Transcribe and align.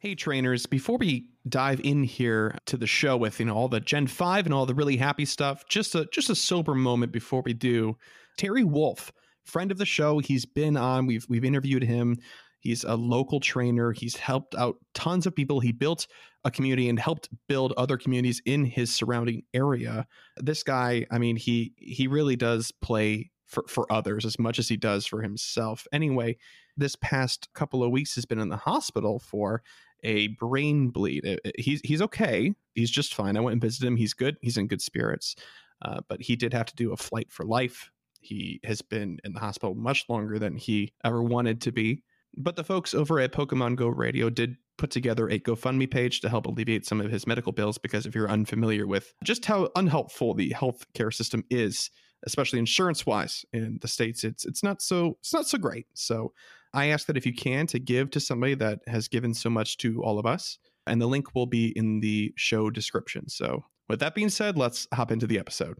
Hey 0.00 0.14
trainers, 0.14 0.64
before 0.66 0.96
we 0.96 1.26
dive 1.48 1.80
in 1.82 2.04
here 2.04 2.56
to 2.66 2.76
the 2.76 2.86
show 2.86 3.16
with 3.16 3.40
you 3.40 3.46
know 3.46 3.56
all 3.56 3.66
the 3.66 3.80
Gen 3.80 4.06
5 4.06 4.44
and 4.44 4.54
all 4.54 4.64
the 4.64 4.72
really 4.72 4.96
happy 4.96 5.24
stuff, 5.24 5.66
just 5.68 5.92
a 5.96 6.06
just 6.12 6.30
a 6.30 6.36
sober 6.36 6.72
moment 6.72 7.10
before 7.10 7.42
we 7.44 7.52
do. 7.52 7.96
Terry 8.36 8.62
Wolf, 8.62 9.12
friend 9.42 9.72
of 9.72 9.78
the 9.78 9.84
show, 9.84 10.20
he's 10.20 10.46
been 10.46 10.76
on, 10.76 11.06
we've 11.06 11.26
we've 11.28 11.44
interviewed 11.44 11.82
him. 11.82 12.16
He's 12.60 12.84
a 12.84 12.94
local 12.94 13.40
trainer. 13.40 13.90
He's 13.90 14.14
helped 14.14 14.54
out 14.54 14.76
tons 14.94 15.26
of 15.26 15.34
people. 15.34 15.58
He 15.58 15.72
built 15.72 16.06
a 16.44 16.50
community 16.52 16.88
and 16.88 17.00
helped 17.00 17.28
build 17.48 17.72
other 17.76 17.96
communities 17.96 18.40
in 18.44 18.66
his 18.66 18.94
surrounding 18.94 19.42
area. 19.52 20.06
This 20.36 20.62
guy, 20.62 21.06
I 21.10 21.18
mean, 21.18 21.34
he 21.34 21.72
he 21.76 22.06
really 22.06 22.36
does 22.36 22.70
play 22.70 23.32
for, 23.48 23.64
for 23.66 23.90
others 23.90 24.24
as 24.24 24.38
much 24.38 24.58
as 24.58 24.68
he 24.68 24.76
does 24.76 25.06
for 25.06 25.22
himself. 25.22 25.86
Anyway, 25.92 26.36
this 26.76 26.94
past 26.96 27.48
couple 27.54 27.82
of 27.82 27.90
weeks 27.90 28.14
has 28.14 28.26
been 28.26 28.38
in 28.38 28.50
the 28.50 28.56
hospital 28.56 29.18
for 29.18 29.62
a 30.02 30.28
brain 30.28 30.90
bleed. 30.90 31.40
He's 31.58 31.80
he's 31.82 32.02
okay. 32.02 32.54
He's 32.74 32.90
just 32.90 33.14
fine. 33.14 33.36
I 33.36 33.40
went 33.40 33.52
and 33.52 33.62
visited 33.62 33.86
him. 33.86 33.96
He's 33.96 34.14
good. 34.14 34.36
He's 34.40 34.56
in 34.56 34.66
good 34.66 34.82
spirits. 34.82 35.34
Uh, 35.82 36.00
but 36.08 36.20
he 36.20 36.36
did 36.36 36.52
have 36.52 36.66
to 36.66 36.74
do 36.74 36.92
a 36.92 36.96
flight 36.96 37.30
for 37.30 37.44
life. 37.44 37.90
He 38.20 38.60
has 38.64 38.82
been 38.82 39.18
in 39.24 39.32
the 39.32 39.40
hospital 39.40 39.74
much 39.74 40.04
longer 40.08 40.38
than 40.38 40.56
he 40.56 40.92
ever 41.04 41.22
wanted 41.22 41.60
to 41.62 41.72
be. 41.72 42.02
But 42.36 42.56
the 42.56 42.64
folks 42.64 42.94
over 42.94 43.20
at 43.20 43.32
Pokemon 43.32 43.76
Go 43.76 43.88
Radio 43.88 44.28
did 44.28 44.56
put 44.76 44.90
together 44.90 45.28
a 45.28 45.38
GoFundMe 45.38 45.90
page 45.90 46.20
to 46.20 46.28
help 46.28 46.46
alleviate 46.46 46.86
some 46.86 47.00
of 47.00 47.10
his 47.10 47.26
medical 47.26 47.52
bills 47.52 47.78
because 47.78 48.06
if 48.06 48.14
you're 48.14 48.30
unfamiliar 48.30 48.86
with 48.86 49.12
just 49.24 49.44
how 49.44 49.68
unhelpful 49.76 50.34
the 50.34 50.50
healthcare 50.50 51.12
system 51.12 51.44
is, 51.50 51.90
especially 52.26 52.58
insurance 52.58 53.04
wise 53.04 53.44
in 53.52 53.78
the 53.82 53.88
states, 53.88 54.24
it's 54.24 54.46
it's 54.46 54.62
not 54.62 54.80
so 54.82 55.18
it's 55.20 55.32
not 55.32 55.46
so 55.46 55.58
great. 55.58 55.86
So 55.94 56.32
I 56.74 56.86
ask 56.86 57.06
that 57.06 57.16
if 57.16 57.26
you 57.26 57.34
can 57.34 57.66
to 57.68 57.78
give 57.78 58.10
to 58.10 58.20
somebody 58.20 58.54
that 58.56 58.80
has 58.86 59.08
given 59.08 59.34
so 59.34 59.50
much 59.50 59.76
to 59.78 60.02
all 60.02 60.18
of 60.18 60.26
us, 60.26 60.58
and 60.86 61.00
the 61.00 61.06
link 61.06 61.34
will 61.34 61.46
be 61.46 61.68
in 61.76 62.00
the 62.00 62.32
show 62.36 62.70
description. 62.70 63.28
So, 63.28 63.64
with 63.88 64.00
that 64.00 64.14
being 64.14 64.28
said, 64.28 64.58
let's 64.58 64.86
hop 64.92 65.10
into 65.10 65.26
the 65.26 65.38
episode. 65.38 65.78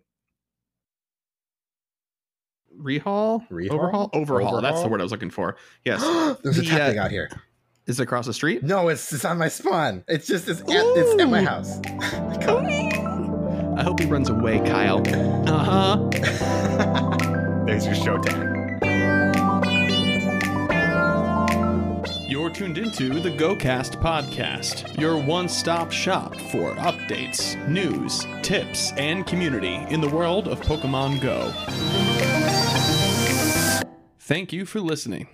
Rehaul? 2.80 3.46
Rehaul? 3.50 3.70
Overhaul? 3.70 4.10
Overhaul. 4.12 4.14
Overhaul? 4.14 4.62
That's 4.62 4.82
the 4.82 4.88
word 4.88 5.00
I 5.00 5.02
was 5.02 5.12
looking 5.12 5.30
for. 5.30 5.56
Yes. 5.84 6.00
There's 6.42 6.58
a 6.58 6.62
The, 6.62 6.66
tap 6.66 6.96
uh, 6.96 7.00
out 7.00 7.10
here. 7.10 7.28
Is 7.86 7.98
it 7.98 8.02
across 8.02 8.26
the 8.26 8.34
street? 8.34 8.62
No, 8.62 8.88
it's 8.88 9.10
it's 9.12 9.24
on 9.24 9.38
my 9.38 9.48
spawn. 9.48 10.04
It's 10.08 10.26
just 10.26 10.46
it's 10.46 10.60
at, 10.60 10.66
it's 10.68 11.20
at 11.20 11.30
my 11.30 11.42
house. 11.42 11.80
Come. 12.42 12.66
I 13.78 13.82
hope 13.82 14.00
he 14.00 14.06
runs 14.06 14.28
away, 14.28 14.58
Kyle. 14.60 15.02
Uh 15.48 15.64
huh. 15.64 15.96
There's 17.64 17.86
your 17.86 17.94
show 17.94 18.18
tag. 18.18 18.57
You're 22.48 22.54
tuned 22.54 22.78
into 22.78 23.20
the 23.20 23.28
GoCast 23.28 24.00
podcast, 24.00 24.98
your 24.98 25.18
one 25.22 25.50
stop 25.50 25.92
shop 25.92 26.34
for 26.34 26.74
updates, 26.76 27.54
news, 27.68 28.26
tips, 28.40 28.90
and 28.92 29.26
community 29.26 29.74
in 29.90 30.00
the 30.00 30.08
world 30.08 30.48
of 30.48 30.58
Pokemon 30.62 31.20
Go. 31.20 31.52
Thank 34.20 34.54
you 34.54 34.64
for 34.64 34.80
listening. 34.80 35.28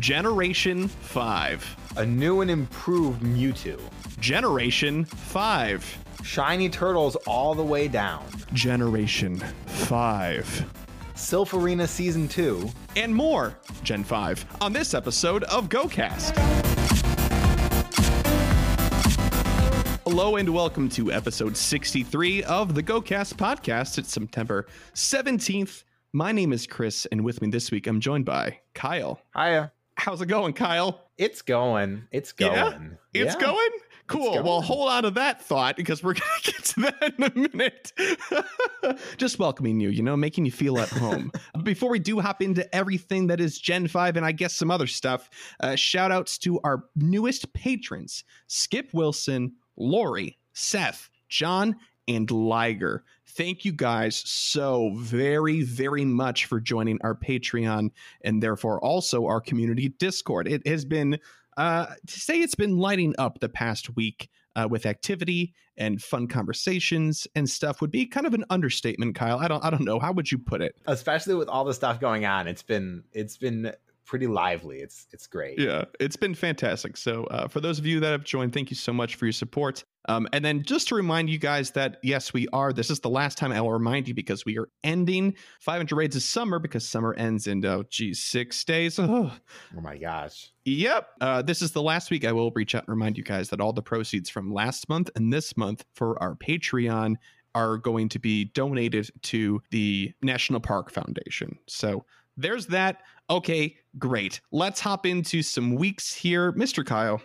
Generation 0.00 0.88
5. 0.88 1.76
A 1.98 2.04
new 2.04 2.40
and 2.40 2.50
improved 2.50 3.22
Mewtwo. 3.22 3.80
Generation 4.18 5.04
5. 5.04 5.98
Shiny 6.24 6.68
turtles 6.68 7.14
all 7.24 7.54
the 7.54 7.62
way 7.62 7.86
down. 7.86 8.24
Generation 8.52 9.38
5. 9.66 10.85
Silph 11.16 11.58
Arena 11.60 11.86
season 11.86 12.28
two. 12.28 12.68
and 12.94 13.14
more 13.14 13.58
Gen 13.82 14.04
5 14.04 14.44
on 14.60 14.72
this 14.72 14.94
episode 14.94 15.44
of 15.44 15.68
GoCast. 15.68 16.36
Hello 20.04 20.36
and 20.36 20.48
welcome 20.54 20.88
to 20.90 21.12
episode 21.12 21.56
63 21.56 22.42
of 22.44 22.74
the 22.74 22.82
GoCast 22.82 23.34
podcast. 23.34 23.98
It's 23.98 24.12
September 24.12 24.66
17th. 24.94 25.84
My 26.12 26.32
name 26.32 26.52
is 26.52 26.66
Chris, 26.66 27.06
and 27.12 27.24
with 27.24 27.42
me 27.42 27.48
this 27.50 27.70
week, 27.70 27.86
I'm 27.86 28.00
joined 28.00 28.24
by 28.24 28.58
Kyle. 28.74 29.20
Hiya. 29.36 29.72
How's 29.96 30.20
it 30.22 30.26
going, 30.26 30.52
Kyle? 30.52 31.00
It's 31.18 31.42
going. 31.42 32.04
It's 32.12 32.32
going. 32.32 32.52
Yeah? 33.12 33.22
It's 33.24 33.34
Yeah. 33.34 33.40
going? 33.40 33.70
Cool. 34.06 34.42
Well, 34.42 34.60
hold 34.60 34.88
on 34.88 35.02
to 35.02 35.10
that 35.12 35.42
thought 35.42 35.76
because 35.76 36.02
we're 36.02 36.14
going 36.14 36.30
to 36.42 36.52
get 36.52 36.64
to 36.64 36.80
that 36.80 37.14
in 37.18 37.24
a 37.24 37.56
minute. 37.56 37.92
Just 39.16 39.38
welcoming 39.38 39.80
you, 39.80 39.88
you 39.88 40.02
know, 40.02 40.16
making 40.16 40.44
you 40.44 40.52
feel 40.52 40.78
at 40.78 40.88
home. 40.88 41.32
Before 41.62 41.90
we 41.90 41.98
do 41.98 42.20
hop 42.20 42.42
into 42.42 42.72
everything 42.74 43.26
that 43.28 43.40
is 43.40 43.58
Gen 43.58 43.88
5 43.88 44.16
and 44.16 44.24
I 44.24 44.32
guess 44.32 44.54
some 44.54 44.70
other 44.70 44.86
stuff, 44.86 45.28
uh, 45.60 45.74
shout 45.74 46.12
outs 46.12 46.38
to 46.38 46.60
our 46.62 46.84
newest 46.94 47.52
patrons 47.52 48.24
Skip 48.46 48.90
Wilson, 48.92 49.54
Lori, 49.76 50.38
Seth, 50.52 51.10
John, 51.28 51.76
and 52.08 52.30
Liger. 52.30 53.04
Thank 53.30 53.64
you 53.64 53.72
guys 53.72 54.16
so 54.16 54.92
very, 54.94 55.62
very 55.62 56.04
much 56.04 56.46
for 56.46 56.60
joining 56.60 56.98
our 57.02 57.14
Patreon 57.14 57.90
and 58.22 58.42
therefore 58.42 58.80
also 58.80 59.26
our 59.26 59.40
community 59.40 59.88
Discord. 59.88 60.46
It 60.46 60.66
has 60.66 60.84
been 60.84 61.18
uh, 61.56 61.86
to 62.06 62.20
say 62.20 62.40
it's 62.40 62.54
been 62.54 62.76
lighting 62.76 63.14
up 63.18 63.40
the 63.40 63.48
past 63.48 63.96
week 63.96 64.28
uh, 64.56 64.66
with 64.68 64.86
activity 64.86 65.54
and 65.76 66.02
fun 66.02 66.26
conversations 66.26 67.26
and 67.34 67.48
stuff 67.48 67.80
would 67.80 67.90
be 67.90 68.06
kind 68.06 68.26
of 68.26 68.34
an 68.34 68.44
understatement, 68.50 69.14
Kyle. 69.14 69.38
I 69.38 69.48
don't, 69.48 69.64
I 69.64 69.70
don't 69.70 69.84
know. 69.84 69.98
How 69.98 70.12
would 70.12 70.30
you 70.30 70.38
put 70.38 70.62
it? 70.62 70.74
Especially 70.86 71.34
with 71.34 71.48
all 71.48 71.64
the 71.64 71.74
stuff 71.74 72.00
going 72.00 72.24
on, 72.24 72.48
it's 72.48 72.62
been 72.62 73.04
it's 73.12 73.36
been 73.36 73.72
pretty 74.06 74.26
lively. 74.26 74.78
It's 74.78 75.06
it's 75.12 75.26
great. 75.26 75.58
Yeah, 75.58 75.84
it's 76.00 76.16
been 76.16 76.34
fantastic. 76.34 76.96
So, 76.96 77.24
uh, 77.24 77.48
for 77.48 77.60
those 77.60 77.78
of 77.78 77.86
you 77.86 78.00
that 78.00 78.10
have 78.10 78.24
joined, 78.24 78.52
thank 78.52 78.70
you 78.70 78.76
so 78.76 78.92
much 78.92 79.16
for 79.16 79.26
your 79.26 79.32
support. 79.32 79.84
Um, 80.08 80.28
and 80.32 80.44
then 80.44 80.62
just 80.62 80.88
to 80.88 80.94
remind 80.94 81.28
you 81.28 81.38
guys 81.38 81.72
that 81.72 81.98
yes, 82.02 82.32
we 82.32 82.46
are. 82.52 82.72
This 82.72 82.90
is 82.90 83.00
the 83.00 83.10
last 83.10 83.36
time 83.36 83.52
I 83.52 83.60
will 83.60 83.72
remind 83.72 84.06
you 84.08 84.14
because 84.14 84.44
we 84.44 84.56
are 84.58 84.68
ending 84.84 85.34
500 85.60 85.94
raids 85.96 86.14
this 86.14 86.24
summer 86.24 86.58
because 86.58 86.88
summer 86.88 87.12
ends 87.14 87.46
in 87.46 87.64
oh 87.66 87.84
geez 87.90 88.22
six 88.22 88.64
days. 88.64 88.98
Ugh. 88.98 89.30
Oh 89.76 89.80
my 89.80 89.98
gosh. 89.98 90.52
Yep. 90.64 91.08
Uh, 91.20 91.42
this 91.42 91.60
is 91.60 91.72
the 91.72 91.82
last 91.82 92.10
week 92.10 92.24
I 92.24 92.32
will 92.32 92.50
reach 92.52 92.74
out 92.74 92.84
and 92.84 92.88
remind 92.88 93.18
you 93.18 93.24
guys 93.24 93.50
that 93.50 93.60
all 93.60 93.72
the 93.72 93.82
proceeds 93.82 94.30
from 94.30 94.52
last 94.52 94.88
month 94.88 95.10
and 95.16 95.32
this 95.32 95.56
month 95.56 95.84
for 95.94 96.20
our 96.22 96.34
Patreon 96.34 97.16
are 97.54 97.78
going 97.78 98.08
to 98.10 98.18
be 98.18 98.44
donated 98.44 99.10
to 99.22 99.62
the 99.70 100.12
National 100.22 100.60
Park 100.60 100.90
Foundation. 100.90 101.58
So 101.66 102.04
there's 102.36 102.66
that. 102.66 103.02
Okay, 103.28 103.76
great. 103.98 104.40
Let's 104.52 104.80
hop 104.80 105.04
into 105.06 105.42
some 105.42 105.74
weeks 105.74 106.14
here. 106.14 106.52
Mr. 106.52 106.84
Kyle, 106.86 107.20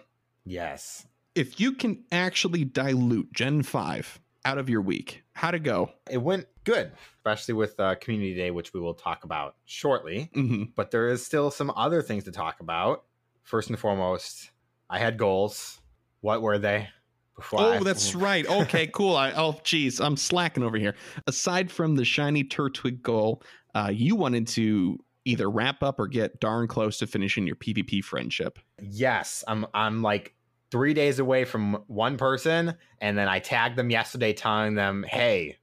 Yes. 0.45 1.05
if 1.35 1.59
you 1.59 1.73
can 1.73 2.03
actually 2.11 2.65
dilute 2.65 3.31
Gen 3.33 3.61
5 3.63 4.19
out 4.45 4.57
of 4.57 4.67
your 4.69 4.81
week, 4.81 5.23
how'd 5.33 5.53
it 5.55 5.59
go? 5.63 5.91
It 6.09 6.17
went 6.17 6.47
good, 6.63 6.91
especially 7.17 7.53
with 7.53 7.79
uh, 7.79 7.95
Community 7.95 8.33
Day, 8.33 8.49
which 8.51 8.73
we 8.73 8.79
will 8.79 8.95
talk 8.95 9.23
about 9.23 9.55
shortly. 9.65 10.29
hmm 10.33 10.63
But 10.75 10.89
there 10.91 11.07
is 11.09 11.23
still 11.25 11.51
some 11.51 11.71
other 11.75 12.01
things 12.01 12.23
to 12.23 12.31
talk 12.31 12.59
about. 12.59 13.03
First 13.43 13.69
and 13.69 13.77
foremost, 13.77 14.49
I 14.89 14.97
had 14.99 15.17
goals. 15.17 15.79
What 16.21 16.41
were 16.41 16.57
they? 16.57 16.89
Before 17.35 17.61
Oh, 17.61 17.71
I- 17.73 17.79
that's 17.83 18.15
right. 18.15 18.47
Okay, 18.47 18.87
cool. 18.87 19.15
I, 19.15 19.31
oh, 19.33 19.59
geez, 19.63 19.99
I'm 20.01 20.17
slacking 20.17 20.63
over 20.63 20.77
here. 20.77 20.95
Aside 21.27 21.69
from 21.71 21.95
the 21.95 22.05
shiny 22.05 22.43
Turtwig 22.43 23.01
goal, 23.03 23.43
uh, 23.75 23.91
you 23.93 24.15
wanted 24.15 24.47
to 24.47 24.97
either 25.25 25.49
wrap 25.49 25.83
up 25.83 25.99
or 25.99 26.07
get 26.07 26.39
darn 26.39 26.67
close 26.67 26.97
to 26.99 27.07
finishing 27.07 27.45
your 27.47 27.55
PvP 27.55 28.03
friendship. 28.03 28.59
Yes, 28.81 29.43
I'm. 29.47 29.65
I'm 29.73 30.01
like 30.01 30.35
three 30.71 30.93
days 30.93 31.19
away 31.19 31.45
from 31.45 31.83
one 31.87 32.17
person, 32.17 32.75
and 32.99 33.17
then 33.17 33.27
I 33.27 33.39
tagged 33.39 33.77
them 33.77 33.89
yesterday, 33.89 34.33
telling 34.33 34.75
them, 34.75 35.03
"Hey, 35.07 35.57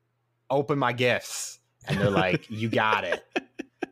open 0.50 0.78
my 0.78 0.92
gifts," 0.92 1.60
and 1.86 1.98
they're 1.98 2.10
like, 2.10 2.50
"You 2.50 2.68
got 2.68 3.04
it." 3.04 3.24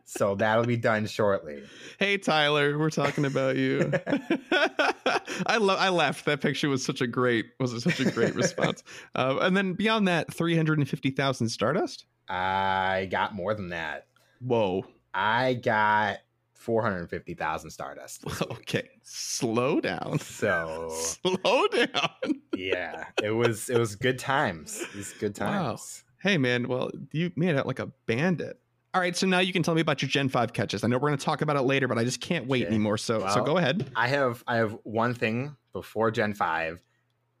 So 0.09 0.35
that'll 0.35 0.63
be 0.63 0.77
done 0.77 1.05
shortly. 1.05 1.61
Hey, 1.99 2.17
Tyler, 2.17 2.79
we're 2.79 2.89
talking 2.89 3.25
about 3.25 3.57
you. 3.57 3.91
I 5.45 5.57
love. 5.57 5.77
I 5.79 5.89
laughed. 5.89 6.23
That 6.25 6.39
picture 6.39 6.69
was 6.69 6.83
such 6.83 7.01
a 7.01 7.07
great 7.07 7.47
was 7.59 7.83
such 7.83 7.99
a 7.99 8.09
great 8.09 8.33
response. 8.33 8.83
Uh, 9.15 9.37
and 9.41 9.55
then 9.55 9.73
beyond 9.73 10.07
that, 10.07 10.33
three 10.33 10.55
hundred 10.55 10.79
and 10.79 10.87
fifty 10.87 11.11
thousand 11.11 11.49
Stardust. 11.49 12.05
I 12.29 13.09
got 13.11 13.35
more 13.35 13.53
than 13.53 13.69
that. 13.69 14.07
Whoa. 14.39 14.85
I 15.19 15.55
got 15.55 16.19
four 16.53 16.81
hundred 16.83 17.09
fifty 17.09 17.33
thousand 17.33 17.71
Stardust. 17.71 18.23
Okay, 18.51 18.87
slow 19.03 19.81
down. 19.81 20.19
So 20.19 20.87
Slow 21.23 21.67
down. 21.67 22.41
yeah, 22.53 23.05
it 23.19 23.31
was 23.31 23.69
it 23.69 23.77
was 23.77 23.95
good 23.95 24.19
times. 24.19 24.87
It 24.93 24.97
was 24.97 25.13
good 25.13 25.37
Wow. 25.39 25.69
times. 25.69 26.03
Hey 26.21 26.37
man, 26.37 26.67
well 26.67 26.91
you 27.11 27.31
made 27.35 27.55
out 27.55 27.65
like 27.65 27.79
a 27.79 27.87
bandit. 28.05 28.59
All 28.93 29.01
right, 29.01 29.15
so 29.15 29.27
now 29.27 29.39
you 29.39 29.53
can 29.53 29.63
tell 29.63 29.75
me 29.75 29.81
about 29.81 30.01
your 30.01 30.09
Gen 30.09 30.29
Five 30.29 30.53
catches. 30.53 30.83
I 30.83 30.87
know 30.87 30.97
we're 30.97 31.09
going 31.09 31.17
to 31.19 31.25
talk 31.25 31.41
about 31.41 31.55
it 31.55 31.61
later, 31.63 31.87
but 31.87 31.97
I 31.99 32.03
just 32.03 32.19
can't 32.21 32.47
wait 32.47 32.63
Okay. 32.63 32.69
anymore. 32.69 32.97
So, 32.97 33.27
so 33.27 33.43
go 33.43 33.57
ahead. 33.57 33.91
I 33.95 34.07
have 34.07 34.43
I 34.47 34.55
have 34.57 34.77
one 34.83 35.13
thing 35.13 35.55
before 35.73 36.09
Gen 36.09 36.33
5. 36.33 36.81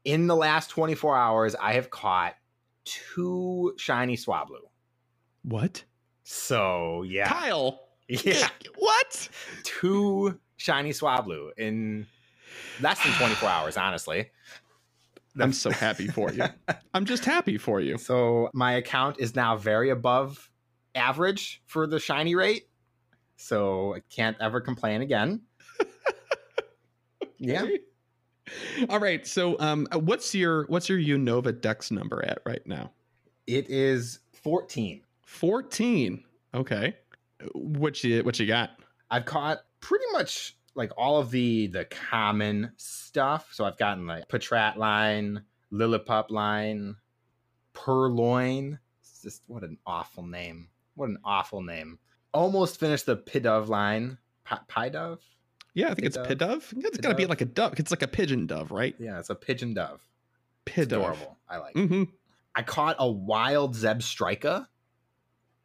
In 0.05 0.27
the 0.27 0.35
last 0.35 0.69
24 0.69 1.15
hours, 1.17 1.55
I 1.55 1.73
have 1.73 1.89
caught 1.89 2.35
two 2.85 3.73
shiny 3.77 4.15
Swablu. 4.17 4.59
What? 5.43 5.83
So 6.29 7.03
yeah. 7.03 7.29
Kyle, 7.29 7.79
Yeah, 8.09 8.49
What? 8.77 9.29
two 9.63 10.37
shiny 10.57 10.89
Swablu 10.91 11.51
in 11.57 12.05
less 12.81 13.01
than 13.01 13.13
24 13.13 13.47
hours, 13.49 13.77
honestly. 13.77 14.29
I'm 15.39 15.53
so 15.53 15.69
happy 15.71 16.07
for 16.07 16.33
you. 16.33 16.43
I'm 16.93 17.05
just 17.05 17.23
happy 17.23 17.57
for 17.57 17.79
you. 17.79 17.97
So 17.97 18.49
my 18.53 18.73
account 18.73 19.17
is 19.19 19.35
now 19.35 19.55
very 19.55 19.89
above 19.89 20.49
average 20.95 21.61
for 21.65 21.87
the 21.87 21.97
shiny 21.99 22.35
rate. 22.35 22.67
So 23.37 23.95
I 23.95 24.01
can't 24.13 24.35
ever 24.41 24.59
complain 24.59 25.01
again. 25.01 25.41
Yeah. 27.39 27.67
All 28.89 28.99
right. 28.99 29.27
So, 29.27 29.59
um, 29.59 29.87
what's 29.93 30.33
your 30.33 30.65
what's 30.69 30.89
your 30.89 30.97
Unova 30.97 31.61
Dex 31.61 31.91
number 31.91 32.25
at 32.25 32.39
right 32.47 32.65
now? 32.65 32.91
It 33.45 33.69
is 33.69 34.19
14. 34.33 35.03
Fourteen. 35.27 36.23
Okay. 36.53 36.95
What 37.53 38.01
you 38.01 38.23
what 38.23 38.39
you 38.39 38.47
got? 38.47 38.71
I've 39.11 39.25
caught 39.25 39.59
pretty 39.81 40.05
much 40.13 40.57
like 40.73 40.91
all 40.97 41.19
of 41.19 41.31
the 41.31 41.67
the 41.67 41.83
common 41.83 42.71
stuff. 42.77 43.49
So 43.51 43.65
I've 43.65 43.77
gotten 43.77 44.07
like 44.07 44.29
Patrat 44.29 44.77
line, 44.77 45.43
Lillipup 45.71 46.31
line, 46.31 46.95
Purrloin. 47.73 48.79
It's 49.01 49.21
just 49.21 49.43
what 49.47 49.63
an 49.63 49.77
awful 49.85 50.25
name. 50.25 50.69
What 50.95 51.09
an 51.09 51.17
awful 51.25 51.61
name. 51.61 51.99
Almost 52.33 52.79
finished 52.79 53.05
the 53.05 53.17
Pidove 53.17 53.67
line. 53.67 54.17
P- 54.49 54.55
Pidove? 54.69 55.19
Yeah, 55.73 55.89
I 55.89 55.93
think 55.93 56.07
it's 56.07 56.17
Pidove. 56.17 56.73
It's 56.77 56.99
got 56.99 57.09
to 57.09 57.15
be 57.15 57.25
like 57.25 57.41
a 57.41 57.45
dove. 57.45 57.73
It's 57.77 57.91
like 57.91 58.01
a 58.01 58.07
pigeon 58.07 58.47
dove, 58.47 58.71
right? 58.71 58.95
Yeah, 58.97 59.19
it's 59.19 59.29
a 59.29 59.35
pigeon 59.35 59.73
dove. 59.73 59.99
It's 60.65 60.75
Pidove. 60.75 60.83
adorable. 60.83 61.37
I 61.49 61.57
like. 61.57 61.75
Mm-hmm. 61.75 62.03
I 62.55 62.61
caught 62.63 62.95
a 62.97 63.11
wild 63.11 63.75
Zebstrika, 63.75 64.67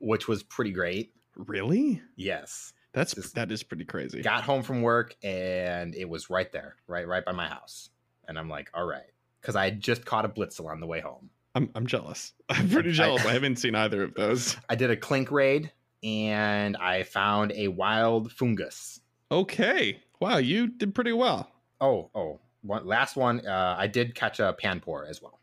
which 0.02 0.28
was 0.28 0.42
pretty 0.42 0.72
great. 0.72 1.12
Really? 1.36 2.02
Yes. 2.16 2.72
That's 2.92 3.14
Just- 3.14 3.34
that 3.36 3.50
is 3.50 3.62
pretty 3.62 3.84
crazy. 3.86 4.20
Got 4.20 4.42
home 4.44 4.62
from 4.62 4.82
work 4.82 5.16
and 5.22 5.94
it 5.94 6.06
was 6.08 6.28
right 6.28 6.50
there, 6.52 6.76
right, 6.86 7.06
right 7.08 7.24
by 7.24 7.32
my 7.32 7.48
house. 7.48 7.88
And 8.28 8.38
I'm 8.38 8.48
like, 8.50 8.70
all 8.74 8.84
right. 8.84 9.06
Because 9.40 9.56
I 9.56 9.64
had 9.64 9.80
just 9.80 10.04
caught 10.04 10.24
a 10.24 10.28
Blitzle 10.28 10.66
on 10.70 10.80
the 10.80 10.86
way 10.86 11.00
home. 11.00 11.30
I'm 11.54 11.70
I'm 11.74 11.86
jealous. 11.86 12.32
I'm 12.50 12.68
pretty 12.68 12.90
I- 12.90 12.92
jealous. 12.92 13.24
I 13.26 13.32
haven't 13.32 13.56
seen 13.56 13.74
either 13.74 14.02
of 14.02 14.14
those. 14.14 14.56
I 14.68 14.74
did 14.74 14.90
a 14.90 14.96
Klink 14.96 15.30
raid 15.30 15.72
and 16.02 16.76
I 16.76 17.04
found 17.04 17.52
a 17.52 17.68
wild 17.68 18.30
Foongus. 18.30 19.00
Okay. 19.30 19.98
Wow, 20.20 20.36
you 20.36 20.66
did 20.68 20.94
pretty 20.94 21.12
well. 21.12 21.50
Oh, 21.80 22.10
oh, 22.14 22.40
one 22.62 22.86
last 22.86 23.16
one. 23.16 23.44
Uh, 23.46 23.74
I 23.78 23.86
did 23.86 24.14
catch 24.14 24.38
a 24.38 24.52
panpour 24.52 25.06
as 25.08 25.20
well. 25.22 25.40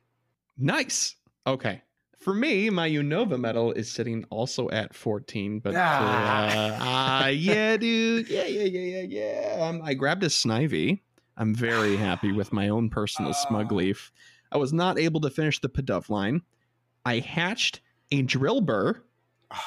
Nice. 0.57 1.15
Okay. 1.47 1.81
For 2.19 2.33
me, 2.33 2.69
my 2.69 2.89
Unova 2.89 3.39
medal 3.39 3.71
is 3.71 3.89
sitting 3.89 4.25
also 4.29 4.69
at 4.71 4.93
14, 4.93 5.59
but 5.59 5.73
for, 5.73 5.79
Ah. 5.81 6.47
uh, 6.47 6.77
ah, 6.81 7.27
yeah, 7.27 7.77
dude. 7.77 8.29
Yeah, 8.29 8.45
yeah, 8.45 8.63
yeah, 8.65 9.01
yeah, 9.01 9.55
yeah. 9.55 9.65
Um, 9.65 9.81
I 9.83 9.93
grabbed 9.93 10.23
a 10.23 10.27
Snivy. 10.27 10.99
I'm 11.37 11.55
very 11.55 11.95
happy 11.95 12.31
with 12.39 12.51
my 12.51 12.67
own 12.67 12.89
personal 12.89 13.33
smug 13.33 13.71
Ah. 13.71 13.75
leaf. 13.75 14.11
I 14.51 14.57
was 14.57 14.73
not 14.73 14.99
able 14.99 15.21
to 15.21 15.29
finish 15.29 15.59
the 15.61 15.69
Pidove 15.69 16.09
line. 16.09 16.41
I 17.05 17.19
hatched 17.19 17.79
a 18.11 18.23
Drillbur. 18.23 19.01
Oh, 19.51 19.57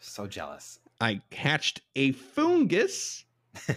so 0.00 0.26
jealous. 0.26 0.78
I 1.00 1.20
hatched 1.32 1.80
a 1.96 2.12
Foongus, 2.12 3.24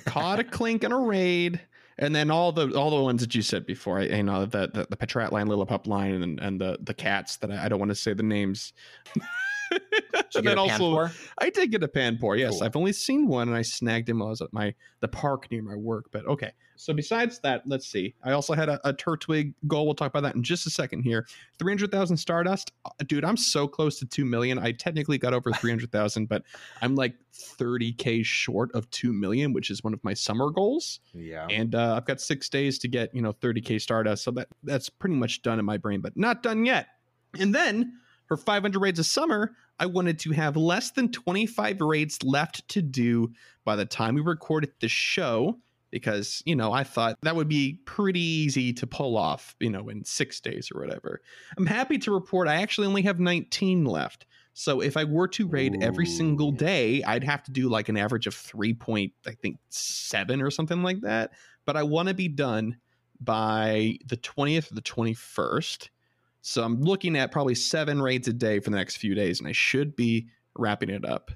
caught 0.05 0.39
a 0.39 0.43
Klink 0.55 0.83
and 0.83 0.93
a 0.93 0.97
raid, 0.97 1.61
and 1.97 2.15
then 2.15 2.29
all 2.29 2.51
the 2.51 2.73
all 2.77 2.89
the 2.89 3.01
ones 3.01 3.21
that 3.21 3.33
you 3.35 3.41
said 3.41 3.65
before. 3.65 3.99
I 3.99 4.03
you 4.03 4.23
know 4.23 4.45
the 4.45 4.69
the, 4.73 4.87
the 4.89 4.97
Patrat 4.97 5.31
line, 5.31 5.47
Lillipup 5.47 5.87
line, 5.87 6.21
and 6.21 6.39
and 6.39 6.59
the 6.59 6.77
the 6.81 6.93
cats 6.93 7.37
that 7.37 7.51
I, 7.51 7.65
I 7.65 7.69
don't 7.69 7.79
want 7.79 7.89
to 7.89 7.95
say 7.95 8.13
the 8.13 8.23
names. 8.23 8.73
And 10.35 10.45
then 10.45 10.57
also, 10.57 10.73
panpour? 10.77 11.11
I 11.39 11.49
did 11.49 11.71
get 11.71 11.83
a 11.83 11.87
panpour. 11.87 12.35
Yes, 12.37 12.51
Cool. 12.55 12.63
I've 12.63 12.75
only 12.75 12.91
seen 12.93 13.27
one, 13.27 13.47
and 13.47 13.55
I 13.55 13.61
snagged 13.61 14.09
him 14.09 14.19
while 14.19 14.27
I 14.27 14.31
was 14.31 14.41
at 14.41 14.51
my 14.51 14.73
the 14.99 15.07
park 15.07 15.47
near 15.51 15.61
my 15.61 15.75
work. 15.75 16.05
But 16.11 16.25
okay. 16.25 16.51
So 16.77 16.93
besides 16.93 17.39
that, 17.39 17.63
let's 17.65 17.87
see. 17.87 18.15
I 18.21 18.31
also 18.33 18.53
had 18.53 18.67
a, 18.67 18.85
a 18.87 18.93
Turtwig 18.93 19.53
goal. 19.65 19.85
We'll 19.85 19.95
talk 19.95 20.09
about 20.11 20.23
that 20.23 20.35
in 20.35 20.43
just 20.43 20.67
a 20.67 20.69
second 20.69 21.03
here. 21.03 21.25
Three 21.57 21.71
hundred 21.71 21.89
thousand 21.91 22.17
Stardust, 22.17 22.73
Uh, 22.83 22.89
dude. 23.07 23.23
I'm 23.23 23.37
so 23.37 23.65
close 23.67 23.97
to 23.99 24.05
two 24.05 24.25
million. 24.25 24.59
I 24.59 24.73
technically 24.73 25.17
got 25.17 25.33
over 25.33 25.51
three 25.53 25.71
hundred 25.71 25.91
thousand, 25.93 26.27
but 26.27 26.43
I'm 26.81 26.95
like 26.95 27.15
thirty 27.31 27.93
k 27.93 28.23
short 28.23 28.71
of 28.73 28.89
two 28.91 29.13
million, 29.13 29.53
which 29.53 29.71
is 29.71 29.83
one 29.85 29.93
of 29.93 30.03
my 30.03 30.13
summer 30.13 30.49
goals. 30.49 30.99
Yeah. 31.13 31.47
And 31.49 31.75
uh, 31.75 31.95
I've 31.95 32.05
got 32.05 32.19
six 32.19 32.49
days 32.49 32.77
to 32.79 32.89
get 32.89 33.15
you 33.15 33.21
know 33.21 33.31
30k 33.31 33.79
Stardust, 33.79 34.23
so 34.25 34.31
that 34.31 34.49
that's 34.63 34.89
pretty 34.89 35.15
much 35.15 35.43
done 35.43 35.59
in 35.59 35.65
my 35.65 35.77
brain, 35.77 36.01
but 36.01 36.17
not 36.17 36.43
done 36.43 36.65
yet. 36.65 36.87
And 37.39 37.55
then 37.55 37.93
for 38.27 38.37
500 38.37 38.79
raids 38.79 38.99
a 38.99 39.03
summer, 39.03 39.55
I 39.79 39.85
wanted 39.85 40.19
to 40.19 40.31
have 40.31 40.55
less 40.55 40.91
than 40.91 41.11
25 41.11 41.81
raids 41.81 42.23
left 42.23 42.67
to 42.69 42.81
do 42.81 43.33
by 43.63 43.75
the 43.75 43.85
time 43.85 44.15
we 44.15 44.21
recorded 44.21 44.71
the 44.79 44.87
show 44.87 45.59
because 45.91 46.43
you 46.45 46.55
know 46.55 46.73
I 46.73 46.83
thought 46.83 47.17
that 47.21 47.35
would 47.35 47.47
be 47.47 47.79
pretty 47.85 48.19
easy 48.19 48.73
to 48.73 48.87
pull 48.87 49.17
off, 49.17 49.55
you 49.59 49.69
know, 49.69 49.87
in 49.89 50.03
six 50.03 50.41
days 50.41 50.69
or 50.73 50.81
whatever. 50.81 51.21
I'm 51.57 51.65
happy 51.65 51.97
to 51.99 52.11
report 52.11 52.47
I 52.47 52.55
actually 52.55 52.87
only 52.87 53.03
have 53.03 53.19
19 53.19 53.85
left. 53.85 54.25
So 54.53 54.81
if 54.81 54.95
I 54.95 55.03
were 55.03 55.27
to 55.29 55.47
raid 55.47 55.81
every 55.81 56.05
single 56.05 56.51
day, 56.51 57.03
I'd 57.03 57.25
have 57.25 57.43
to 57.43 57.51
do 57.51 57.69
like 57.69 57.89
an 57.89 57.97
average 57.97 58.27
of 58.27 58.33
three 58.33 58.73
point, 58.73 59.11
I 59.25 59.31
think 59.31 59.57
seven 59.69 60.41
or 60.41 60.49
something 60.49 60.81
like 60.81 61.01
that. 61.01 61.31
But 61.65 61.75
I 61.75 61.83
want 61.83 62.07
to 62.07 62.13
be 62.13 62.29
done 62.29 62.77
by 63.19 63.97
the 64.05 64.17
20th 64.17 64.71
or 64.71 64.75
the 64.75 64.81
21st. 64.81 65.89
So 66.47 66.63
I'm 66.63 66.79
looking 66.79 67.17
at 67.17 67.31
probably 67.31 67.55
seven 67.55 67.99
raids 67.99 68.27
a 68.27 68.33
day 68.33 68.59
for 68.59 68.69
the 68.69 68.77
next 68.77 68.97
few 68.97 69.15
days, 69.15 69.39
and 69.39 69.49
I 69.49 69.51
should 69.51 69.95
be 69.95 70.27
wrapping 70.55 70.91
it 70.91 71.03
up. 71.03 71.31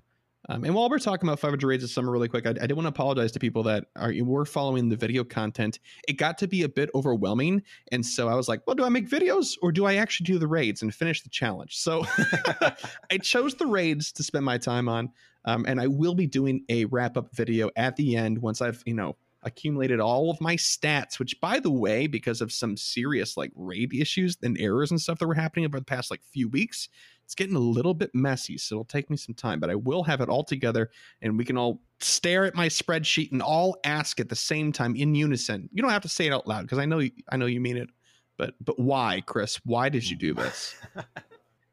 Um, 0.48 0.64
and 0.64 0.76
while 0.76 0.88
we're 0.88 1.00
talking 1.00 1.28
about 1.28 1.40
500 1.40 1.66
raids 1.68 1.84
this 1.84 1.92
summer 1.92 2.12
really 2.12 2.28
quick, 2.28 2.46
I, 2.46 2.52
I 2.52 2.68
did 2.68 2.74
want 2.74 2.86
to 2.86 2.90
apologize 2.90 3.32
to 3.32 3.40
people 3.40 3.64
that 3.64 3.86
are 3.96 4.14
were 4.22 4.46
following 4.46 4.88
the 4.88 4.96
video 4.96 5.24
content. 5.24 5.80
It 6.08 6.14
got 6.14 6.38
to 6.38 6.48
be 6.48 6.62
a 6.62 6.70
bit 6.70 6.92
overwhelming, 6.94 7.64
and 7.92 8.06
so 8.06 8.30
I 8.30 8.36
was 8.36 8.48
like, 8.48 8.62
"Well, 8.68 8.76
do 8.76 8.84
I 8.84 8.90
make 8.90 9.10
videos 9.10 9.58
or 9.64 9.72
do 9.72 9.86
I 9.86 9.96
actually 9.96 10.26
do 10.26 10.38
the 10.38 10.48
raids 10.48 10.84
and 10.84 10.94
finish 10.94 11.24
the 11.24 11.30
challenge?" 11.30 11.78
So 11.78 12.06
I 13.12 13.18
chose 13.18 13.56
the 13.56 13.66
raids 13.66 14.12
to 14.12 14.24
spend 14.24 14.46
my 14.46 14.60
time 14.60 14.88
on, 14.88 15.10
um, 15.44 15.66
and 15.68 15.82
I 15.82 15.88
will 15.88 16.14
be 16.14 16.28
doing 16.28 16.66
a 16.70 16.86
wrap 16.86 17.18
up 17.18 17.36
video 17.36 17.72
at 17.76 17.96
the 17.96 18.16
end 18.16 18.44
once 18.44 18.62
I've 18.62 18.84
you 18.86 18.94
know 18.94 19.16
accumulated 19.44 20.00
all 20.00 20.30
of 20.30 20.41
my 20.41 20.56
stats. 20.56 21.19
Which, 21.19 21.39
by 21.39 21.59
the 21.59 21.71
way, 21.71 22.07
because 22.07 22.41
of 22.41 22.51
some 22.51 22.77
serious 22.77 23.38
like 23.38 23.51
raid 23.56 23.94
issues 23.94 24.38
and 24.44 24.59
errors 24.59 24.91
and 24.91 25.00
stuff 25.00 25.19
that 25.19 25.27
were 25.27 25.33
happening 25.33 25.65
over 25.65 25.80
the 25.80 25.86
past 25.86 26.12
like 26.12 26.21
few 26.24 26.47
weeks, 26.50 26.89
it's 27.24 27.36
getting 27.36 27.56
a 27.56 27.59
little 27.59 27.94
bit 27.94 28.09
messy. 28.13 28.57
So 28.57 28.75
it'll 28.75 28.86
take 28.86 29.09
me 29.09 29.18
some 29.18 29.36
time, 29.36 29.59
but 29.59 29.69
I 29.69 29.75
will 29.75 30.03
have 30.03 30.21
it 30.21 30.30
all 30.30 30.44
together, 30.44 30.89
and 31.21 31.38
we 31.38 31.45
can 31.45 31.57
all 31.57 31.81
stare 32.00 32.45
at 32.45 32.56
my 32.56 32.68
spreadsheet 32.68 33.31
and 33.31 33.41
all 33.41 33.77
ask 33.83 34.19
at 34.19 34.29
the 34.29 34.36
same 34.36 34.72
time 34.72 34.96
in 34.96 35.13
unison. 35.13 35.69
You 35.72 35.81
don't 35.81 35.91
have 35.91 36.01
to 36.03 36.10
say 36.10 36.27
it 36.27 36.34
out 36.34 36.48
loud 36.48 36.63
because 36.63 36.79
I 36.79 36.86
know 36.86 37.01
I 37.31 37.38
know 37.38 37.46
you 37.46 37.62
mean 37.62 37.77
it. 37.77 37.89
But 38.38 38.55
but 38.63 38.79
why, 38.79 39.22
Chris? 39.25 39.60
Why 39.65 39.89
did 39.89 40.10
you 40.10 40.15
do 40.15 40.34
this? 40.34 40.75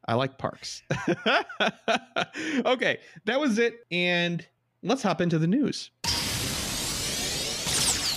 I 0.09 0.15
like 0.15 0.37
parks. 0.37 0.83
okay, 2.67 2.99
that 3.25 3.41
was 3.41 3.59
it. 3.59 3.87
And 3.91 4.47
let's 4.83 5.03
hop 5.03 5.21
into 5.21 5.39
the 5.39 5.47
news. 5.47 5.91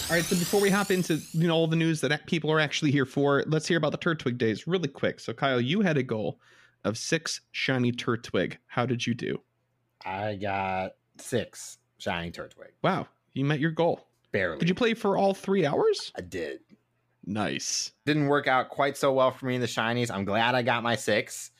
All 0.09 0.15
right, 0.15 0.25
so 0.25 0.35
before 0.37 0.59
we 0.59 0.71
hop 0.71 0.89
into 0.89 1.21
you 1.33 1.47
know 1.47 1.53
all 1.53 1.67
the 1.67 1.75
news 1.75 2.01
that 2.01 2.25
people 2.25 2.51
are 2.51 2.59
actually 2.59 2.89
here 2.89 3.05
for, 3.05 3.43
let's 3.45 3.67
hear 3.67 3.77
about 3.77 3.91
the 3.91 3.97
Turtwig 3.99 4.39
days 4.39 4.65
really 4.65 4.87
quick. 4.87 5.19
So 5.19 5.33
Kyle, 5.33 5.61
you 5.61 5.81
had 5.81 5.97
a 5.97 6.03
goal 6.03 6.39
of 6.83 6.97
six 6.97 7.41
shiny 7.51 7.91
Turtwig. 7.91 8.57
How 8.65 8.87
did 8.87 9.05
you 9.05 9.13
do? 9.13 9.39
I 10.03 10.33
got 10.33 10.93
six 11.19 11.77
shiny 11.99 12.31
Turtwig. 12.31 12.71
Wow, 12.81 13.05
you 13.33 13.45
met 13.45 13.59
your 13.59 13.69
goal. 13.69 14.07
Barely. 14.31 14.57
Did 14.57 14.69
you 14.69 14.73
play 14.73 14.95
for 14.95 15.15
all 15.15 15.35
three 15.35 15.63
hours? 15.63 16.11
I 16.17 16.21
did. 16.21 16.61
Nice. 17.23 17.91
Didn't 18.07 18.29
work 18.29 18.47
out 18.47 18.69
quite 18.69 18.97
so 18.97 19.13
well 19.13 19.29
for 19.29 19.45
me 19.45 19.53
in 19.53 19.61
the 19.61 19.67
shinies. 19.67 20.09
I'm 20.09 20.25
glad 20.25 20.55
I 20.55 20.63
got 20.63 20.81
my 20.81 20.95
six. 20.95 21.51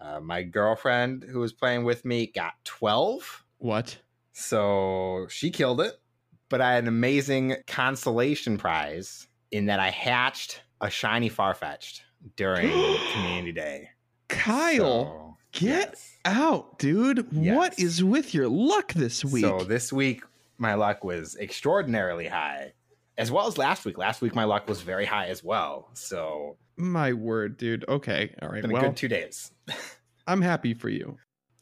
Uh, 0.00 0.18
my 0.18 0.42
girlfriend 0.42 1.22
who 1.22 1.38
was 1.38 1.52
playing 1.52 1.84
with 1.84 2.04
me 2.04 2.26
got 2.26 2.54
12. 2.64 3.44
What? 3.58 3.96
So 4.32 5.28
she 5.30 5.50
killed 5.50 5.80
it. 5.80 6.00
But 6.48 6.60
I 6.60 6.74
had 6.74 6.84
an 6.84 6.88
amazing 6.88 7.56
consolation 7.66 8.56
prize 8.58 9.26
in 9.50 9.66
that 9.66 9.80
I 9.80 9.90
hatched 9.90 10.62
a 10.80 10.90
shiny 10.90 11.28
Farfetch'd 11.30 12.02
during 12.36 12.70
Community 13.12 13.52
Day. 13.52 13.90
Kyle, 14.28 14.76
So, 14.76 15.36
get 15.60 15.90
yes. 15.90 16.16
out, 16.24 16.78
dude. 16.78 17.32
What 17.32 17.74
Yes. 17.78 17.86
is 17.88 18.04
with 18.04 18.34
your 18.34 18.48
luck 18.48 18.92
this 18.92 19.24
week? 19.24 19.44
So 19.44 19.60
this 19.64 19.92
week, 19.92 20.22
my 20.58 20.74
luck 20.74 21.04
was 21.04 21.36
extraordinarily 21.36 22.26
high, 22.28 22.72
as 23.18 23.30
well 23.30 23.46
as 23.46 23.56
last 23.58 23.84
week. 23.84 23.98
Last 23.98 24.20
week, 24.22 24.34
my 24.34 24.44
luck 24.44 24.68
was 24.68 24.82
very 24.82 25.04
high 25.06 25.26
as 25.26 25.42
well. 25.44 25.88
So 25.94 26.56
My 26.76 27.12
word, 27.12 27.56
dude. 27.56 27.84
Okay. 27.88 28.34
All 28.42 28.48
right. 28.50 28.62
been 28.62 28.70
Well, 28.70 28.84
a 28.84 28.88
good 28.88 28.96
two 28.96 29.08
days. 29.08 29.50
I'm 30.26 30.42
happy 30.42 30.74
for 30.74 30.88
you. 30.90 31.16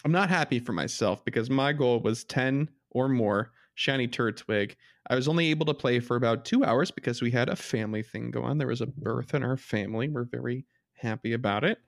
I'm 0.05 0.13
not 0.13 0.29
happy 0.29 0.59
for 0.59 0.73
myself 0.73 1.25
because 1.25 1.49
my 1.49 1.73
goal 1.73 2.01
was 2.01 2.25
10 2.25 2.69
or 2.91 3.09
more 3.09 3.53
shiny 3.75 4.09
Turtwig. 4.09 4.75
I 5.09 5.15
was 5.15 5.29
only 5.29 5.51
able 5.51 5.67
to 5.67 5.75
play 5.75 6.01
for 6.01 6.17
about 6.17 6.45
two 6.45 6.65
hours 6.65 6.91
because 6.91 7.21
we 7.21 7.31
had 7.31 7.49
a 7.49 7.57
family 7.57 8.03
thing 8.03 8.31
go 8.31 8.43
on. 8.43 8.59
There 8.59 8.69
was 8.69 8.81
a 8.81 8.87
mm-hmm. 8.87 9.03
birth 9.03 9.35
in 9.35 9.43
our 9.43 9.57
family. 9.57 10.09
We're 10.09 10.25
very 10.25 10.65
happy 10.95 11.33
about 11.35 11.65
it. 11.65 11.79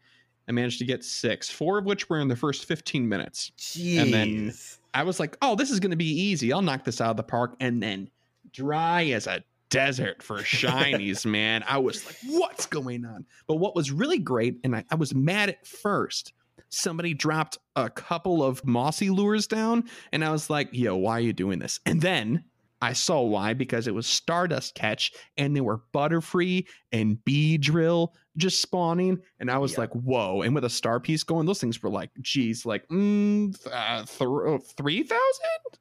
I 0.48 0.52
managed 0.52 0.78
to 0.78 0.84
get 0.84 1.02
six, 1.02 1.50
four 1.50 1.78
of 1.78 1.86
which 1.86 2.08
were 2.08 2.20
in 2.20 2.28
the 2.28 2.36
first 2.36 2.66
15 2.66 3.08
minutes. 3.08 3.52
Jeez. 3.58 3.98
And 3.98 4.14
then- 4.14 4.54
I 4.94 5.02
was 5.02 5.20
like, 5.20 5.36
oh, 5.42 5.56
this 5.56 5.70
is 5.70 5.80
going 5.80 5.90
to 5.90 5.96
be 5.96 6.08
easy. 6.08 6.52
I'll 6.52 6.62
knock 6.62 6.84
this 6.84 7.00
out 7.00 7.10
of 7.10 7.16
the 7.16 7.22
park. 7.22 7.54
And 7.60 7.82
then 7.82 8.08
dry 8.52 9.04
as 9.06 9.26
a 9.26 9.44
desert 9.68 10.22
for 10.22 10.38
shinies, 10.38 11.26
man. 11.26 11.64
I 11.68 11.78
was 11.78 12.04
like, 12.06 12.16
what's 12.26 12.66
going 12.66 13.04
on? 13.04 13.26
But 13.46 13.56
what 13.56 13.74
was 13.74 13.90
really 13.90 14.18
great, 14.18 14.58
and 14.64 14.74
I, 14.74 14.84
I 14.90 14.94
was 14.94 15.14
mad 15.14 15.50
at 15.50 15.66
first, 15.66 16.32
somebody 16.68 17.14
dropped 17.14 17.58
a 17.74 17.88
couple 17.90 18.42
of 18.42 18.64
mossy 18.64 19.10
lures 19.10 19.46
down, 19.46 19.84
and 20.12 20.24
I 20.24 20.30
was 20.30 20.50
like, 20.50 20.68
yo, 20.72 20.96
why 20.96 21.12
are 21.18 21.20
you 21.20 21.32
doing 21.32 21.58
this? 21.58 21.80
And 21.86 22.00
then 22.00 22.44
I 22.82 22.92
saw 22.92 23.22
why 23.22 23.54
because 23.54 23.86
it 23.88 23.94
was 23.94 24.06
Stardust 24.06 24.74
Catch, 24.74 25.12
and 25.36 25.56
they 25.56 25.60
were 25.62 25.80
Butterfree 25.94 26.66
and 26.92 27.16
Beedrill 27.24 28.08
just 28.36 28.60
spawning, 28.60 29.18
and 29.40 29.50
I 29.50 29.56
was 29.56 29.72
Yeah. 29.72 29.80
like, 29.80 29.92
"Whoa!" 29.94 30.42
And 30.42 30.54
with 30.54 30.64
a 30.64 30.68
star 30.70 31.00
piece 31.00 31.24
going, 31.24 31.46
those 31.46 31.58
things 31.58 31.82
were 31.82 31.88
like, 31.88 32.10
"Geez, 32.20 32.66
like 32.66 32.86
mm, 32.88 33.56
uh, 33.72 34.04
th- 34.04 34.62
three 34.76 35.02
thousand? 35.02 35.80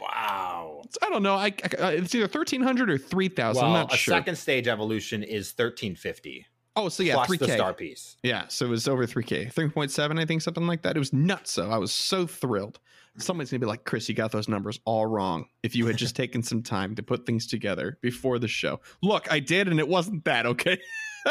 wow. 0.00 0.82
I 1.02 1.10
don't 1.10 1.22
know. 1.22 1.34
I, 1.34 1.46
I 1.46 1.82
uh, 1.82 1.90
it's 1.90 2.14
either 2.14 2.26
thirteen 2.26 2.62
hundred 2.62 2.90
or 2.90 2.98
three 2.98 3.28
thousand. 3.28 3.62
Well, 3.62 3.74
I'm 3.74 3.82
not 3.82 3.92
a 3.94 3.96
sure. 3.96 4.14
second 4.14 4.36
stage 4.36 4.68
evolution 4.68 5.22
is 5.22 5.48
1350 5.52 6.46
oh, 6.84 6.88
so 6.88 7.02
yeah, 7.02 7.24
three 7.24 7.38
K 7.38 7.54
star 7.54 7.74
piece. 7.74 8.16
Yeah, 8.22 8.46
so 8.48 8.66
it 8.66 8.68
was 8.68 8.88
over 8.88 9.06
three 9.06 9.24
k, 9.24 9.46
three 9.46 9.68
point 9.68 9.90
seven, 9.90 10.18
I 10.18 10.24
think, 10.24 10.42
something 10.42 10.66
like 10.66 10.82
that. 10.82 10.96
It 10.96 10.98
was 10.98 11.12
nuts. 11.12 11.52
So 11.52 11.70
I 11.70 11.78
was 11.78 11.92
so 11.92 12.26
thrilled. 12.26 12.78
Somebody's 13.18 13.50
gonna 13.50 13.60
be 13.60 13.66
like, 13.66 13.84
"Chris, 13.84 14.08
you 14.08 14.14
got 14.14 14.32
those 14.32 14.48
numbers 14.48 14.80
all 14.84 15.06
wrong. 15.06 15.46
If 15.62 15.76
you 15.76 15.86
had 15.86 15.96
just 15.96 16.16
taken 16.22 16.42
some 16.42 16.62
time 16.62 16.94
to 16.96 17.02
put 17.02 17.26
things 17.26 17.46
together 17.46 17.98
before 18.00 18.38
the 18.38 18.48
show." 18.48 18.80
Look, 19.02 19.30
I 19.30 19.40
did, 19.40 19.68
and 19.68 19.78
it 19.78 19.88
wasn't 19.88 20.24
that 20.24 20.46
okay. 20.46 20.78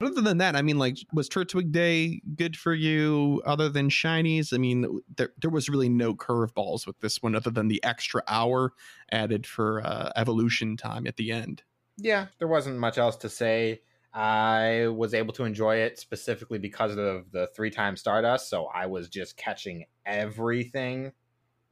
But 0.00 0.12
other 0.12 0.22
than 0.22 0.38
that, 0.38 0.56
I 0.56 0.62
mean, 0.62 0.78
like, 0.78 0.96
was 1.12 1.28
Turtwig 1.28 1.72
Day 1.72 2.22
good 2.34 2.56
for 2.56 2.72
you 2.72 3.42
other 3.44 3.68
than 3.68 3.90
shinies? 3.90 4.54
I 4.54 4.56
mean, 4.56 5.02
there, 5.14 5.28
there 5.38 5.50
was 5.50 5.68
really 5.68 5.90
no 5.90 6.14
curveballs 6.14 6.86
with 6.86 6.98
this 7.00 7.22
one 7.22 7.36
other 7.36 7.50
than 7.50 7.68
the 7.68 7.84
extra 7.84 8.22
hour 8.26 8.72
added 9.12 9.46
for 9.46 9.86
uh, 9.86 10.10
evolution 10.16 10.78
time 10.78 11.06
at 11.06 11.18
the 11.18 11.30
end. 11.30 11.62
Yeah, 11.98 12.28
there 12.38 12.48
wasn't 12.48 12.78
much 12.78 12.96
else 12.96 13.16
to 13.16 13.28
say. 13.28 13.82
I 14.12 14.88
was 14.88 15.14
able 15.14 15.32
to 15.34 15.44
enjoy 15.44 15.76
it 15.76 15.98
specifically 15.98 16.58
because 16.58 16.96
of 16.96 17.30
the 17.30 17.48
three 17.54 17.70
time 17.70 17.96
Stardust. 17.96 18.50
So 18.50 18.66
I 18.66 18.86
was 18.86 19.08
just 19.08 19.36
catching 19.36 19.84
everything, 20.04 21.12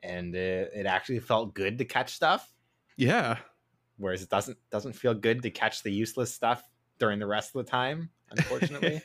and 0.02 0.34
it, 0.34 0.70
it 0.74 0.86
actually 0.86 1.18
felt 1.18 1.54
good 1.54 1.78
to 1.78 1.84
catch 1.84 2.14
stuff. 2.14 2.52
Yeah. 2.96 3.38
Whereas 3.96 4.22
it 4.22 4.28
doesn't 4.28 4.58
doesn't 4.70 4.92
feel 4.92 5.14
good 5.14 5.42
to 5.42 5.50
catch 5.50 5.82
the 5.82 5.90
useless 5.90 6.32
stuff 6.32 6.62
during 6.98 7.18
the 7.18 7.26
rest 7.26 7.54
of 7.54 7.64
the 7.64 7.70
time. 7.70 8.10
Unfortunately, 8.30 9.02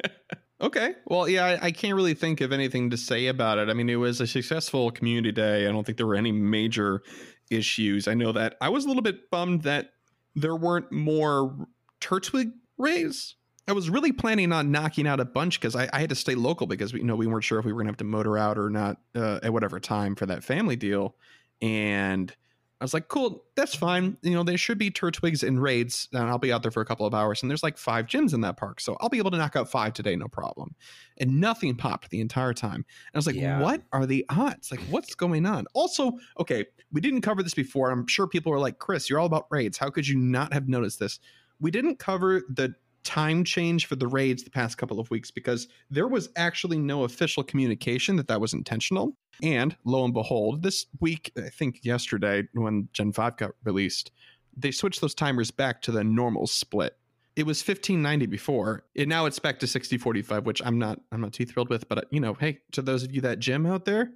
okay. 0.60 0.94
Well, 1.06 1.28
yeah, 1.28 1.44
I, 1.44 1.66
I 1.66 1.70
can't 1.70 1.94
really 1.94 2.14
think 2.14 2.40
of 2.40 2.50
anything 2.50 2.90
to 2.90 2.96
say 2.96 3.26
about 3.28 3.58
it. 3.58 3.68
I 3.68 3.74
mean, 3.74 3.88
it 3.88 3.96
was 3.96 4.20
a 4.20 4.26
successful 4.26 4.90
community 4.90 5.30
day. 5.30 5.68
I 5.68 5.70
don't 5.70 5.84
think 5.84 5.98
there 5.98 6.06
were 6.06 6.16
any 6.16 6.32
major 6.32 7.02
issues. 7.50 8.08
I 8.08 8.14
know 8.14 8.32
that 8.32 8.56
I 8.60 8.70
was 8.70 8.84
a 8.84 8.88
little 8.88 9.02
bit 9.02 9.30
bummed 9.30 9.62
that 9.62 9.90
there 10.34 10.56
weren't 10.56 10.90
more 10.90 11.68
Turtwig 12.00 12.52
rays. 12.78 13.36
I 13.66 13.72
was 13.72 13.88
really 13.88 14.12
planning 14.12 14.52
on 14.52 14.70
knocking 14.70 15.06
out 15.06 15.20
a 15.20 15.24
bunch 15.24 15.58
because 15.58 15.74
I, 15.74 15.88
I 15.92 16.00
had 16.00 16.10
to 16.10 16.14
stay 16.14 16.34
local 16.34 16.66
because 16.66 16.92
we 16.92 17.00
you 17.00 17.06
know 17.06 17.16
we 17.16 17.26
weren't 17.26 17.44
sure 17.44 17.58
if 17.58 17.64
we 17.64 17.72
were 17.72 17.80
gonna 17.80 17.90
have 17.90 17.96
to 17.98 18.04
motor 18.04 18.36
out 18.36 18.58
or 18.58 18.68
not 18.68 18.98
uh, 19.14 19.40
at 19.42 19.52
whatever 19.52 19.80
time 19.80 20.14
for 20.16 20.26
that 20.26 20.44
family 20.44 20.76
deal, 20.76 21.16
and 21.62 22.34
I 22.80 22.84
was 22.84 22.92
like, 22.92 23.08
cool, 23.08 23.44
that's 23.56 23.74
fine. 23.74 24.18
You 24.20 24.32
know, 24.32 24.42
there 24.42 24.58
should 24.58 24.76
be 24.76 24.90
Turtwigs 24.90 25.46
and 25.46 25.62
raids, 25.62 26.08
and 26.12 26.24
I'll 26.24 26.38
be 26.38 26.52
out 26.52 26.60
there 26.62 26.72
for 26.72 26.82
a 26.82 26.84
couple 26.84 27.06
of 27.06 27.14
hours. 27.14 27.40
And 27.40 27.48
there's 27.48 27.62
like 27.62 27.78
five 27.78 28.04
gyms 28.06 28.34
in 28.34 28.42
that 28.42 28.58
park, 28.58 28.80
so 28.80 28.98
I'll 29.00 29.08
be 29.08 29.16
able 29.16 29.30
to 29.30 29.38
knock 29.38 29.56
out 29.56 29.70
five 29.70 29.94
today, 29.94 30.16
no 30.16 30.28
problem. 30.28 30.74
And 31.16 31.40
nothing 31.40 31.76
popped 31.76 32.10
the 32.10 32.20
entire 32.20 32.52
time. 32.52 32.74
And 32.74 33.14
I 33.14 33.18
was 33.18 33.26
like, 33.26 33.36
Yeah. 33.36 33.60
what 33.60 33.82
are 33.92 34.04
the 34.04 34.26
odds? 34.28 34.70
Like, 34.70 34.80
what's 34.90 35.14
going 35.14 35.46
on? 35.46 35.66
Also, 35.72 36.18
okay, 36.38 36.66
we 36.92 37.00
didn't 37.00 37.22
cover 37.22 37.42
this 37.42 37.54
before. 37.54 37.90
I'm 37.90 38.06
sure 38.06 38.26
people 38.26 38.52
are 38.52 38.58
like, 38.58 38.78
Chris, 38.78 39.08
you're 39.08 39.20
all 39.20 39.26
about 39.26 39.46
raids. 39.50 39.78
How 39.78 39.88
could 39.88 40.06
you 40.06 40.18
not 40.18 40.52
have 40.52 40.68
noticed 40.68 40.98
this? 40.98 41.20
We 41.60 41.70
didn't 41.70 41.98
cover 41.98 42.42
the 42.48 42.74
time 43.04 43.44
change 43.44 43.86
for 43.86 43.96
the 43.96 44.06
raids 44.06 44.42
the 44.42 44.50
past 44.50 44.78
couple 44.78 44.98
of 44.98 45.10
weeks 45.10 45.30
because 45.30 45.68
there 45.90 46.08
was 46.08 46.30
actually 46.36 46.78
no 46.78 47.04
official 47.04 47.42
communication 47.42 48.16
that 48.16 48.28
that 48.28 48.40
was 48.40 48.54
intentional. 48.54 49.16
And 49.42 49.76
lo 49.84 50.04
and 50.04 50.14
behold, 50.14 50.62
this 50.62 50.86
week, 51.00 51.30
I 51.36 51.50
think 51.50 51.80
yesterday 51.84 52.44
when 52.54 52.88
Gen 52.92 53.12
5 53.12 53.36
got 53.36 53.52
released, 53.64 54.10
they 54.56 54.70
switched 54.70 55.00
those 55.00 55.14
timers 55.14 55.50
back 55.50 55.82
to 55.82 55.92
the 55.92 56.02
normal 56.02 56.46
split. 56.46 56.96
It 57.36 57.46
was 57.46 57.58
1590 57.58 58.26
before. 58.26 58.84
And 58.96 59.08
now 59.08 59.26
it's 59.26 59.38
back 59.38 59.58
to 59.60 59.66
6045, 59.66 60.46
which 60.46 60.62
I'm 60.64 60.78
not 60.78 61.00
I'm 61.12 61.20
not 61.20 61.32
too 61.32 61.44
thrilled 61.44 61.68
with, 61.68 61.88
but 61.88 61.98
uh, 61.98 62.02
you 62.10 62.20
know, 62.20 62.34
hey, 62.34 62.60
to 62.72 62.82
those 62.82 63.02
of 63.02 63.12
you 63.12 63.20
that 63.22 63.40
gym 63.40 63.66
out 63.66 63.84
there, 63.84 64.12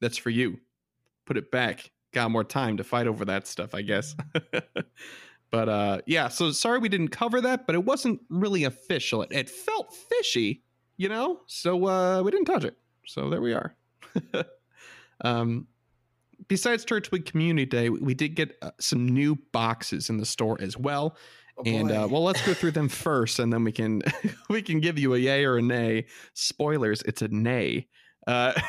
that's 0.00 0.16
for 0.16 0.30
you. 0.30 0.58
Put 1.26 1.36
it 1.36 1.50
back. 1.50 1.90
Got 2.12 2.30
more 2.30 2.44
time 2.44 2.76
to 2.76 2.84
fight 2.84 3.08
over 3.08 3.24
that 3.24 3.48
stuff, 3.48 3.74
I 3.74 3.82
guess. 3.82 4.14
but 5.54 5.68
uh 5.68 6.00
yeah, 6.04 6.26
so 6.26 6.50
sorry 6.50 6.80
we 6.80 6.88
didn't 6.88 7.08
cover 7.08 7.40
that, 7.40 7.64
but 7.64 7.76
it 7.76 7.84
wasn't 7.84 8.20
really 8.28 8.64
official. 8.64 9.22
It, 9.22 9.30
it 9.30 9.48
felt 9.48 9.94
fishy, 9.94 10.64
you 10.96 11.08
know? 11.08 11.42
So 11.46 11.86
uh 11.86 12.22
we 12.22 12.32
didn't 12.32 12.46
touch 12.46 12.64
it. 12.64 12.76
So 13.06 13.30
there 13.30 13.40
we 13.40 13.52
are. 13.52 13.76
um 15.24 15.68
besides 16.48 16.84
Turtwig 16.84 17.24
Community 17.24 17.66
Day, 17.66 17.88
we, 17.88 18.00
we 18.00 18.14
did 18.14 18.34
get 18.34 18.56
uh, 18.62 18.72
some 18.80 19.08
new 19.08 19.36
boxes 19.52 20.10
in 20.10 20.16
the 20.16 20.26
store 20.26 20.60
as 20.60 20.76
well. 20.76 21.16
Oh, 21.56 21.62
and 21.64 21.92
uh, 21.92 22.08
well, 22.10 22.24
let's 22.24 22.44
go 22.44 22.52
through 22.52 22.72
them 22.72 22.88
first, 23.06 23.38
and 23.38 23.52
then 23.52 23.62
we 23.62 23.70
can 23.70 24.02
we 24.50 24.60
can 24.60 24.80
give 24.80 24.98
you 24.98 25.14
a 25.14 25.18
yay 25.18 25.44
or 25.44 25.58
a 25.58 25.62
nay. 25.62 26.06
Spoilers: 26.32 27.00
it's 27.02 27.22
a 27.22 27.28
nay. 27.28 27.86
Uh, 28.26 28.60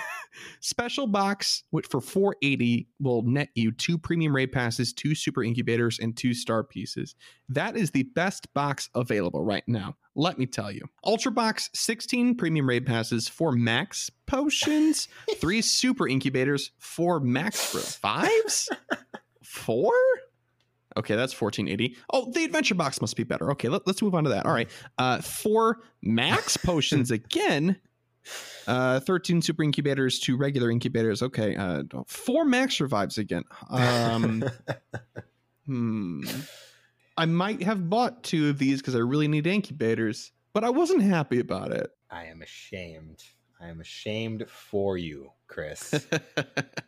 special 0.59 1.07
box 1.07 1.63
which 1.71 1.87
for 1.87 2.01
480 2.01 2.87
will 2.99 3.21
net 3.23 3.49
you 3.55 3.71
two 3.71 3.97
premium 3.97 4.35
raid 4.35 4.51
passes, 4.51 4.93
two 4.93 5.15
super 5.15 5.43
incubators, 5.43 5.99
and 5.99 6.15
two 6.15 6.33
star 6.33 6.63
pieces. 6.63 7.15
That 7.49 7.75
is 7.75 7.91
the 7.91 8.03
best 8.03 8.53
box 8.53 8.89
available 8.95 9.43
right 9.43 9.63
now. 9.67 9.95
Let 10.15 10.39
me 10.39 10.45
tell 10.45 10.71
you. 10.71 10.83
Ultra 11.03 11.31
box: 11.31 11.69
16 11.73 12.35
premium 12.35 12.67
raid 12.67 12.85
passes, 12.85 13.27
four 13.27 13.51
max 13.51 14.09
potions, 14.25 15.07
three 15.35 15.61
super 15.61 16.07
incubators, 16.07 16.71
four 16.77 17.19
max 17.19 17.75
revives, 17.75 18.69
four. 19.43 19.91
Okay, 20.97 21.15
that's 21.15 21.39
1480. 21.39 21.97
Oh, 22.13 22.31
the 22.31 22.45
adventure 22.45 22.75
box 22.75 23.01
must 23.01 23.17
be 23.17 23.23
better. 23.23 23.51
Okay, 23.51 23.67
let, 23.67 23.85
us 23.85 24.01
move 24.01 24.15
on 24.15 24.23
to 24.23 24.29
that. 24.29 24.45
All 24.45 24.53
right. 24.53 24.69
Uh 24.97 25.21
four 25.21 25.81
max 26.01 26.55
potions 26.65 27.11
again. 27.11 27.77
Uh 28.67 28.99
13 28.99 29.41
super 29.41 29.63
incubators, 29.63 30.19
two 30.19 30.37
regular 30.37 30.71
incubators. 30.71 31.21
Okay. 31.21 31.55
Uh 31.55 31.83
four 32.07 32.45
max 32.45 32.79
revives 32.79 33.17
again. 33.17 33.43
Um 33.69 34.43
hmm. 35.65 36.21
I 37.17 37.25
might 37.25 37.63
have 37.63 37.89
bought 37.89 38.23
two 38.23 38.49
of 38.49 38.57
these 38.57 38.81
because 38.81 38.95
I 38.95 38.99
really 38.99 39.27
need 39.27 39.47
incubators, 39.47 40.31
but 40.53 40.63
I 40.63 40.69
wasn't 40.69 41.03
happy 41.03 41.39
about 41.39 41.71
it. 41.71 41.89
I 42.09 42.25
am 42.25 42.41
ashamed. 42.41 43.23
I 43.61 43.69
am 43.69 43.79
ashamed 43.79 44.49
for 44.49 44.97
you, 44.97 45.31
Chris. 45.47 45.93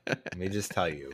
Let 0.08 0.38
me 0.38 0.50
just 0.50 0.72
tell 0.72 0.90
you. 0.90 1.14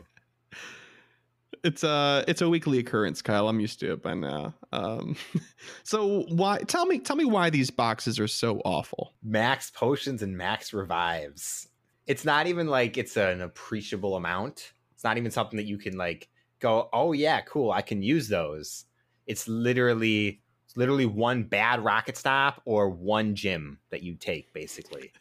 It's 1.64 1.84
a 1.84 2.26
it's 2.28 2.42
a 2.42 2.50
weekly 2.50 2.80
occurrence, 2.80 3.22
Kyle. 3.22 3.48
I'm 3.48 3.60
used 3.60 3.80
to 3.80 3.94
it 3.94 4.04
by 4.04 4.14
now. 4.14 4.54
Um, 4.72 5.16
so 5.84 6.26
why? 6.30 6.60
Tell 6.60 6.86
me, 6.86 7.00
tell 7.00 7.16
me 7.16 7.26
why 7.26 7.50
these 7.50 7.70
boxes 7.70 8.20
are 8.20 8.28
so 8.28 8.62
awful. 8.66 9.14
Max 9.24 9.70
potions 9.70 10.22
and 10.22 10.38
max 10.38 10.74
revives. 10.74 11.70
It's 12.06 12.26
not 12.26 12.48
even 12.48 12.68
like 12.68 12.98
it's 12.98 13.16
an 13.16 13.42
appreciable 13.42 14.18
amount. 14.18 14.74
It's 14.94 15.06
not 15.06 15.18
even 15.18 15.32
something 15.32 15.58
that 15.58 15.66
you 15.66 15.78
can 15.78 15.98
like 15.98 16.30
go, 16.60 16.90
"Oh 16.92 17.14
yeah, 17.14 17.42
cool, 17.42 17.72
I 17.72 17.82
can 17.82 18.04
use 18.04 18.28
those." 18.28 18.86
It's 19.26 19.48
literally 19.48 20.42
it's 20.66 20.76
literally 20.76 21.06
one 21.06 21.44
bad 21.44 21.84
rocket 21.84 22.18
stop 22.18 22.62
or 22.66 22.90
one 22.90 23.36
gym 23.36 23.80
that 23.90 24.04
you 24.04 24.16
take 24.16 24.54
basically. 24.54 25.14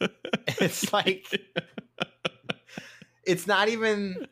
it's 0.46 0.92
like 0.92 1.26
it's 3.24 3.46
not 3.46 3.68
even 3.68 4.26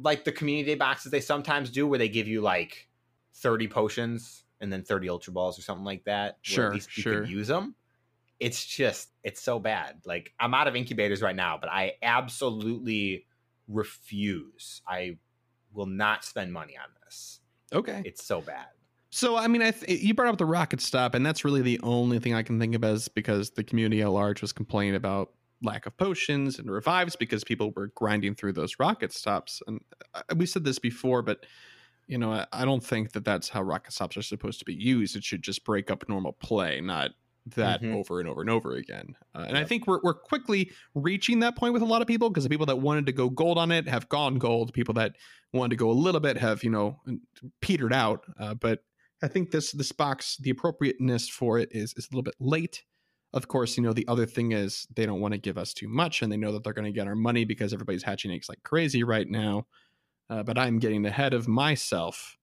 like 0.00 0.24
the 0.24 0.32
community 0.32 0.74
boxes 0.74 1.10
they 1.10 1.20
sometimes 1.20 1.70
do 1.70 1.86
where 1.86 1.98
they 1.98 2.08
give 2.08 2.28
you 2.28 2.40
like 2.40 2.88
30 3.34 3.68
potions 3.68 4.44
and 4.60 4.72
then 4.72 4.82
30 4.82 5.08
ultra 5.08 5.32
balls 5.32 5.58
or 5.58 5.62
something 5.62 5.84
like 5.84 6.04
that 6.04 6.38
Sure, 6.42 6.66
at 6.66 6.72
least 6.74 6.96
you 6.96 7.02
sure. 7.02 7.22
can 7.22 7.30
use 7.30 7.48
them 7.48 7.74
it's 8.38 8.66
just 8.66 9.08
it's 9.24 9.40
so 9.40 9.58
bad. 9.58 10.02
Like 10.04 10.32
i'm 10.38 10.52
out 10.54 10.68
of 10.68 10.76
incubators 10.76 11.22
right 11.22 11.36
now 11.36 11.56
but 11.58 11.70
i 11.70 11.94
absolutely 12.02 13.24
refuse. 13.68 14.82
I 14.86 15.18
will 15.72 15.86
not 15.86 16.24
spend 16.24 16.52
money 16.52 16.76
on 16.76 16.88
this. 17.04 17.40
Okay. 17.72 18.02
it's 18.04 18.24
so 18.24 18.40
bad. 18.40 18.66
So 19.10 19.36
I 19.36 19.48
mean, 19.48 19.62
I 19.62 19.70
th- 19.70 20.02
you 20.02 20.14
brought 20.14 20.28
up 20.28 20.38
the 20.38 20.44
rocket 20.46 20.80
stop, 20.80 21.14
and 21.14 21.24
that's 21.24 21.44
really 21.44 21.62
the 21.62 21.80
only 21.82 22.18
thing 22.18 22.34
I 22.34 22.42
can 22.42 22.58
think 22.58 22.74
of 22.74 22.84
as 22.84 23.08
because 23.08 23.50
the 23.50 23.64
community 23.64 24.02
at 24.02 24.10
large 24.10 24.42
was 24.42 24.52
complaining 24.52 24.94
about 24.94 25.32
lack 25.62 25.86
of 25.86 25.96
potions 25.96 26.58
and 26.58 26.70
revives 26.70 27.16
because 27.16 27.44
people 27.44 27.72
were 27.74 27.88
grinding 27.94 28.34
through 28.34 28.52
those 28.52 28.78
rocket 28.78 29.12
stops. 29.12 29.62
And 29.66 29.80
uh, 30.14 30.22
we 30.36 30.46
said 30.46 30.64
this 30.64 30.78
before, 30.78 31.22
but 31.22 31.46
you 32.06 32.18
know, 32.18 32.44
I, 32.52 32.64
don't 32.64 32.84
think 32.84 33.12
that 33.12 33.24
that's 33.24 33.48
how 33.48 33.62
rocket 33.62 33.92
stops 33.92 34.16
are 34.16 34.22
supposed 34.22 34.60
to 34.60 34.64
be 34.64 34.74
used. 34.74 35.16
It 35.16 35.24
should 35.24 35.42
just 35.42 35.64
break 35.64 35.90
up 35.90 36.08
normal 36.08 36.32
play, 36.34 36.80
not 36.80 37.10
that 37.56 37.82
Mhm. 37.82 37.94
over 37.96 38.20
and 38.20 38.28
over 38.28 38.40
and 38.42 38.50
over 38.50 38.74
again. 38.74 39.16
Uh, 39.34 39.46
and 39.48 39.58
I 39.58 39.64
think 39.64 39.86
we're, 39.86 40.00
we're 40.02 40.14
quickly 40.14 40.70
reaching 40.94 41.40
that 41.40 41.56
point 41.56 41.72
with 41.72 41.82
a 41.82 41.86
lot 41.86 42.02
of 42.02 42.08
people 42.08 42.28
because 42.30 42.44
the 42.44 42.50
people 42.50 42.66
that 42.66 42.76
wanted 42.78 43.06
to 43.06 43.12
go 43.12 43.28
gold 43.28 43.58
on 43.58 43.72
it 43.72 43.88
have 43.88 44.08
gone 44.08 44.38
gold. 44.38 44.72
People 44.72 44.94
that 44.94 45.16
wanted 45.52 45.70
to 45.70 45.76
go 45.76 45.90
a 45.90 45.92
little 45.92 46.20
bit 46.20 46.36
have, 46.38 46.62
you 46.62 46.70
know, 46.70 47.00
petered 47.60 47.92
out. 47.92 48.24
Uh, 48.38 48.54
but 48.54 48.84
I 49.22 49.28
think 49.28 49.50
this 49.50 49.72
this 49.72 49.92
box, 49.92 50.36
the 50.36 50.50
appropriateness 50.50 51.28
for 51.28 51.58
it 51.58 51.68
is 51.72 51.92
is 51.96 52.06
a 52.06 52.14
little 52.14 52.22
bit 52.22 52.34
late. 52.38 52.84
Of 53.32 53.48
course, 53.48 53.76
you 53.76 53.82
know, 53.82 53.92
the 53.92 54.06
other 54.08 54.26
thing 54.26 54.52
is 54.52 54.86
they 54.94 55.04
don't 55.04 55.20
want 55.20 55.32
to 55.32 55.38
give 55.38 55.58
us 55.58 55.74
too 55.74 55.88
much 55.88 56.22
and 56.22 56.32
they 56.32 56.36
know 56.36 56.52
that 56.52 56.64
they're 56.64 56.72
going 56.72 56.86
to 56.86 56.92
get 56.92 57.06
our 57.06 57.14
money 57.14 57.44
because 57.44 57.72
everybody's 57.72 58.02
hatching 58.02 58.30
eggs 58.30 58.48
like 58.48 58.62
crazy 58.62 59.02
right 59.02 59.28
now. 59.28 59.66
Uh, 60.30 60.42
but 60.42 60.58
I'm 60.58 60.78
getting 60.78 61.04
ahead 61.04 61.34
of 61.34 61.46
myself. 61.46 62.36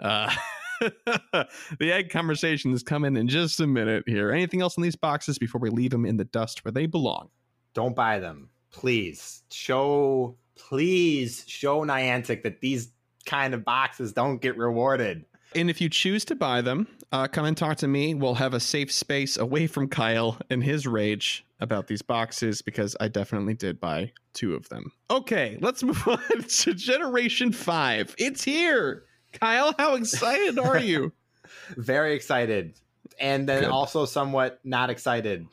Uh, 0.00 0.32
the 0.80 1.92
egg 1.92 2.10
conversation 2.10 2.72
is 2.72 2.82
coming 2.82 3.16
in 3.16 3.28
just 3.28 3.60
a 3.60 3.66
minute 3.66 4.04
here. 4.06 4.30
Anything 4.30 4.62
else 4.62 4.76
in 4.76 4.82
these 4.82 4.96
boxes 4.96 5.38
before 5.38 5.60
we 5.60 5.70
leave 5.70 5.90
them 5.90 6.06
in 6.06 6.16
the 6.16 6.24
dust 6.24 6.64
where 6.64 6.72
they 6.72 6.86
belong? 6.86 7.30
Don't 7.74 7.96
buy 7.96 8.18
them, 8.18 8.50
please. 8.70 9.42
Show, 9.50 10.36
please 10.54 11.44
show 11.46 11.84
Niantic 11.84 12.42
that 12.44 12.60
these 12.60 12.92
kind 13.26 13.54
of 13.54 13.64
boxes 13.64 14.12
don't 14.12 14.40
get 14.40 14.56
rewarded. 14.56 15.24
And 15.54 15.70
if 15.70 15.80
you 15.80 15.88
choose 15.88 16.24
to 16.26 16.34
buy 16.34 16.60
them, 16.60 16.86
uh, 17.10 17.26
come 17.26 17.46
and 17.46 17.56
talk 17.56 17.78
to 17.78 17.88
me. 17.88 18.14
We'll 18.14 18.34
have 18.34 18.54
a 18.54 18.60
safe 18.60 18.92
space 18.92 19.36
away 19.36 19.66
from 19.66 19.88
Kyle 19.88 20.38
and 20.50 20.62
his 20.62 20.86
rage 20.86 21.44
about 21.60 21.86
these 21.86 22.02
boxes 22.02 22.62
because 22.62 22.96
I 23.00 23.08
definitely 23.08 23.54
did 23.54 23.80
buy 23.80 24.12
two 24.34 24.54
of 24.54 24.68
them. 24.68 24.92
Okay, 25.10 25.58
let's 25.60 25.82
move 25.84 26.06
on 26.06 26.42
to 26.42 26.74
Generation 26.74 27.52
5. 27.52 28.14
It's 28.18 28.44
here. 28.44 29.04
Kyle, 29.32 29.74
how 29.78 29.94
excited 29.94 30.58
are 30.58 30.78
you? 30.78 31.12
Very 31.76 32.14
excited, 32.14 32.74
and 33.18 33.48
then 33.48 33.62
Good. 33.62 33.70
also 33.70 34.04
somewhat 34.04 34.60
not 34.64 34.90
excited. 34.90 35.46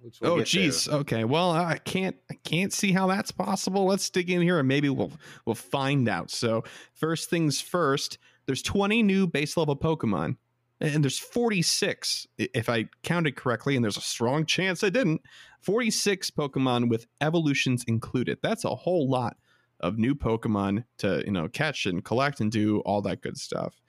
Which 0.00 0.20
we'll 0.20 0.32
oh 0.32 0.36
get 0.38 0.46
to. 0.46 0.52
geez. 0.52 0.88
Okay. 0.88 1.24
Well, 1.24 1.50
I 1.50 1.76
can't 1.78 2.16
I 2.30 2.34
can't 2.44 2.72
see 2.72 2.92
how 2.92 3.06
that's 3.08 3.30
possible. 3.30 3.84
Let's 3.84 4.08
dig 4.08 4.30
in 4.30 4.40
here 4.40 4.58
and 4.58 4.66
maybe 4.66 4.88
we'll 4.88 5.12
we'll 5.44 5.54
find 5.54 6.08
out. 6.08 6.30
So, 6.30 6.64
first 6.94 7.28
things 7.28 7.60
first, 7.60 8.18
there's 8.50 8.62
20 8.62 9.04
new 9.04 9.28
base 9.28 9.56
level 9.56 9.76
Pokemon. 9.76 10.36
And 10.80 11.04
there's 11.04 11.20
46, 11.20 12.26
if 12.36 12.68
I 12.68 12.86
counted 13.04 13.36
correctly, 13.36 13.76
and 13.76 13.84
there's 13.84 13.96
a 13.96 14.00
strong 14.00 14.44
chance 14.44 14.82
I 14.82 14.90
didn't. 14.90 15.20
46 15.60 16.32
Pokemon 16.32 16.88
with 16.88 17.06
evolutions 17.20 17.84
included. 17.86 18.38
That's 18.42 18.64
a 18.64 18.74
whole 18.74 19.08
lot 19.08 19.36
of 19.78 19.98
new 19.98 20.16
Pokemon 20.16 20.82
to 20.98 21.22
you 21.24 21.30
know 21.30 21.46
catch 21.46 21.86
and 21.86 22.04
collect 22.04 22.40
and 22.40 22.50
do 22.50 22.80
all 22.80 23.00
that 23.02 23.20
good 23.20 23.36
stuff. 23.36 23.80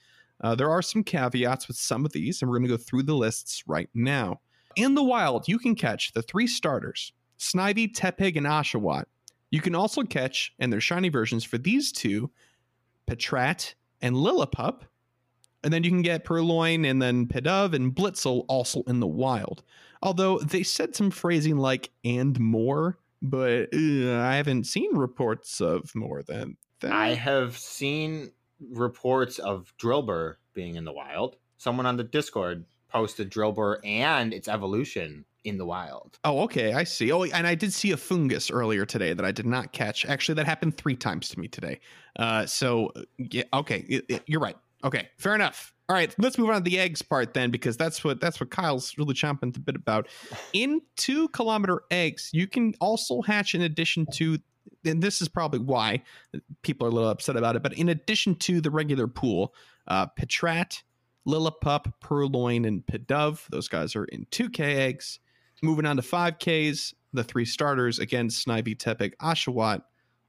Uh, 0.42 0.54
there 0.54 0.70
are 0.70 0.84
some 0.84 1.04
caveats 1.04 1.68
with 1.68 1.78
some 1.78 2.06
of 2.06 2.12
these, 2.12 2.44
and 2.44 2.52
we're 2.52 2.60
going 2.60 2.70
to 2.70 2.78
go 2.78 2.84
through 2.84 3.04
the 3.04 3.16
lists 3.16 3.64
right 3.66 3.90
now. 3.96 4.42
In 4.76 4.94
the 4.94 5.04
wild, 5.04 5.48
you 5.48 5.58
can 5.58 5.74
catch 5.74 6.14
the 6.14 6.22
three 6.22 6.46
starters 6.46 7.14
Snivy, 7.40 7.92
Tepig, 7.92 8.38
and 8.38 8.46
Oshawott. 8.46 9.06
You 9.50 9.60
can 9.60 9.74
also 9.74 10.04
catch, 10.04 10.54
and 10.60 10.72
their 10.72 10.82
shiny 10.82 11.10
versions 11.10 11.44
for 11.44 11.58
these 11.58 11.92
two, 11.92 12.30
Patrat 13.10 13.74
and 14.02 14.16
Lillipup. 14.16 14.82
And 15.64 15.72
then 15.72 15.84
you 15.84 15.92
can 15.92 16.02
get 16.02 16.24
Purrloin 16.24 16.86
and 16.86 17.02
then 17.02 17.28
Pidove 17.28 17.74
and 17.74 17.94
Blitzle 17.94 18.46
also 18.48 18.82
in 18.84 19.00
the 19.00 19.08
wild. 19.08 19.64
Although 20.02 20.40
they 20.40 20.64
said 20.64 20.96
some 20.96 21.12
phrasing 21.12 21.58
like 21.58 21.92
and 22.04 22.40
more, 22.40 22.98
but 23.22 23.70
uh, 23.74 24.20
I 24.22 24.36
haven't 24.36 24.66
seen 24.66 24.96
reports 24.96 25.62
of 25.62 25.94
more 25.94 26.24
than 26.24 26.58
that. 26.80 26.92
I 26.92 27.14
have 27.14 27.58
seen 27.58 28.32
reports 28.72 29.38
of 29.38 29.74
Drillbur 29.80 30.36
being 30.54 30.76
in 30.76 30.86
the 30.86 30.92
wild. 30.92 31.38
Someone 31.58 31.86
on 31.86 31.98
the 31.98 32.04
Discord 32.04 32.66
posted 32.90 33.30
Drillbur 33.30 33.78
and 33.86 34.34
its 34.34 34.48
evolution 34.48 35.26
in 35.44 35.58
the 35.58 35.66
wild. 35.66 36.20
Oh, 36.24 36.42
okay. 36.42 36.74
I 36.74 36.84
see. 36.84 37.12
Oh, 37.12 37.24
and 37.24 37.48
I 37.48 37.56
did 37.56 37.74
see 37.74 37.92
a 37.92 37.98
Foongus 37.98 38.52
earlier 38.54 38.86
today 38.86 39.14
that 39.14 39.26
I 39.26 39.32
did 39.32 39.46
not 39.46 39.74
catch. 39.74 40.06
Actually, 40.06 40.36
that 40.36 40.46
happened 40.46 40.78
three 40.78 40.96
times 40.96 41.30
to 41.30 41.40
me 41.40 41.48
today. 41.48 41.80
Uh, 42.18 42.46
so, 42.46 42.92
yeah, 43.18 43.44
okay, 43.54 44.02
you're 44.28 44.42
right. 44.42 44.58
Okay, 44.84 45.10
fair 45.18 45.36
enough. 45.36 45.74
All 45.90 45.96
right, 45.96 46.14
let's 46.18 46.38
move 46.38 46.50
on 46.50 46.64
to 46.64 46.70
the 46.70 46.80
eggs 46.80 47.02
part 47.02 47.34
then, 47.34 47.52
because 47.52 47.76
that's 47.76 48.04
what 48.04 48.22
that's 48.22 48.40
what 48.40 48.50
Kyle's 48.50 48.98
really 48.98 49.14
chomping 49.14 49.56
a 49.56 49.60
bit 49.60 49.76
about. 49.76 50.08
In 50.54 50.82
two 50.96 51.28
kilometer 51.30 51.82
eggs, 51.92 52.30
you 52.34 52.48
can 52.48 52.74
also 52.80 53.22
hatch 53.22 53.56
in 53.56 53.62
addition 53.62 54.06
to, 54.14 54.38
and 54.86 55.04
this 55.04 55.22
is 55.22 55.28
probably 55.28 55.60
why 55.60 56.02
people 56.62 56.88
are 56.88 56.90
a 56.90 56.94
little 56.94 57.10
upset 57.10 57.36
about 57.36 57.56
it. 57.56 57.64
But 57.64 57.74
in 57.74 57.90
addition 57.90 58.36
to 58.36 58.62
the 58.62 58.72
regular 58.72 59.08
pool, 59.08 59.54
uh, 59.88 60.08
Patrat, 60.18 60.82
Lillipup, 61.28 61.94
Purrloin, 62.00 62.66
and 62.66 62.86
Pidove, 62.86 63.46
those 63.50 63.68
guys 63.68 63.96
are 63.96 64.06
in 64.06 64.26
2K 64.32 64.60
eggs. 64.60 65.20
Moving 65.62 65.86
on 65.86 65.96
to 65.98 66.02
5Ks, 66.02 66.94
the 67.14 67.24
three 67.24 67.46
starters 67.46 68.00
again 68.00 68.30
Snivy, 68.30 68.76
Tepig, 68.76 69.14
Oshawott, 69.18 69.84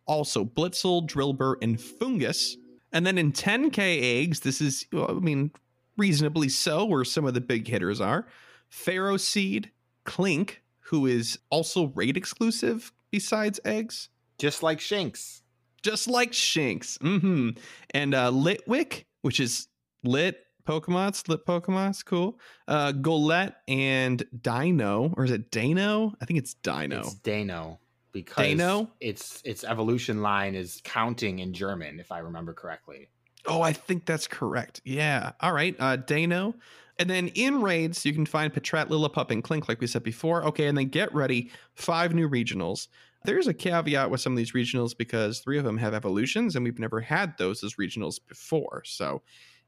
also 0.06 0.44
Blitzle, 0.44 1.06
Drillbur, 1.08 1.56
and 1.62 1.78
Foongus. 1.78 2.54
And 2.92 3.06
then 3.06 3.16
in 3.16 3.32
10K 3.32 4.22
eggs, 4.22 4.40
this 4.40 4.60
is, 4.60 4.86
well, 4.92 5.10
I 5.10 5.14
mean, 5.14 5.50
reasonably 5.96 6.48
so, 6.50 6.84
where 6.84 7.04
some 7.04 7.24
of 7.24 7.34
the 7.34 7.40
big 7.40 7.66
hitters 7.68 8.00
are 8.00 8.26
Pharaoh 8.68 9.16
Seed, 9.16 9.70
Klink, 10.04 10.62
who 10.80 11.06
is 11.06 11.38
also 11.50 11.86
raid 11.94 12.16
exclusive 12.16 12.92
besides 13.10 13.60
eggs, 13.64 14.08
Just 14.38 14.62
like 14.62 14.78
Shinx. 14.80 15.40
just 15.82 16.08
like 16.08 16.32
Shinx. 16.32 17.00
hmm 17.00 17.50
And 17.94 18.14
uh, 18.14 18.30
Litwick, 18.30 19.04
which 19.22 19.40
is 19.40 19.68
lit 20.04 20.44
Pokemon, 20.64 21.28
lit 21.28 21.44
Pokemon, 21.46 21.90
it's 21.90 22.02
cool. 22.02 22.38
Uh, 22.68 22.92
Golett 22.92 23.54
and 23.68 24.22
Dino, 24.40 25.12
or 25.16 25.24
is 25.24 25.30
it 25.30 25.50
Dano? 25.50 26.14
I 26.20 26.24
think 26.24 26.38
it's 26.38 26.54
Dino. 26.54 27.00
It's 27.00 27.14
Dano. 27.14 27.78
Because 28.12 28.46
Dano? 28.46 28.90
its 29.00 29.40
its 29.44 29.64
evolution 29.64 30.20
line 30.20 30.54
is 30.54 30.82
counting 30.84 31.38
in 31.38 31.54
German, 31.54 31.98
if 31.98 32.12
I 32.12 32.18
remember 32.18 32.52
correctly. 32.52 33.08
Oh, 33.46 33.62
I 33.62 33.72
think 33.72 34.04
that's 34.04 34.28
correct. 34.28 34.80
Yeah. 34.84 35.32
All 35.40 35.52
right. 35.52 35.74
Uh, 35.78 35.96
Dano. 35.96 36.54
And 36.98 37.08
then 37.08 37.28
in 37.28 37.62
raids, 37.62 38.04
you 38.04 38.12
can 38.12 38.26
find 38.26 38.52
Patrat, 38.52 38.88
Lillipup, 38.88 39.30
and 39.30 39.42
Clink, 39.42 39.68
like 39.68 39.80
we 39.80 39.86
said 39.86 40.02
before. 40.02 40.44
Okay. 40.44 40.66
And 40.66 40.76
then 40.76 40.88
get 40.88 41.12
ready. 41.14 41.50
Five 41.74 42.14
new 42.14 42.28
regionals. 42.28 42.88
There's 43.24 43.46
a 43.46 43.54
caveat 43.54 44.10
with 44.10 44.20
some 44.20 44.32
of 44.32 44.36
these 44.36 44.52
regionals 44.52 44.96
because 44.96 45.40
three 45.40 45.58
of 45.58 45.64
them 45.64 45.78
have 45.78 45.94
evolutions, 45.94 46.54
and 46.54 46.64
we've 46.64 46.78
never 46.78 47.00
had 47.00 47.38
those 47.38 47.62
as 47.64 47.74
regionals 47.74 48.18
before. 48.28 48.82
So 48.84 49.22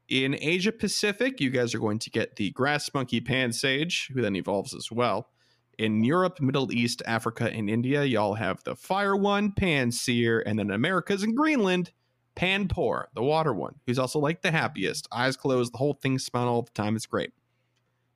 in 0.07 0.35
Asia 0.39 0.71
Pacific, 0.71 1.39
you 1.39 1.49
guys 1.49 1.73
are 1.73 1.79
going 1.79 1.99
to 1.99 2.09
get 2.09 2.35
the 2.35 2.51
Grass 2.51 2.89
Monkey 2.93 3.21
Pansage, 3.21 4.11
who 4.13 4.21
then 4.21 4.35
evolves 4.35 4.73
as 4.73 4.91
well. 4.91 5.29
In 5.77 6.03
Europe, 6.03 6.39
Middle 6.39 6.71
East, 6.71 7.01
Africa, 7.05 7.51
and 7.51 7.69
India, 7.69 8.03
y'all 8.05 8.35
have 8.35 8.63
the 8.63 8.75
Fire 8.75 9.15
One, 9.15 9.51
Pan 9.51 9.89
Pansear, 9.89 10.41
and 10.45 10.57
then 10.57 10.71
Americas 10.71 11.23
and 11.23 11.35
Greenland, 11.35 11.91
Pan 12.35 12.67
Panpour, 12.67 13.09
the 13.13 13.23
water 13.23 13.53
one, 13.53 13.75
who's 13.85 13.99
also 13.99 14.19
like 14.19 14.41
the 14.41 14.51
happiest. 14.51 15.07
Eyes 15.11 15.37
closed, 15.37 15.73
the 15.73 15.77
whole 15.77 15.93
thing 15.93 16.19
smile 16.19 16.47
all 16.47 16.61
the 16.61 16.71
time. 16.71 16.95
It's 16.95 17.05
great. 17.05 17.31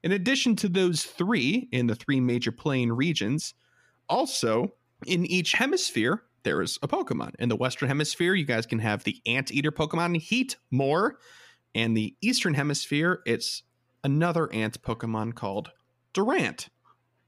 In 0.04 0.12
addition 0.12 0.56
to 0.58 0.70
those 0.70 1.04
three 1.04 1.68
in 1.72 1.88
the 1.88 1.96
three 1.96 2.20
major 2.20 2.52
plane 2.52 2.92
regions, 2.92 3.54
also 4.08 4.74
in 5.06 5.26
each 5.26 5.54
hemisphere, 5.54 6.24
there 6.44 6.62
is 6.62 6.80
a 6.82 6.88
Pokemon. 6.88 7.36
In 7.40 7.50
the 7.50 7.56
Western 7.56 7.88
Hemisphere, 7.88 8.34
you 8.34 8.46
guys 8.46 8.66
can 8.66 8.80
have 8.80 9.04
the 9.04 9.22
Anteater 9.26 9.72
Pokemon 9.72 10.18
Heat 10.18 10.56
More. 10.72 11.18
And 11.76 11.96
the 11.96 12.16
Eastern 12.22 12.56
Hemisphere, 12.56 13.22
it's 13.26 13.64
another 14.04 14.52
ant 14.52 14.82
Pokemon 14.82 15.36
called 15.36 15.72
Durant. 16.14 16.70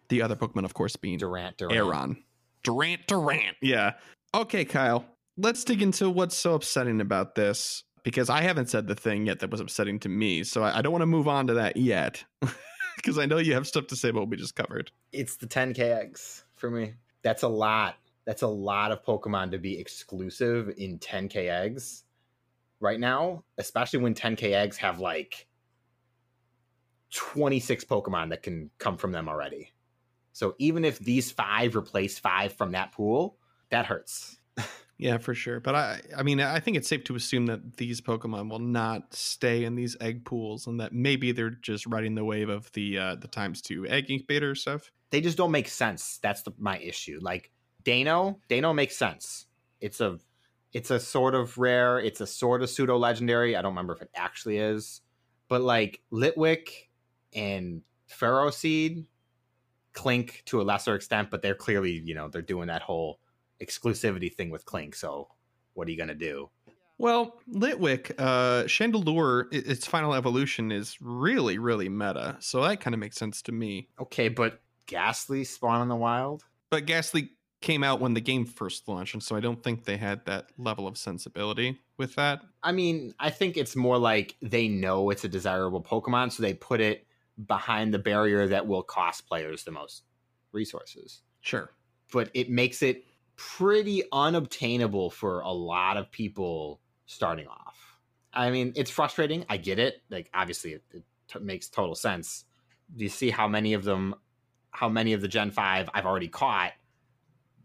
The 0.09 0.21
other 0.21 0.35
Pokemon, 0.35 0.65
of 0.65 0.73
course, 0.73 0.95
being 0.95 1.17
Durant, 1.17 1.57
Durant. 1.57 1.77
Aeron. 1.77 2.23
Durant, 2.63 3.07
Durant. 3.07 3.55
Yeah. 3.61 3.93
Okay, 4.33 4.65
Kyle, 4.65 5.05
let's 5.37 5.63
dig 5.63 5.81
into 5.81 6.09
what's 6.09 6.35
so 6.35 6.55
upsetting 6.55 7.01
about 7.01 7.35
this 7.35 7.83
because 8.03 8.29
I 8.29 8.41
haven't 8.41 8.69
said 8.69 8.87
the 8.87 8.95
thing 8.95 9.27
yet 9.27 9.39
that 9.39 9.51
was 9.51 9.59
upsetting 9.59 9.99
to 9.99 10.09
me. 10.09 10.43
So 10.43 10.63
I, 10.63 10.79
I 10.79 10.81
don't 10.81 10.91
want 10.91 11.03
to 11.03 11.07
move 11.07 11.27
on 11.27 11.47
to 11.47 11.53
that 11.55 11.77
yet 11.77 12.23
because 12.95 13.17
I 13.17 13.25
know 13.25 13.37
you 13.37 13.53
have 13.53 13.67
stuff 13.67 13.87
to 13.87 13.95
say 13.95 14.09
about 14.09 14.21
what 14.21 14.29
we 14.29 14.37
just 14.37 14.55
covered. 14.55 14.91
It's 15.11 15.37
the 15.37 15.47
10k 15.47 15.79
eggs 15.79 16.45
for 16.55 16.69
me. 16.69 16.93
That's 17.23 17.43
a 17.43 17.47
lot. 17.47 17.95
That's 18.25 18.41
a 18.41 18.47
lot 18.47 18.91
of 18.91 19.03
Pokemon 19.03 19.51
to 19.51 19.57
be 19.57 19.79
exclusive 19.79 20.73
in 20.77 20.99
10k 20.99 21.49
eggs 21.49 22.03
right 22.81 22.99
now, 22.99 23.43
especially 23.57 23.99
when 23.99 24.13
10k 24.13 24.53
eggs 24.53 24.77
have 24.77 24.99
like 24.99 25.47
26 27.13 27.85
Pokemon 27.85 28.29
that 28.29 28.43
can 28.43 28.69
come 28.77 28.97
from 28.97 29.11
them 29.11 29.29
already. 29.29 29.73
So 30.33 30.55
even 30.59 30.85
if 30.85 30.99
these 30.99 31.31
five 31.31 31.75
replace 31.75 32.17
five 32.17 32.53
from 32.53 32.71
that 32.71 32.91
pool, 32.91 33.37
that 33.69 33.85
hurts. 33.85 34.37
Yeah, 35.01 35.17
for 35.17 35.33
sure. 35.33 35.59
But 35.59 35.73
I, 35.73 35.99
I 36.15 36.21
mean, 36.21 36.39
I 36.39 36.59
think 36.59 36.77
it's 36.77 36.87
safe 36.87 37.05
to 37.05 37.15
assume 37.15 37.47
that 37.47 37.77
these 37.77 38.01
Pokemon 38.01 38.51
will 38.51 38.59
not 38.59 39.15
stay 39.15 39.63
in 39.63 39.73
these 39.73 39.97
egg 39.99 40.25
pools, 40.25 40.67
and 40.67 40.79
that 40.79 40.93
maybe 40.93 41.31
they're 41.31 41.49
just 41.49 41.87
riding 41.87 42.13
the 42.13 42.23
wave 42.23 42.49
of 42.49 42.71
the 42.73 42.99
uh, 42.99 43.15
the 43.15 43.27
times 43.27 43.63
two 43.63 43.87
egg 43.87 44.11
incubator 44.11 44.53
stuff. 44.53 44.91
They 45.09 45.19
just 45.19 45.39
don't 45.39 45.49
make 45.49 45.69
sense. 45.69 46.19
That's 46.21 46.43
the, 46.43 46.51
my 46.59 46.77
issue. 46.77 47.17
Like 47.19 47.49
Dano, 47.83 48.41
Dano 48.47 48.73
makes 48.73 48.95
sense. 48.95 49.47
It's 49.79 50.01
a 50.01 50.19
It's 50.73 50.91
a 50.91 50.99
sort 50.99 51.35
of 51.35 51.57
rare. 51.57 51.99
It's 51.99 52.21
a 52.21 52.27
sort 52.27 52.61
of 52.61 52.69
pseudo 52.69 52.97
legendary. 52.97 53.55
I 53.55 53.61
don't 53.61 53.71
remember 53.71 53.93
if 53.93 54.01
it 54.01 54.09
actually 54.15 54.57
is, 54.57 55.01
but 55.47 55.61
like 55.61 56.01
Litwick 56.11 56.69
and 57.33 57.81
Pharaoh 58.07 58.51
Seed, 58.51 59.05
Klink 59.93 60.43
to 60.45 60.61
a 60.61 60.63
lesser 60.63 60.95
extent, 60.95 61.29
but 61.29 61.41
they're 61.41 61.55
clearly 61.55 61.91
you 61.91 62.15
know 62.15 62.29
they're 62.29 62.41
doing 62.41 62.67
that 62.67 62.81
whole 62.81 63.19
exclusivity 63.61 64.33
thing 64.33 64.49
with 64.49 64.65
Klink. 64.65 64.95
So 64.95 65.27
what 65.73 65.87
are 65.87 65.91
you 65.91 65.97
gonna 65.97 66.15
do? 66.15 66.49
Well, 66.97 67.41
Litwick, 67.51 68.11
uh, 68.19 68.65
Chandelure, 68.65 69.47
its 69.51 69.87
final 69.87 70.13
evolution 70.13 70.71
is 70.71 71.01
really, 71.01 71.57
really 71.57 71.89
meta. 71.89 72.37
So 72.39 72.61
that 72.61 72.79
kind 72.79 72.93
of 72.93 72.99
makes 72.99 73.17
sense 73.17 73.41
to 73.43 73.51
me. 73.51 73.89
Okay, 73.99 74.29
but 74.29 74.61
Gastly 74.85 75.43
spawn 75.43 75.81
in 75.81 75.87
the 75.87 75.95
wild. 75.95 76.43
But 76.69 76.85
Ghastly 76.85 77.31
came 77.61 77.83
out 77.83 77.99
when 77.99 78.13
the 78.13 78.21
game 78.21 78.45
first 78.45 78.87
launched, 78.87 79.13
and 79.13 79.23
so 79.23 79.35
I 79.35 79.39
don't 79.39 79.63
think 79.63 79.85
they 79.85 79.97
had 79.97 80.25
that 80.25 80.49
level 80.57 80.87
of 80.87 80.97
sensibility 80.97 81.79
with 81.97 82.15
that. 82.15 82.41
I 82.63 82.71
mean, 82.71 83.13
I 83.19 83.29
think 83.29 83.55
it's 83.55 83.75
more 83.75 83.97
like 83.97 84.35
they 84.41 84.67
know 84.67 85.09
it's 85.11 85.23
a 85.23 85.29
desirable 85.29 85.81
Pokemon, 85.81 86.31
so 86.31 86.41
they 86.41 86.53
put 86.53 86.81
it 86.81 87.05
behind 87.47 87.93
the 87.93 87.99
barrier 87.99 88.47
that 88.47 88.67
will 88.67 88.83
cost 88.83 89.27
players 89.27 89.63
the 89.63 89.71
most 89.71 90.03
resources. 90.51 91.21
Sure. 91.41 91.71
But 92.11 92.29
it 92.33 92.49
makes 92.49 92.81
it 92.81 93.05
pretty 93.35 94.03
unobtainable 94.11 95.09
for 95.09 95.41
a 95.41 95.51
lot 95.51 95.97
of 95.97 96.11
people 96.11 96.81
starting 97.05 97.47
off. 97.47 97.97
I 98.33 98.49
mean, 98.49 98.73
it's 98.75 98.91
frustrating. 98.91 99.45
I 99.49 99.57
get 99.57 99.79
it. 99.79 100.01
Like, 100.09 100.29
obviously, 100.33 100.73
it, 100.73 100.83
it 100.91 101.03
t- 101.27 101.39
makes 101.39 101.69
total 101.69 101.95
sense. 101.95 102.45
Do 102.95 103.03
you 103.03 103.09
see 103.09 103.29
how 103.29 103.47
many 103.47 103.73
of 103.73 103.83
them, 103.83 104.15
how 104.71 104.89
many 104.89 105.13
of 105.13 105.21
the 105.21 105.27
Gen 105.27 105.51
5 105.51 105.89
I've 105.93 106.05
already 106.05 106.27
caught? 106.27 106.71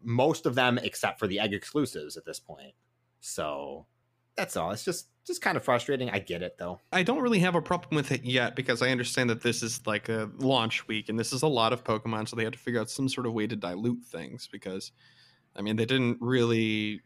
Most 0.03 0.47
of 0.47 0.55
them, 0.55 0.79
except 0.79 1.19
for 1.19 1.27
the 1.27 1.41
egg 1.41 1.53
exclusives 1.53 2.17
at 2.17 2.25
this 2.25 2.41
point. 2.41 2.75
So 3.21 3.87
that's 4.37 4.57
all. 4.57 4.71
It's 4.71 4.85
just 4.85 5.09
just 5.27 5.43
kind 5.43 5.57
of 5.57 5.65
frustrating. 5.65 6.09
I 6.11 6.21
get 6.21 6.43
it 6.43 6.57
though. 6.57 6.81
I 6.93 7.03
don't 7.03 7.21
really 7.21 7.41
have 7.41 7.57
a 7.57 7.63
problem 7.63 7.97
with 7.97 8.13
it 8.13 8.25
yet 8.25 8.55
because 8.55 8.81
I 8.81 8.91
understand 8.91 9.29
that 9.31 9.43
this 9.43 9.63
is 9.63 9.85
like 9.87 10.09
a 10.09 10.31
launch 10.39 10.87
week 10.87 11.09
and 11.09 11.19
this 11.19 11.33
is 11.33 11.43
a 11.43 11.49
lot 11.49 11.73
of 11.73 11.83
Pokemon, 11.83 12.29
so 12.29 12.37
they 12.37 12.45
had 12.45 12.53
to 12.53 12.59
figure 12.59 12.81
out 12.81 12.91
some 12.91 13.09
sort 13.09 13.27
of 13.27 13.33
way 13.33 13.47
to 13.49 13.57
dilute 13.57 14.05
things 14.05 14.49
because, 14.51 14.93
I 15.57 15.63
mean, 15.63 15.75
they 15.77 15.85
didn't 15.85 16.19
really 16.21 17.03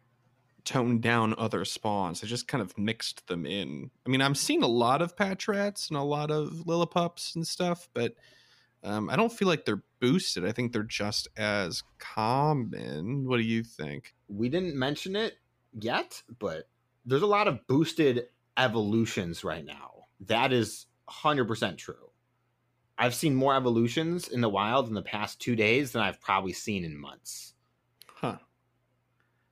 tone 0.65 1.01
down 1.01 1.35
other 1.39 1.65
spawns. 1.65 2.21
They 2.21 2.29
just 2.29 2.47
kind 2.47 2.61
of 2.61 2.77
mixed 2.77 3.27
them 3.27 3.47
in. 3.47 3.91
I 4.07 4.11
mean, 4.11 4.21
I'm 4.21 4.35
seeing 4.35 4.63
a 4.63 4.69
lot 4.69 5.01
of 5.01 5.17
Patrats 5.17 5.89
and 5.89 5.97
a 5.97 6.03
lot 6.03 6.31
of 6.31 6.65
Lillipups 6.67 7.35
and 7.37 7.47
stuff, 7.47 7.89
but 7.95 8.15
um, 8.83 9.11
I 9.11 9.17
don't 9.17 9.33
feel 9.33 9.49
like 9.49 9.65
they're 9.65 9.83
boosted. 10.01 10.45
I 10.45 10.53
think 10.53 10.73
they're 10.73 10.83
just 10.83 11.29
as 11.37 11.83
common. 11.99 13.27
What 13.29 13.37
do 13.39 13.43
you 13.43 13.63
think? 13.63 14.15
We 14.29 14.49
didn't 14.49 14.75
mention 14.77 15.17
it 15.17 15.35
yet, 15.79 16.23
but 16.39 16.69
there's 17.05 17.23
a 17.23 17.27
lot 17.27 17.49
of 17.49 17.67
boosted 17.67 18.27
evolutions 18.57 19.45
right 19.45 19.65
now. 19.65 19.91
That 20.27 20.53
is 20.53 20.87
100% 21.09 21.77
true. 21.79 22.11
I've 22.99 23.15
seen 23.15 23.35
more 23.35 23.55
evolutions 23.57 24.29
in 24.29 24.41
the 24.43 24.49
wild 24.51 24.89
in 24.89 24.95
the 24.95 25.03
past 25.03 25.41
2 25.41 25.57
days 25.57 25.93
than 25.93 26.03
I've 26.03 26.21
probably 26.21 26.53
seen 26.53 26.85
in 26.85 26.97
months. 26.99 27.55
Huh. 28.07 28.37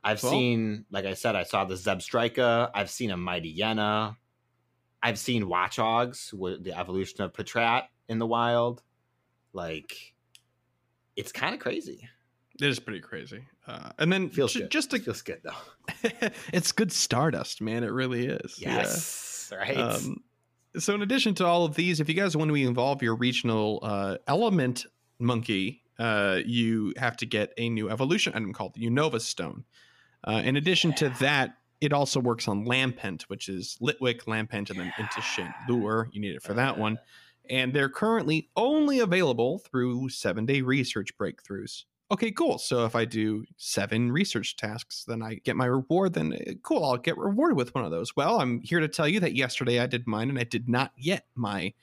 I've 0.04 0.22
Well- 0.22 0.32
seen, 0.32 0.84
like 0.90 1.06
I 1.06 1.14
said, 1.14 1.34
I 1.34 1.42
saw 1.44 1.64
the 1.64 1.74
Zebstrika. 1.74 2.70
I've 2.74 2.90
seen 2.90 3.10
a 3.10 3.16
Mightyena. 3.16 4.16
I've 5.02 5.18
seen 5.18 5.44
Watchogs, 5.44 6.32
with 6.32 6.64
the 6.64 6.76
evolution 6.76 7.22
of 7.22 7.32
Patrat 7.32 7.84
in 8.08 8.18
the 8.18 8.26
wild. 8.26 8.82
Like, 9.52 10.14
it's 11.16 11.32
kind 11.32 11.54
of 11.54 11.60
crazy. 11.60 12.08
It 12.60 12.66
is 12.66 12.80
pretty 12.80 13.00
crazy. 13.00 13.44
Uh, 13.66 13.90
and 13.98 14.12
then 14.12 14.30
Feels 14.30 14.54
good. 14.56 14.70
just 14.70 14.90
to 14.90 14.98
feels 14.98 15.22
good 15.22 15.40
though. 15.44 16.30
it's 16.52 16.72
good 16.72 16.90
stardust, 16.90 17.60
man. 17.60 17.84
It 17.84 17.92
really 17.92 18.26
is. 18.26 18.58
Yeah. 18.58 18.76
Yes, 18.78 19.52
right. 19.56 19.76
Um, 19.76 20.22
so, 20.76 20.94
in 20.94 21.02
addition 21.02 21.34
to 21.36 21.46
all 21.46 21.64
of 21.64 21.74
these, 21.74 22.00
if 22.00 22.08
you 22.08 22.14
guys 22.14 22.36
want 22.36 22.50
to 22.50 22.54
involve 22.54 23.02
your 23.02 23.14
regional 23.14 23.78
uh, 23.82 24.16
element 24.26 24.86
monkey, 25.18 25.82
uh, 25.98 26.40
you 26.44 26.92
have 26.96 27.16
to 27.18 27.26
get 27.26 27.52
a 27.56 27.68
new 27.68 27.88
evolution 27.90 28.32
item 28.34 28.52
called 28.52 28.74
the 28.74 28.86
Unova 28.86 29.20
Stone. 29.20 29.64
Uh, 30.24 30.42
in 30.44 30.56
addition 30.56 30.92
to 30.94 31.10
that, 31.20 31.58
it 31.80 31.92
also 31.92 32.20
works 32.20 32.48
on 32.48 32.64
Lampent, 32.64 33.22
which 33.22 33.48
is 33.48 33.76
Litwick, 33.80 34.24
Lampent, 34.26 34.70
and 34.70 34.80
then 34.80 34.92
into 34.98 35.20
Chandelure. 35.20 36.06
You 36.12 36.20
need 36.20 36.34
it 36.34 36.42
for 36.42 36.54
that 36.54 36.76
one. 36.76 36.98
And 37.50 37.72
they're 37.72 37.88
currently 37.88 38.50
only 38.56 39.00
available 39.00 39.58
through 39.58 40.08
seven 40.10 40.46
day 40.46 40.60
research 40.60 41.16
breakthroughs. 41.16 41.84
Okay, 42.10 42.30
cool. 42.30 42.56
So 42.56 42.86
if 42.86 42.96
I 42.96 43.04
do 43.04 43.44
seven 43.58 44.10
research 44.10 44.56
tasks, 44.56 45.04
then 45.06 45.22
I 45.22 45.34
get 45.44 45.56
my 45.56 45.66
reward. 45.66 46.14
Then 46.14 46.32
uh, 46.32 46.52
cool, 46.62 46.84
I'll 46.84 46.96
get 46.96 47.18
rewarded 47.18 47.56
with 47.56 47.74
one 47.74 47.84
of 47.84 47.90
those. 47.90 48.16
Well, 48.16 48.40
I'm 48.40 48.60
here 48.60 48.80
to 48.80 48.88
tell 48.88 49.06
you 49.06 49.20
that 49.20 49.34
yesterday 49.34 49.78
I 49.78 49.86
did 49.86 50.06
mine 50.06 50.30
and 50.30 50.38
I 50.38 50.44
did 50.44 50.68
not 50.68 50.92
get 50.96 51.26
my 51.34 51.74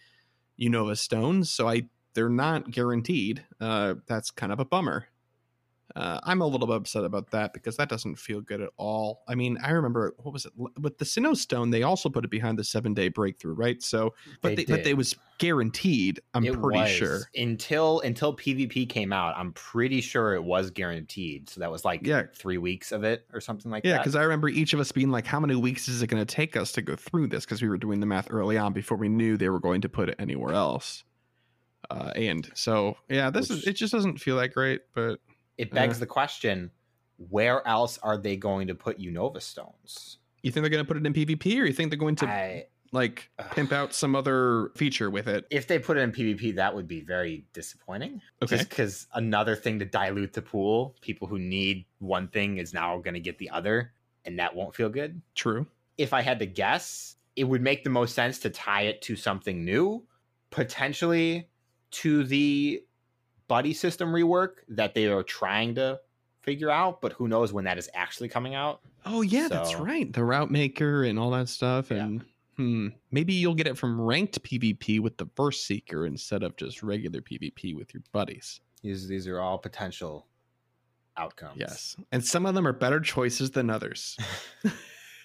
Unova 0.59 0.97
stones, 0.97 1.51
so 1.51 1.67
I 1.67 1.87
they're 2.15 2.29
not 2.29 2.71
guaranteed. 2.71 3.43
Uh, 3.59 3.95
that's 4.07 4.31
kind 4.31 4.51
of 4.51 4.59
a 4.59 4.65
bummer. 4.65 5.07
Uh, 5.95 6.19
I'm 6.23 6.41
a 6.41 6.45
little 6.47 6.67
bit 6.67 6.75
upset 6.75 7.05
about 7.05 7.31
that 7.31 7.53
because 7.53 7.77
that 7.77 7.87
doesn't 7.87 8.15
feel 8.15 8.41
good 8.41 8.59
at 8.59 8.69
all. 8.75 9.23
I 9.29 9.35
mean, 9.35 9.57
I 9.63 9.71
remember 9.71 10.13
what 10.17 10.33
was 10.33 10.45
it 10.45 10.51
with 10.77 10.97
the 10.97 11.05
Sinnoh 11.05 11.37
Stone? 11.37 11.69
They 11.69 11.83
also 11.83 12.09
put 12.09 12.25
it 12.25 12.29
behind 12.31 12.59
the 12.59 12.65
seven 12.65 12.93
day 12.93 13.07
breakthrough, 13.07 13.53
right? 13.53 13.81
So, 13.81 14.13
but 14.41 14.49
They 14.49 14.55
they, 14.55 14.65
but 14.65 14.83
they 14.83 14.93
was 14.93 15.15
guaranteed. 15.37 16.19
I'm 16.33 16.43
It 16.45 16.53
pretty 16.61 16.79
was. 16.79 16.89
sure. 16.89 17.19
until 17.35 18.01
until 18.01 18.35
PvP 18.35 18.89
came 18.89 19.13
out. 19.13 19.35
I'm 19.37 19.53
pretty 19.53 20.01
sure 20.01 20.33
it 20.35 20.43
was 20.43 20.69
guaranteed. 20.69 21.49
So 21.49 21.61
that 21.61 21.71
was 21.71 21.85
like 21.85 22.05
Yeah. 22.05 22.23
three 22.33 22.57
weeks 22.57 22.91
of 22.91 23.05
it 23.05 23.25
or 23.33 23.39
something 23.39 23.71
like 23.71 23.85
Yeah, 23.85 23.93
that. 23.93 23.99
because 23.99 24.15
I 24.15 24.23
remember 24.23 24.49
each 24.49 24.73
of 24.73 24.81
us 24.81 24.91
being 24.91 25.11
like, 25.11 25.25
"How 25.25 25.39
many 25.39 25.55
weeks 25.55 25.87
is 25.87 26.01
it 26.01 26.07
going 26.07 26.25
to 26.25 26.35
take 26.35 26.57
us 26.57 26.73
to 26.73 26.81
go 26.81 26.97
through 26.97 27.27
this?" 27.27 27.45
Because 27.45 27.61
we 27.61 27.69
were 27.69 27.77
doing 27.77 28.01
the 28.01 28.05
math 28.05 28.27
early 28.29 28.57
on 28.57 28.73
before 28.73 28.97
we 28.97 29.07
knew 29.07 29.37
they 29.37 29.49
were 29.49 29.59
going 29.61 29.79
to 29.81 29.89
put 29.89 30.09
it 30.09 30.15
anywhere 30.19 30.53
else. 30.53 31.05
Uh, 31.89 32.11
and 32.15 32.49
so, 32.55 32.97
yeah, 33.09 33.29
this 33.29 33.49
is 33.49 33.65
it. 33.65 33.73
Just 33.73 33.93
doesn't 33.93 34.19
feel 34.19 34.37
that 34.37 34.49
great, 34.53 34.81
but 34.93 35.19
it 35.57 35.71
begs 35.71 35.97
Uh. 35.97 35.99
the 36.01 36.05
question: 36.07 36.71
Where 37.29 37.65
else 37.67 37.97
are 37.99 38.17
they 38.17 38.35
going 38.37 38.67
to 38.67 38.75
put 38.75 38.99
Unova 38.99 39.41
stones? 39.41 40.17
you 40.43 40.51
think 40.51 40.61
they're 40.63 40.69
going 40.69 40.83
to 40.83 40.87
put 40.87 40.97
it 40.97 41.05
in 41.05 41.13
PvP, 41.13 41.59
or 41.59 41.65
you 41.65 41.73
think 41.73 41.89
they're 41.89 41.97
going 41.97 42.15
to 42.17 42.27
I, 42.27 42.65
like 42.91 43.31
pimp 43.51 43.71
out 43.71 43.93
some 43.95 44.15
other 44.15 44.69
feature 44.75 45.09
with 45.09 45.27
it? 45.27 45.45
if 45.49 45.65
they 45.67 45.79
put 45.79 45.97
it 45.97 46.01
in 46.01 46.11
PvP, 46.11 46.55
that 46.55 46.75
would 46.75 46.87
be 46.87 47.01
very 47.01 47.45
disappointing. 47.53 48.21
Okay, 48.43 48.57
Just 48.57 48.69
because 48.69 49.07
another 49.15 49.55
thing 49.55 49.79
to 49.79 49.85
dilute 49.85 50.33
the 50.33 50.43
pool, 50.43 50.95
people 51.01 51.27
who 51.27 51.39
need 51.39 51.85
one 51.97 52.27
thing 52.27 52.57
is 52.59 52.73
now 52.75 52.97
going 52.99 53.15
to 53.15 53.19
get 53.19 53.39
the 53.39 53.49
other, 53.49 53.91
and 54.25 54.37
that 54.37 54.55
won't 54.55 54.75
feel 54.75 54.89
good. 54.89 55.19
true. 55.33 55.65
if 55.97 56.13
I 56.13 56.21
had 56.21 56.37
to 56.39 56.45
guess, 56.45 57.15
it 57.35 57.45
would 57.45 57.61
make 57.63 57.83
the 57.83 57.89
most 57.89 58.13
sense 58.13 58.37
to 58.39 58.49
tie 58.51 58.83
it 58.83 59.01
to 59.03 59.15
something 59.15 59.65
new, 59.65 60.03
potentially 60.51 61.49
to 61.91 62.23
the 62.23 62.83
buddy 63.47 63.73
system 63.73 64.09
rework 64.09 64.57
that 64.69 64.93
they 64.93 65.05
are 65.07 65.23
trying 65.23 65.75
to 65.75 65.99
figure 66.41 66.69
out, 66.69 67.01
but 67.01 67.13
who 67.13 67.27
knows 67.27 67.51
when 67.53 67.65
that 67.65 67.77
is 67.77 67.89
actually 67.93 68.29
coming 68.29 68.55
out. 68.55 68.81
Oh 69.05 69.21
yeah, 69.21 69.47
that's 69.47 69.75
right. 69.75 70.11
The 70.11 70.23
route 70.23 70.51
maker 70.51 71.03
and 71.03 71.17
all 71.19 71.31
that 71.31 71.49
stuff, 71.49 71.91
Yeah. 71.91 72.03
and 72.05 72.25
hmm, 72.55 72.87
maybe 73.11 73.33
you'll 73.33 73.55
get 73.55 73.67
it 73.67 73.77
from 73.77 73.99
ranked 73.99 74.41
PvP 74.43 74.99
with 74.99 75.17
the 75.17 75.27
VS 75.37 75.57
Seeker 75.57 76.05
instead 76.05 76.43
of 76.43 76.55
just 76.57 76.83
regular 76.83 77.21
PvP 77.21 77.75
with 77.75 77.93
your 77.93 78.03
buddies. 78.11 78.61
These 78.81 79.07
these 79.07 79.27
are 79.27 79.39
all 79.39 79.57
potential 79.57 80.27
outcomes. 81.17 81.57
Yes, 81.57 81.95
and 82.11 82.23
some 82.23 82.45
of 82.45 82.55
them 82.55 82.67
are 82.67 82.73
better 82.73 82.99
choices 82.99 83.51
than 83.51 83.69
others. 83.69 84.17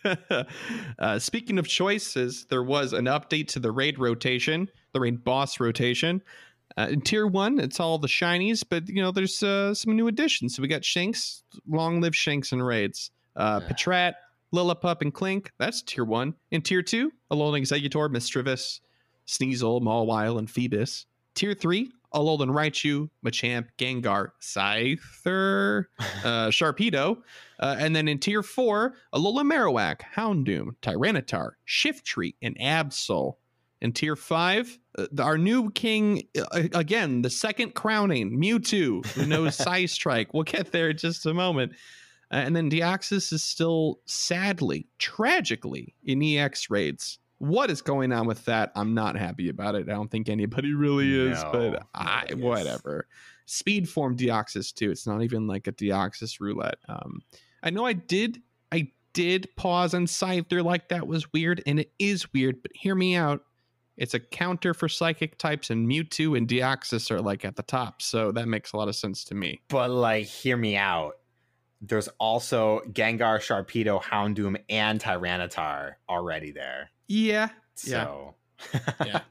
uh, 0.98 1.18
speaking 1.18 1.58
of 1.58 1.68
choices, 1.68 2.46
there 2.48 2.62
was 2.62 2.92
an 2.92 3.04
update 3.06 3.48
to 3.48 3.58
the 3.58 3.70
raid 3.70 3.98
rotation, 3.98 4.68
the 4.92 5.00
raid 5.00 5.24
boss 5.24 5.60
rotation. 5.60 6.22
Uh, 6.76 6.88
in 6.90 7.00
tier 7.00 7.26
one, 7.26 7.58
it's 7.58 7.80
all 7.80 7.98
the 7.98 8.08
shinies, 8.08 8.62
but 8.68 8.88
you 8.88 9.02
know 9.02 9.10
there's 9.10 9.42
uh, 9.42 9.74
some 9.74 9.96
new 9.96 10.06
additions. 10.08 10.54
So 10.56 10.62
we 10.62 10.68
got 10.68 10.82
Shinx, 10.82 11.42
long 11.68 12.00
live 12.00 12.12
Shinx 12.12 12.52
and 12.52 12.64
raids. 12.64 13.10
Uh, 13.36 13.60
Yeah. 13.62 13.68
Patrat, 13.68 14.14
Lillipup, 14.54 15.02
and 15.02 15.12
Clink. 15.12 15.50
That's 15.58 15.82
tier 15.82 16.04
one. 16.04 16.34
In 16.50 16.62
tier 16.62 16.82
two, 16.82 17.12
Alolan 17.30 17.60
Exeggutor, 17.62 18.08
Misdreavus, 18.08 18.80
Sneasel, 19.26 19.80
Mawile, 19.82 20.38
and 20.38 20.48
Feebas. 20.48 21.06
Tier 21.34 21.54
three, 21.54 21.90
Alolan 22.14 22.50
Raichu, 22.50 23.08
Machamp, 23.24 23.68
Gengar, 23.78 24.30
Scyther, 24.40 25.84
uh, 26.24 26.48
Sharpedo. 26.48 27.18
Uh, 27.60 27.76
and 27.78 27.94
then 27.94 28.08
in 28.08 28.18
tier 28.18 28.42
four, 28.42 28.94
Alola 29.14 29.42
Marowak, 29.42 30.00
Houndoom, 30.16 30.74
Tyranitar, 30.82 31.52
Shiftry, 31.68 32.34
and 32.42 32.58
Absol. 32.58 33.34
In 33.80 33.92
tier 33.92 34.14
five, 34.16 34.78
uh, 34.98 35.06
our 35.18 35.38
new 35.38 35.70
king, 35.70 36.24
uh, 36.38 36.64
again, 36.74 37.22
the 37.22 37.30
second 37.30 37.74
crowning, 37.74 38.38
Mewtwo, 38.38 39.04
who 39.06 39.26
knows 39.26 39.56
Psystrike. 39.58 40.28
We'll 40.34 40.42
get 40.42 40.70
there 40.72 40.90
in 40.90 40.98
just 40.98 41.24
a 41.24 41.32
moment. 41.32 41.72
Uh, 42.32 42.36
and 42.36 42.54
then 42.54 42.70
Deoxys 42.70 43.32
is 43.32 43.42
still 43.42 43.98
sadly, 44.04 44.86
tragically 44.98 45.94
in 46.04 46.22
EX 46.22 46.68
raids. 46.70 47.18
What 47.38 47.70
is 47.70 47.80
going 47.80 48.12
on 48.12 48.26
with 48.26 48.44
that? 48.44 48.70
I'm 48.76 48.92
not 48.92 49.16
happy 49.16 49.48
about 49.48 49.74
it. 49.74 49.88
I 49.88 49.92
don't 49.92 50.10
think 50.10 50.28
anybody 50.28 50.74
really 50.74 51.30
is, 51.30 51.42
No, 51.42 51.50
but 51.50 51.86
I, 51.94 52.26
is. 52.28 52.36
whatever. 52.36 53.06
Speed 53.46 53.88
form 53.88 54.14
Deoxys 54.16 54.74
too. 54.74 54.90
It's 54.90 55.06
not 55.06 55.22
even 55.22 55.46
like 55.46 55.66
a 55.66 55.72
Deoxys 55.72 56.38
roulette. 56.38 56.76
Um, 56.88 57.22
I 57.62 57.70
know 57.70 57.86
I 57.86 57.94
did. 57.94 58.42
I 58.70 58.92
did 59.14 59.48
pause 59.56 59.94
on 59.94 60.04
Scyther 60.06 60.62
like 60.62 60.90
that 60.90 61.06
was 61.06 61.32
weird, 61.32 61.62
and 61.66 61.80
it 61.80 61.90
is 61.98 62.30
weird, 62.32 62.60
but 62.62 62.70
hear 62.74 62.94
me 62.94 63.16
out. 63.16 63.42
It's 64.00 64.14
a 64.14 64.18
counter 64.18 64.74
for 64.74 64.88
psychic 64.88 65.38
types, 65.38 65.70
and 65.70 65.88
Mewtwo 65.88 66.36
and 66.36 66.48
Deoxys 66.48 67.10
are 67.10 67.20
like 67.20 67.44
at 67.44 67.54
the 67.54 67.62
top. 67.62 68.02
So 68.02 68.32
that 68.32 68.48
makes 68.48 68.72
a 68.72 68.78
lot 68.78 68.88
of 68.88 68.96
sense 68.96 69.22
to 69.24 69.34
me. 69.34 69.60
But 69.68 69.90
like, 69.90 70.26
hear 70.26 70.56
me 70.56 70.76
out. 70.76 71.18
There's 71.82 72.08
also 72.18 72.80
Gengar, 72.90 73.38
Sharpedo, 73.38 74.02
Houndoom, 74.02 74.56
and 74.68 75.00
Tyranitar 75.00 75.94
already 76.08 76.50
there. 76.50 76.90
Yeah. 77.08 77.50
So 77.74 78.34
Yeah. 78.74 78.80
yeah. 79.04 79.20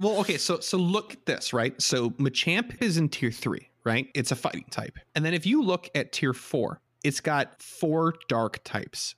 Well, 0.00 0.18
okay, 0.20 0.38
so 0.38 0.60
so 0.60 0.78
look 0.78 1.12
at 1.12 1.26
this, 1.26 1.52
right? 1.52 1.78
So 1.80 2.08
Machamp 2.12 2.80
is 2.80 2.96
in 2.96 3.10
tier 3.10 3.30
three, 3.30 3.68
right? 3.84 4.08
It's 4.14 4.32
a 4.32 4.36
fighting 4.36 4.64
type. 4.70 4.98
And 5.14 5.22
then 5.22 5.34
if 5.34 5.44
you 5.44 5.62
look 5.62 5.90
at 5.94 6.10
tier 6.10 6.32
four, 6.32 6.80
it's 7.04 7.20
got 7.20 7.60
four 7.62 8.14
dark 8.26 8.64
types. 8.64 9.14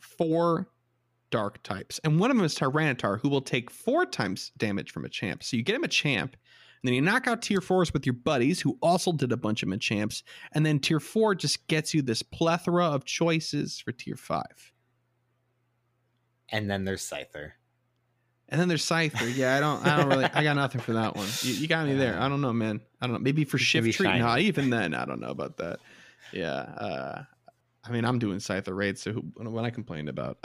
Four 0.00 0.68
dark 1.32 1.60
types. 1.64 1.98
And 2.04 2.20
one 2.20 2.30
of 2.30 2.36
them 2.36 2.46
is 2.46 2.54
Tyranitar, 2.54 3.18
who 3.20 3.28
will 3.28 3.40
take 3.42 3.70
four 3.70 4.06
times 4.06 4.52
damage 4.56 4.92
from 4.92 5.02
Machamp. 5.04 5.42
So 5.42 5.56
you 5.56 5.64
get 5.64 5.74
him 5.74 5.82
a 5.82 5.88
champ, 5.88 6.34
and 6.34 6.88
then 6.88 6.94
you 6.94 7.00
knock 7.02 7.26
out 7.26 7.42
tier 7.42 7.60
fours 7.60 7.92
with 7.92 8.06
your 8.06 8.12
buddies, 8.12 8.60
who 8.60 8.78
also 8.80 9.10
did 9.10 9.32
a 9.32 9.36
bunch 9.36 9.64
of 9.64 9.68
Machamps. 9.68 10.22
And 10.52 10.64
then 10.64 10.78
tier 10.78 11.00
four 11.00 11.34
just 11.34 11.66
gets 11.66 11.92
you 11.94 12.02
this 12.02 12.22
plethora 12.22 12.86
of 12.86 13.04
choices 13.04 13.80
for 13.80 13.90
tier 13.90 14.16
five. 14.16 14.72
and 16.50 16.70
then 16.70 16.84
there's 16.84 17.02
Scyther. 17.02 17.52
And 18.48 18.60
then 18.60 18.68
there's 18.68 18.84
Scyther. 18.84 19.34
Yeah, 19.34 19.56
I 19.56 19.60
don't, 19.60 19.86
I 19.86 19.96
don't 19.96 20.08
really, 20.10 20.24
I 20.26 20.44
got 20.44 20.56
nothing 20.56 20.82
for 20.82 20.92
that 20.92 21.16
one. 21.16 21.26
You, 21.40 21.54
you 21.54 21.66
got 21.66 21.86
me 21.86 21.94
there. 21.94 22.20
I 22.20 22.28
don't 22.28 22.42
know, 22.42 22.52
man. 22.52 22.82
I 23.00 23.06
don't 23.06 23.14
know. 23.14 23.20
Maybe 23.20 23.44
for 23.44 23.56
Shiftry. 23.56 24.18
Not 24.18 24.40
even 24.40 24.68
then. 24.68 24.92
I 24.92 25.06
don't 25.06 25.20
know 25.20 25.30
about 25.30 25.56
that. 25.56 25.78
Yeah. 26.32 26.50
Uh, 26.50 27.22
I 27.84 27.90
mean, 27.90 28.04
I'm 28.04 28.18
doing 28.18 28.38
Scyther 28.38 28.76
raids, 28.76 29.02
so 29.02 29.12
who, 29.12 29.20
what 29.36 29.64
I 29.64 29.70
complained 29.70 30.08
about. 30.08 30.38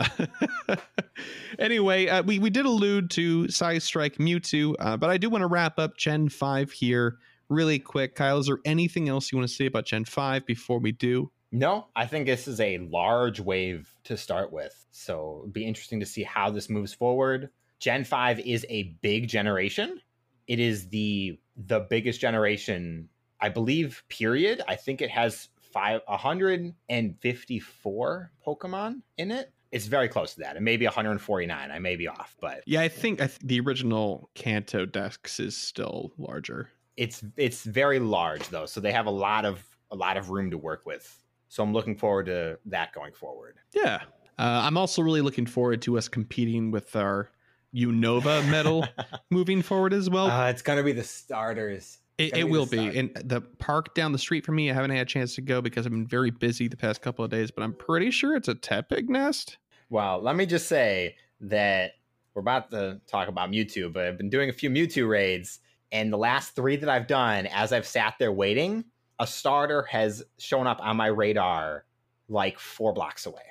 anyway, 1.59 2.07
uh, 2.07 2.23
we 2.23 2.39
we 2.39 2.49
did 2.49 2.65
allude 2.65 3.11
to 3.11 3.43
Psystrike 3.45 4.17
Mewtwo, 4.17 4.75
uh, 4.79 4.97
but 4.97 5.09
I 5.09 5.17
do 5.17 5.29
want 5.29 5.43
to 5.43 5.47
wrap 5.47 5.77
up 5.77 5.97
Gen 5.97 6.29
Five 6.29 6.71
here 6.71 7.17
really 7.49 7.79
quick. 7.79 8.15
Kyle, 8.15 8.39
is 8.39 8.47
there 8.47 8.57
anything 8.65 9.07
else 9.07 9.31
you 9.31 9.37
want 9.37 9.47
to 9.47 9.55
say 9.55 9.67
about 9.67 9.85
Gen 9.85 10.05
Five 10.05 10.45
before 10.45 10.79
we 10.79 10.91
do? 10.91 11.31
No, 11.51 11.87
I 11.95 12.05
think 12.05 12.25
this 12.25 12.47
is 12.47 12.59
a 12.59 12.79
large 12.79 13.39
wave 13.39 13.93
to 14.03 14.17
start 14.17 14.51
with. 14.51 14.85
So 14.91 15.39
it'd 15.43 15.53
be 15.53 15.65
interesting 15.65 15.99
to 16.01 16.05
see 16.05 16.23
how 16.23 16.49
this 16.49 16.69
moves 16.69 16.93
forward. 16.93 17.49
Gen 17.79 18.03
5 18.03 18.39
is 18.41 18.65
a 18.69 18.95
big 19.01 19.27
generation. 19.27 20.01
It 20.47 20.59
is 20.59 20.89
the 20.89 21.39
the 21.55 21.79
biggest 21.89 22.19
generation, 22.19 23.09
I 23.41 23.49
believe, 23.49 24.03
period. 24.09 24.61
I 24.67 24.75
think 24.75 25.01
it 25.01 25.09
has 25.09 25.49
five 25.77 26.01
154 26.07 28.31
Pokemon 28.45 29.01
in 29.17 29.31
it. 29.31 29.51
It's 29.71 29.85
very 29.85 30.07
close 30.07 30.33
to 30.35 30.39
that. 30.41 30.55
It 30.55 30.61
may 30.61 30.77
be 30.77 30.85
149. 30.85 31.71
I 31.71 31.79
may 31.79 31.95
be 31.95 32.07
off, 32.07 32.35
but 32.41 32.63
Yeah, 32.65 32.81
I 32.81 32.87
think 32.87 33.21
I 33.21 33.27
th- 33.27 33.39
the 33.43 33.59
original 33.59 34.29
Kanto 34.33 34.85
Dex 34.85 35.39
is 35.39 35.55
still 35.57 36.13
larger. 36.17 36.69
it's 36.95 37.23
it's 37.35 37.63
very 37.63 37.99
large 37.99 38.47
though. 38.49 38.65
So 38.65 38.79
they 38.81 38.91
have 38.91 39.05
a 39.05 39.11
lot 39.11 39.45
of 39.45 39.63
a 39.91 39.95
lot 39.95 40.17
of 40.17 40.29
room 40.31 40.49
to 40.51 40.57
work 40.57 40.85
with. 40.85 41.23
So 41.49 41.63
I'm 41.63 41.73
looking 41.73 41.95
forward 41.95 42.25
to 42.27 42.59
that 42.65 42.93
going 42.93 43.13
forward. 43.13 43.57
Yeah. 43.73 44.01
Uh, 44.39 44.61
I'm 44.65 44.77
also 44.77 45.01
really 45.01 45.21
looking 45.21 45.45
forward 45.45 45.81
to 45.83 45.97
us 45.97 46.07
competing 46.07 46.71
with 46.71 46.95
our 46.95 47.31
Unova 47.75 48.47
medal 48.49 48.85
moving 49.29 49.61
forward 49.61 49.93
as 49.93 50.09
well. 50.09 50.29
Uh, 50.31 50.49
it's 50.49 50.61
gonna 50.61 50.83
be 50.83 50.93
the 50.93 51.03
starters. 51.03 51.99
It 52.17 52.35
it 52.35 52.49
will 52.49 52.65
be. 52.65 52.97
And 52.97 53.11
the 53.23 53.41
park 53.41 53.93
down 53.93 54.11
the 54.11 54.17
street 54.17 54.45
from 54.45 54.55
me, 54.55 54.71
I 54.71 54.73
haven't 54.73 54.91
had 54.91 55.01
a 55.01 55.05
chance 55.05 55.35
to 55.35 55.41
go 55.41 55.61
because 55.61 55.85
I've 55.85 55.91
been 55.91 56.07
very 56.07 56.31
busy 56.31 56.67
the 56.67 56.77
past 56.77 57.01
couple 57.01 57.23
of 57.23 57.31
days, 57.31 57.51
but 57.51 57.63
I'm 57.63 57.73
pretty 57.73 58.11
sure 58.11 58.35
it's 58.35 58.47
a 58.47 58.55
Tepig 58.55 59.07
nest. 59.09 59.57
Well, 59.89 60.21
let 60.21 60.35
me 60.35 60.45
just 60.45 60.67
say 60.67 61.15
that 61.41 61.93
we're 62.33 62.41
about 62.41 62.71
to 62.71 62.99
talk 63.07 63.27
about 63.27 63.51
Mewtwo, 63.51 63.91
but 63.91 64.05
I've 64.05 64.17
been 64.17 64.29
doing 64.29 64.49
a 64.49 64.53
few 64.53 64.69
Mewtwo 64.69 65.07
raids, 65.07 65.59
and 65.91 66.11
the 66.11 66.17
last 66.17 66.55
three 66.55 66.75
that 66.75 66.89
I've 66.89 67.07
done, 67.07 67.47
as 67.47 67.71
I've 67.71 67.87
sat 67.87 68.15
there 68.19 68.31
waiting, 68.31 68.85
a 69.19 69.25
starter 69.25 69.83
has 69.83 70.23
shown 70.37 70.67
up 70.67 70.79
on 70.81 70.97
my 70.97 71.07
radar 71.07 71.85
like 72.29 72.59
four 72.59 72.93
blocks 72.93 73.25
away. 73.25 73.41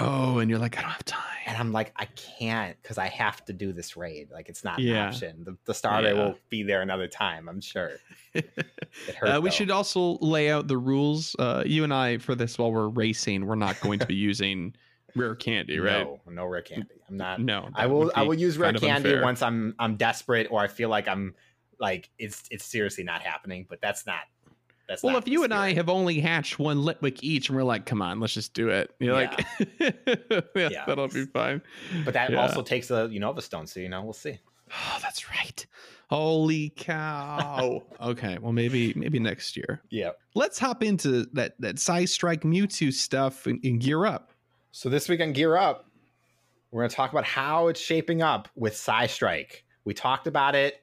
Oh, 0.00 0.38
and 0.38 0.50
you're 0.50 0.58
like, 0.58 0.78
I 0.78 0.82
don't 0.82 0.90
have 0.90 1.04
time. 1.04 1.20
And 1.46 1.56
I'm 1.58 1.72
like, 1.72 1.92
I 1.96 2.06
can't 2.38 2.76
because 2.82 2.96
I 2.98 3.08
have 3.08 3.44
to 3.46 3.52
do 3.52 3.72
this 3.72 3.96
raid. 3.96 4.30
Like, 4.30 4.48
it's 4.48 4.64
not 4.64 4.78
an 4.80 4.96
option. 4.96 5.44
The, 5.44 5.56
the 5.66 5.74
starter 5.74 6.08
Yeah. 6.08 6.14
will 6.14 6.38
be 6.48 6.62
there 6.62 6.80
another 6.82 7.06
time, 7.06 7.48
I'm 7.48 7.60
sure. 7.60 7.92
It 8.34 8.48
hurt, 9.18 9.26
uh, 9.28 9.40
we 9.40 9.50
though. 9.50 9.54
should 9.54 9.70
also 9.70 10.16
lay 10.20 10.50
out 10.50 10.68
the 10.68 10.78
rules. 10.78 11.36
Uh, 11.38 11.62
you 11.66 11.84
and 11.84 11.92
I, 11.92 12.18
for 12.18 12.34
this, 12.34 12.58
while 12.58 12.72
we're 12.72 12.88
racing, 12.88 13.46
we're 13.46 13.54
not 13.56 13.78
going 13.80 13.98
to 13.98 14.06
be 14.06 14.14
using 14.14 14.74
rare 15.16 15.34
candy, 15.34 15.78
right? 15.78 16.04
No, 16.06 16.20
no 16.28 16.46
rare 16.46 16.62
candy. 16.62 16.86
I'm 17.08 17.16
not. 17.16 17.40
No, 17.40 17.68
I 17.74 17.86
will 17.86 18.12
I 18.14 18.22
will 18.22 18.34
use 18.34 18.56
rare 18.58 18.72
candy 18.72 19.08
unfair. 19.10 19.22
once 19.22 19.42
I'm 19.42 19.74
I'm 19.78 19.96
desperate 19.96 20.46
or 20.50 20.60
I 20.60 20.68
feel 20.68 20.88
like 20.88 21.08
I'm 21.08 21.34
like 21.80 22.08
it's 22.18 22.44
it's 22.50 22.64
seriously 22.64 23.02
not 23.04 23.20
happening. 23.22 23.66
But 23.68 23.80
that's 23.80 24.06
not 24.06 24.20
that's 24.90 25.04
Well, 25.04 25.16
if 25.16 25.28
you 25.28 25.44
and 25.44 25.54
I 25.54 25.72
have 25.74 25.88
only 25.88 26.18
hatched 26.18 26.58
one 26.58 26.78
Litwick 26.78 27.20
each, 27.22 27.48
and 27.48 27.56
we're 27.56 27.62
like, 27.62 27.86
"Come 27.86 28.02
on, 28.02 28.18
let's 28.18 28.34
just 28.34 28.54
do 28.54 28.70
it," 28.70 28.92
you're 28.98 29.14
like, 29.14 29.46
yeah, 29.78 29.90
Yeah. 30.56 30.84
"That'll 30.84 31.06
be 31.06 31.26
fine." 31.26 31.62
but 32.04 32.12
that 32.14 32.32
yeah. 32.32 32.40
also 32.42 32.60
takes 32.62 32.90
a 32.90 33.06
Unova 33.08 33.40
stone, 33.40 33.68
so 33.68 33.78
you 33.78 33.88
know 33.88 34.02
we'll 34.02 34.12
see. 34.12 34.40
Oh, 34.72 34.98
that's 35.00 35.30
right. 35.30 35.64
Holy 36.08 36.70
cow! 36.70 37.84
okay, 38.00 38.38
well, 38.38 38.52
maybe 38.52 38.92
maybe 38.94 39.20
next 39.20 39.56
year. 39.56 39.80
Yeah. 39.90 40.10
Let's 40.34 40.58
hop 40.58 40.82
into 40.82 41.26
that 41.34 41.54
that 41.60 41.76
Psystrike 41.76 42.42
Mewtwo 42.42 42.92
stuff 42.92 43.46
and, 43.46 43.64
and 43.64 43.80
gear 43.80 44.06
up. 44.06 44.32
So 44.72 44.88
this 44.88 45.08
week 45.08 45.20
on 45.20 45.32
Gear 45.32 45.56
Up, 45.56 45.86
we're 46.72 46.82
going 46.82 46.90
to 46.90 46.96
talk 46.96 47.12
about 47.12 47.24
how 47.24 47.68
it's 47.68 47.80
shaping 47.80 48.22
up 48.22 48.48
with 48.56 48.76
Psy 48.76 49.06
Strike. 49.06 49.64
We 49.84 49.94
talked 49.94 50.26
about 50.26 50.56
it, 50.56 50.82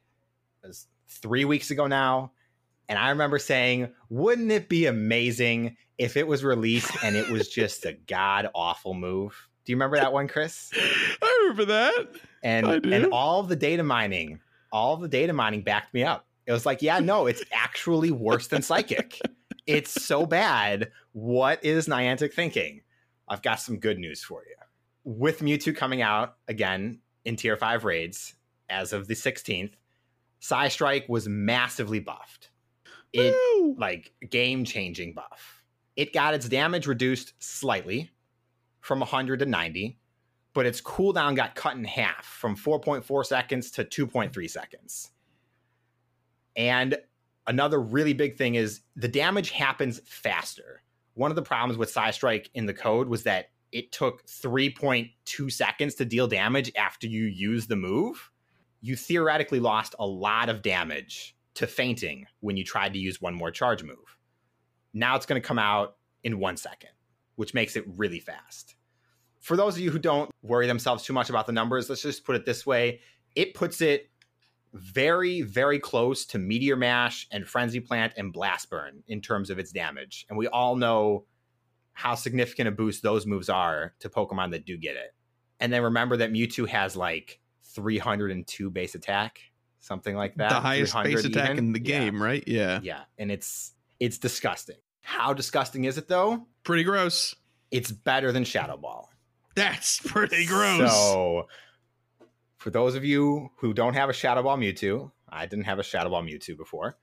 it 0.64 0.78
three 1.10 1.44
weeks 1.44 1.72
ago 1.72 1.88
now, 1.88 2.32
and 2.90 2.98
I 2.98 3.10
remember 3.10 3.40
saying, 3.40 3.90
"Wouldn't 4.10 4.52
it 4.52 4.70
be 4.70 4.86
amazing 4.86 5.78
if 5.98 6.16
it 6.18 6.28
was 6.28 6.44
released 6.44 6.92
and 7.04 7.16
it 7.16 7.30
was 7.30 7.50
just 7.50 7.86
a 7.86 7.94
god 8.08 8.50
awful 8.54 8.94
move?" 8.94 9.48
Do 9.66 9.72
you 9.72 9.76
remember 9.76 9.98
that 9.98 10.14
one, 10.14 10.28
Chris? 10.28 10.72
I 11.22 11.40
remember 11.42 11.66
that. 11.66 12.08
and 12.44 12.86
and 12.86 13.08
all 13.08 13.44
the 13.44 13.56
data 13.56 13.84
mining 13.84 14.40
all 14.72 14.98
the 14.98 15.08
data 15.08 15.34
mining 15.34 15.62
backed 15.62 15.94
me 15.94 16.04
up. 16.04 16.26
It 16.46 16.52
was 16.52 16.66
like 16.66 16.82
yeah 16.82 17.00
no 17.00 17.28
it's 17.28 17.44
actually 17.52 18.12
worse 18.12 18.48
than 18.48 18.62
psychic. 18.62 19.20
It's 19.66 20.06
so 20.06 20.26
bad. 20.26 20.92
What 21.12 21.64
is 21.64 21.88
niantic 21.88 22.34
thinking? 22.34 22.82
I've 23.28 23.42
got 23.42 23.60
some 23.60 23.80
good 23.80 24.00
news 24.00 24.24
for 24.24 24.44
you. 24.48 24.56
With 25.04 25.40
mewtwo 25.40 25.76
coming 25.76 26.02
out 26.02 26.38
again 26.48 27.00
in 27.26 27.36
tier 27.36 27.58
5 27.58 27.84
raids 27.84 28.36
as 28.70 28.94
of 28.94 29.08
the 29.08 29.14
16th 29.14 29.74
Psy 30.40 30.68
Strike 30.70 31.10
was 31.10 31.28
massively 31.28 32.00
buffed 32.00 32.50
it 33.14 33.36
Woo! 33.58 33.76
like 33.78 34.14
game 34.30 34.66
changing 34.66 35.14
buff. 35.14 35.64
It 35.96 36.14
got 36.14 36.34
its 36.34 36.48
damage 36.48 36.88
reduced 36.88 37.34
slightly 37.40 38.12
from 38.82 39.00
100 39.00 39.40
to 39.40 39.46
90, 39.46 39.98
but 40.54 40.66
its 40.66 40.82
cooldown 40.82 41.36
got 41.36 41.56
cut 41.56 41.76
in 41.76 41.84
half 41.84 42.26
from 42.26 42.56
4.4 42.56 43.26
seconds 43.26 43.72
to 43.72 43.84
2.3 43.84 44.50
seconds. 44.50 45.12
And 46.56 46.98
another 47.46 47.80
really 47.80 48.14
big 48.14 48.38
thing 48.38 48.56
is 48.56 48.82
the 48.96 49.08
damage 49.08 49.52
happens 49.52 50.02
faster. 50.06 50.84
One 51.14 51.32
of 51.32 51.36
the 51.36 51.42
problems 51.42 51.78
with 51.78 51.92
Psy 51.92 52.12
Strike 52.12 52.50
in 52.54 52.66
the 52.66 52.74
code 52.74 53.08
was 53.08 53.24
that 53.24 53.50
it 53.72 53.92
took 53.92 54.26
3.2 54.26 55.52
seconds 55.52 55.96
to 55.96 56.06
deal 56.06 56.28
damage 56.28 56.72
after 56.76 57.08
you 57.08 57.26
use 57.26 57.68
the 57.68 57.76
move. 57.76 58.32
You 58.82 58.96
theoretically 58.96 59.60
lost 59.60 59.96
a 60.00 60.06
lot 60.06 60.50
of 60.50 60.62
damage 60.62 61.37
to 61.58 61.68
fainting 61.68 62.26
when 62.40 62.58
you 62.58 62.64
tried 62.64 62.94
to 62.94 63.00
use 63.00 63.22
one 63.22 63.34
more 63.34 63.52
charge 63.52 63.84
move. 63.84 64.18
Now 64.94 65.16
it's 65.16 65.26
going 65.26 65.42
to 65.42 65.48
come 65.48 65.60
out 65.60 65.98
in 66.24 66.40
one 66.40 66.58
second, 66.58 66.92
which 67.36 67.54
makes 67.54 67.76
it 67.76 67.86
really 67.96 68.20
fast. 68.20 68.76
For 69.40 69.56
those 69.56 69.76
of 69.76 69.82
you 69.82 69.92
who 69.92 70.00
don't 70.00 70.32
worry 70.42 70.68
themselves 70.68 71.04
too 71.04 71.14
much 71.14 71.30
about 71.30 71.46
the 71.46 71.52
numbers, 71.52 71.90
let's 71.90 72.02
just 72.02 72.26
put 72.26 72.36
it 72.36 72.46
this 72.46 72.66
way 72.66 73.02
it 73.36 73.54
puts 73.54 73.82
it 73.82 74.10
very, 74.74 75.44
very 75.44 75.80
close 75.80 76.26
to 76.26 76.40
Meteor 76.40 76.76
Mash 76.76 77.28
and 77.32 77.48
Frenzy 77.48 77.80
Plant 77.80 78.14
and 78.18 78.34
Blast 78.34 78.70
Burn 78.70 79.04
in 79.08 79.22
terms 79.22 79.52
of 79.52 79.60
its 79.60 79.72
damage. 79.72 80.26
And 80.28 80.38
we 80.38 80.48
all 80.48 80.76
know 80.76 81.26
how 81.94 82.16
significant 82.16 82.68
a 82.68 82.72
boost 82.72 83.04
those 83.04 83.28
moves 83.28 83.48
are 83.50 83.94
to 84.00 84.10
Pokemon 84.10 84.52
that 84.52 84.66
do 84.66 84.76
get 84.76 84.96
it. 84.96 85.14
And 85.60 85.72
then 85.72 85.84
remember 85.84 86.18
that 86.18 86.32
Mewtwo 86.32 86.68
has 86.68 86.96
like 86.96 87.40
302 87.64 88.70
base 88.72 88.96
attack, 88.96 89.40
something 89.80 90.16
like 90.16 90.36
that. 90.36 90.50
the 90.50 90.60
highest 90.60 90.94
base 91.04 91.24
attack 91.26 91.52
even. 91.52 91.58
in 91.60 91.72
the 91.74 91.80
Yeah. 91.82 92.00
game, 92.00 92.22
right? 92.22 92.44
Yeah. 92.48 92.80
Yeah, 92.84 93.02
and 93.18 93.32
it's 93.32 93.74
it's 94.00 94.18
disgusting. 94.18 94.78
How 95.02 95.34
disgusting 95.34 95.86
is 95.86 95.98
it 95.98 96.08
though? 96.08 96.46
Pretty 96.64 96.84
gross. 96.84 97.36
It's 97.72 97.92
better 97.92 98.32
than 98.32 98.44
Shadow 98.44 98.78
Ball. 98.78 99.10
That's 99.56 100.00
pretty 100.00 100.46
gross. 100.46 100.92
So, 100.92 101.48
for 102.58 102.70
those 102.70 102.96
of 102.96 103.04
you 103.04 103.50
who 103.58 103.74
don't 103.74 103.94
have 103.94 104.10
a 104.10 104.14
Shadow 104.14 104.44
Ball 104.44 104.58
Mewtwo, 104.58 105.12
I 105.30 105.46
didn't 105.46 105.66
have 105.66 105.80
a 105.80 105.84
Shadow 105.84 106.10
Ball 106.10 106.24
Mewtwo 106.24 106.56
before. 106.58 106.98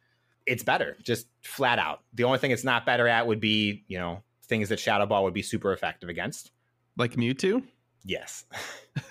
It's 0.46 0.62
better, 0.62 0.96
just 1.02 1.26
flat 1.42 1.78
out. 1.78 2.02
The 2.12 2.24
only 2.24 2.38
thing 2.38 2.50
it's 2.50 2.64
not 2.64 2.84
better 2.87 3.08
at 3.08 3.26
would 3.26 3.40
be, 3.40 3.84
you 3.88 3.98
know, 3.98 4.22
things 4.46 4.68
that 4.68 4.78
Shadow 4.78 5.06
Ball 5.06 5.24
would 5.24 5.34
be 5.34 5.42
super 5.42 5.72
effective 5.72 6.08
against. 6.10 6.50
Like 6.96 7.14
Mewtwo? 7.14 7.62
Yes. 8.04 8.44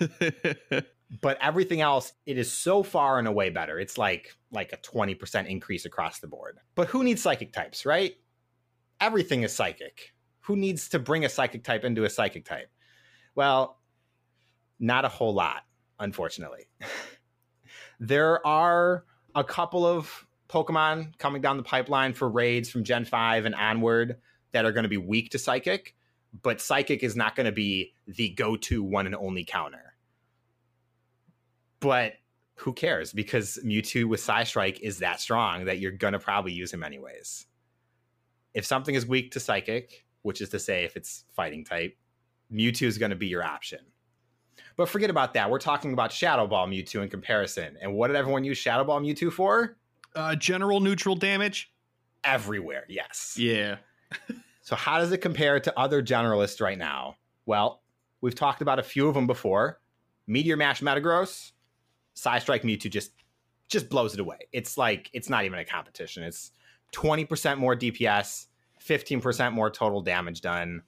but 1.20 1.38
everything 1.40 1.80
else, 1.80 2.12
it 2.26 2.38
is 2.38 2.52
so 2.52 2.82
far 2.82 3.18
and 3.18 3.28
away 3.28 3.50
better. 3.50 3.78
It's 3.78 3.98
like 3.98 4.36
like 4.50 4.72
a 4.72 4.76
20% 4.76 5.48
increase 5.48 5.84
across 5.84 6.20
the 6.20 6.28
board. 6.28 6.58
But 6.74 6.88
who 6.88 7.02
needs 7.02 7.22
psychic 7.22 7.52
types, 7.52 7.84
right? 7.84 8.14
Everything 9.00 9.42
is 9.42 9.52
psychic. 9.52 10.12
Who 10.42 10.56
needs 10.56 10.88
to 10.90 10.98
bring 10.98 11.24
a 11.24 11.28
psychic 11.28 11.64
type 11.64 11.84
into 11.84 12.04
a 12.04 12.10
psychic 12.10 12.44
type? 12.44 12.70
Well, 13.34 13.80
not 14.78 15.04
a 15.04 15.08
whole 15.08 15.34
lot, 15.34 15.62
unfortunately. 15.98 16.66
there 18.00 18.44
are 18.46 19.04
a 19.34 19.42
couple 19.42 19.84
of 19.84 20.26
Pokemon 20.48 21.18
coming 21.18 21.42
down 21.42 21.56
the 21.56 21.62
pipeline 21.62 22.12
for 22.12 22.28
raids 22.28 22.70
from 22.70 22.84
Gen 22.84 23.04
5 23.04 23.44
and 23.44 23.54
onward 23.54 24.18
that 24.52 24.64
are 24.64 24.72
going 24.72 24.84
to 24.84 24.88
be 24.88 24.96
weak 24.96 25.30
to 25.30 25.38
Psychic, 25.38 25.96
but 26.42 26.60
Psychic 26.60 27.02
is 27.02 27.16
not 27.16 27.34
going 27.34 27.46
to 27.46 27.52
be 27.52 27.92
the 28.06 28.28
go 28.30 28.56
to 28.56 28.82
one 28.82 29.06
and 29.06 29.14
only 29.14 29.44
counter. 29.44 29.93
But 31.84 32.14
who 32.54 32.72
cares? 32.72 33.12
Because 33.12 33.58
Mewtwo 33.62 34.06
with 34.06 34.20
Psystrike 34.20 34.80
is 34.80 35.00
that 35.00 35.20
strong 35.20 35.66
that 35.66 35.80
you're 35.80 35.92
to 35.92 36.18
probably 36.18 36.52
use 36.52 36.72
him 36.72 36.82
anyways. 36.82 37.46
If 38.54 38.64
something 38.64 38.94
is 38.94 39.04
weak 39.04 39.32
to 39.32 39.40
Psychic, 39.40 40.06
which 40.22 40.40
is 40.40 40.48
to 40.48 40.58
say, 40.58 40.84
if 40.84 40.96
it's 40.96 41.26
fighting 41.36 41.62
type, 41.62 41.94
Mewtwo 42.50 42.86
is 42.86 42.96
going 42.96 43.10
to 43.10 43.16
be 43.16 43.26
your 43.26 43.44
option. 43.44 43.80
But 44.76 44.88
forget 44.88 45.10
about 45.10 45.34
that. 45.34 45.50
We're 45.50 45.58
talking 45.58 45.92
about 45.92 46.10
Shadow 46.10 46.46
Ball 46.46 46.66
Mewtwo 46.68 47.02
in 47.02 47.10
comparison. 47.10 47.76
And 47.82 47.92
what 47.92 48.06
did 48.06 48.16
everyone 48.16 48.44
use 48.44 48.56
Shadow 48.56 48.84
Ball 48.84 49.02
Mewtwo 49.02 49.30
for? 49.30 49.76
Uh, 50.16 50.34
general 50.36 50.80
neutral 50.80 51.16
damage? 51.16 51.70
Everywhere, 52.24 52.84
yes. 52.88 53.36
Yeah. 53.38 53.76
so, 54.62 54.74
how 54.74 55.00
does 55.00 55.12
it 55.12 55.18
compare 55.18 55.60
to 55.60 55.78
other 55.78 56.02
generalists 56.02 56.62
right 56.62 56.78
now? 56.78 57.16
Well, 57.44 57.82
we've 58.22 58.34
talked 58.34 58.62
about 58.62 58.78
a 58.78 58.82
few 58.82 59.06
of 59.06 59.14
them 59.14 59.26
before. 59.26 59.80
Meteor 60.26 60.56
Mash 60.56 60.80
Metagross, 60.80 61.52
Psystrike 62.16 62.62
Mewtwo 62.62 62.90
just 62.90 63.12
just 63.68 63.88
blows 63.88 64.14
it 64.14 64.20
away. 64.20 64.38
It's 64.52 64.76
like 64.76 65.10
it's 65.12 65.28
not 65.28 65.44
even 65.44 65.58
a 65.58 65.64
competition. 65.64 66.22
It's 66.22 66.52
20% 66.92 67.58
more 67.58 67.74
DPS, 67.74 68.46
15% 68.86 69.52
more 69.52 69.70
total 69.70 70.00
damage 70.00 70.40
done. 70.40 70.82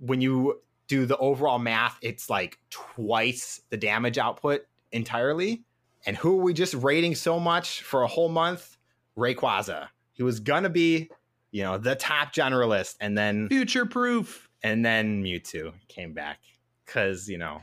When 0.00 0.20
you 0.20 0.60
do 0.88 1.06
the 1.06 1.16
overall 1.18 1.58
math, 1.58 1.98
it's 2.02 2.28
like 2.28 2.58
twice 2.70 3.60
the 3.70 3.76
damage 3.76 4.18
output 4.18 4.62
entirely. 4.92 5.62
And 6.06 6.16
who 6.16 6.38
are 6.38 6.42
we 6.42 6.52
just 6.52 6.74
rating 6.74 7.14
so 7.14 7.38
much 7.38 7.82
for 7.82 8.02
a 8.02 8.06
whole 8.06 8.28
month? 8.28 8.76
Rayquaza. 9.16 9.88
He 10.12 10.22
was 10.22 10.40
gonna 10.40 10.68
be, 10.68 11.08
you 11.50 11.62
know, 11.62 11.78
the 11.78 11.94
top 11.94 12.34
generalist, 12.34 12.96
and 13.00 13.16
then 13.16 13.48
future 13.48 13.86
proof. 13.86 14.48
And 14.62 14.84
then 14.84 15.22
Mewtwo 15.22 15.72
came 15.88 16.12
back 16.12 16.40
because 16.84 17.28
you 17.28 17.38
know 17.38 17.62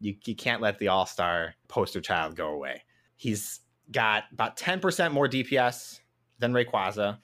you, 0.00 0.14
you 0.24 0.34
can't 0.34 0.62
let 0.62 0.78
the 0.78 0.88
All 0.88 1.06
Star 1.06 1.54
poster 1.68 2.00
child 2.00 2.36
go 2.36 2.48
away. 2.48 2.82
He's 3.16 3.60
got 3.90 4.24
about 4.32 4.56
ten 4.56 4.80
percent 4.80 5.14
more 5.14 5.28
DPS 5.28 6.00
than 6.38 6.52
Rayquaza, 6.52 7.18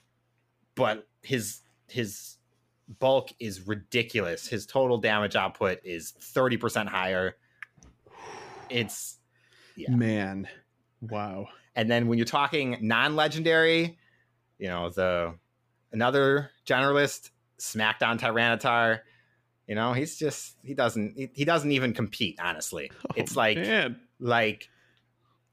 but 0.75 1.07
his 1.23 1.61
his 1.89 2.37
bulk 2.99 3.31
is 3.39 3.67
ridiculous. 3.67 4.47
His 4.47 4.67
total 4.67 4.99
damage 4.99 5.37
output 5.37 5.79
is 5.85 6.13
30% 6.21 6.89
higher. 6.89 7.37
It's 8.69 9.19
yeah. 9.77 9.91
man. 9.91 10.49
Wow. 11.01 11.49
And 11.77 11.91
then 11.91 12.09
when 12.09 12.19
you're 12.19 12.25
talking 12.25 12.79
non-legendary, 12.81 13.97
you 14.59 14.69
know, 14.69 14.91
the 14.91 15.35
another 15.93 16.51
generalist, 16.67 17.31
Smackdown 17.59 18.19
Tyranitar, 18.19 19.01
you 19.71 19.77
know, 19.77 19.93
he's 19.93 20.17
just 20.17 20.57
he 20.65 20.75
doesn't 20.75 21.17
he, 21.33 21.45
doesn't 21.45 21.71
even 21.71 21.95
compete, 21.95 22.41
honestly. 22.43 22.91
Oh, 23.09 23.15
it's 23.15 23.37
like 23.37 23.57
man. 23.57 24.01
like 24.19 24.69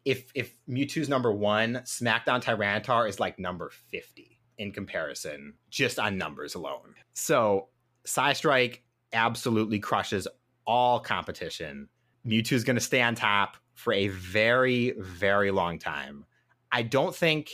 if 0.05 0.31
if 0.33 0.57
Mewtwo's 0.67 1.07
number 1.07 1.31
1, 1.31 1.81
Smackdown 1.85 2.41
Tyranitar 2.43 3.07
is 3.07 3.19
like 3.19 3.37
number 3.37 3.69
50 3.91 4.39
in 4.57 4.71
comparison, 4.71 5.53
just 5.69 5.99
on 5.99 6.17
numbers 6.17 6.55
alone. 6.55 6.95
So, 7.13 7.67
Psystrike 8.07 8.79
absolutely 9.13 9.77
crushes 9.77 10.27
all 10.65 10.99
competition. 10.99 11.87
Mewtwo 12.25 12.53
is 12.53 12.63
going 12.63 12.75
to 12.75 12.81
stay 12.81 13.03
on 13.03 13.13
top 13.13 13.57
for 13.75 13.93
a 13.93 14.07
very, 14.07 14.95
very 14.99 15.51
long 15.51 15.77
time. 15.77 16.25
I 16.71 16.81
don't 16.81 17.15
think 17.15 17.51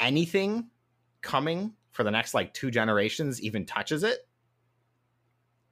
anything 0.00 0.70
coming 1.22 1.74
for 1.92 2.02
the 2.02 2.10
next 2.10 2.34
like 2.34 2.52
two 2.52 2.72
generations 2.72 3.40
even 3.40 3.64
touches 3.64 4.02
it. 4.02 4.27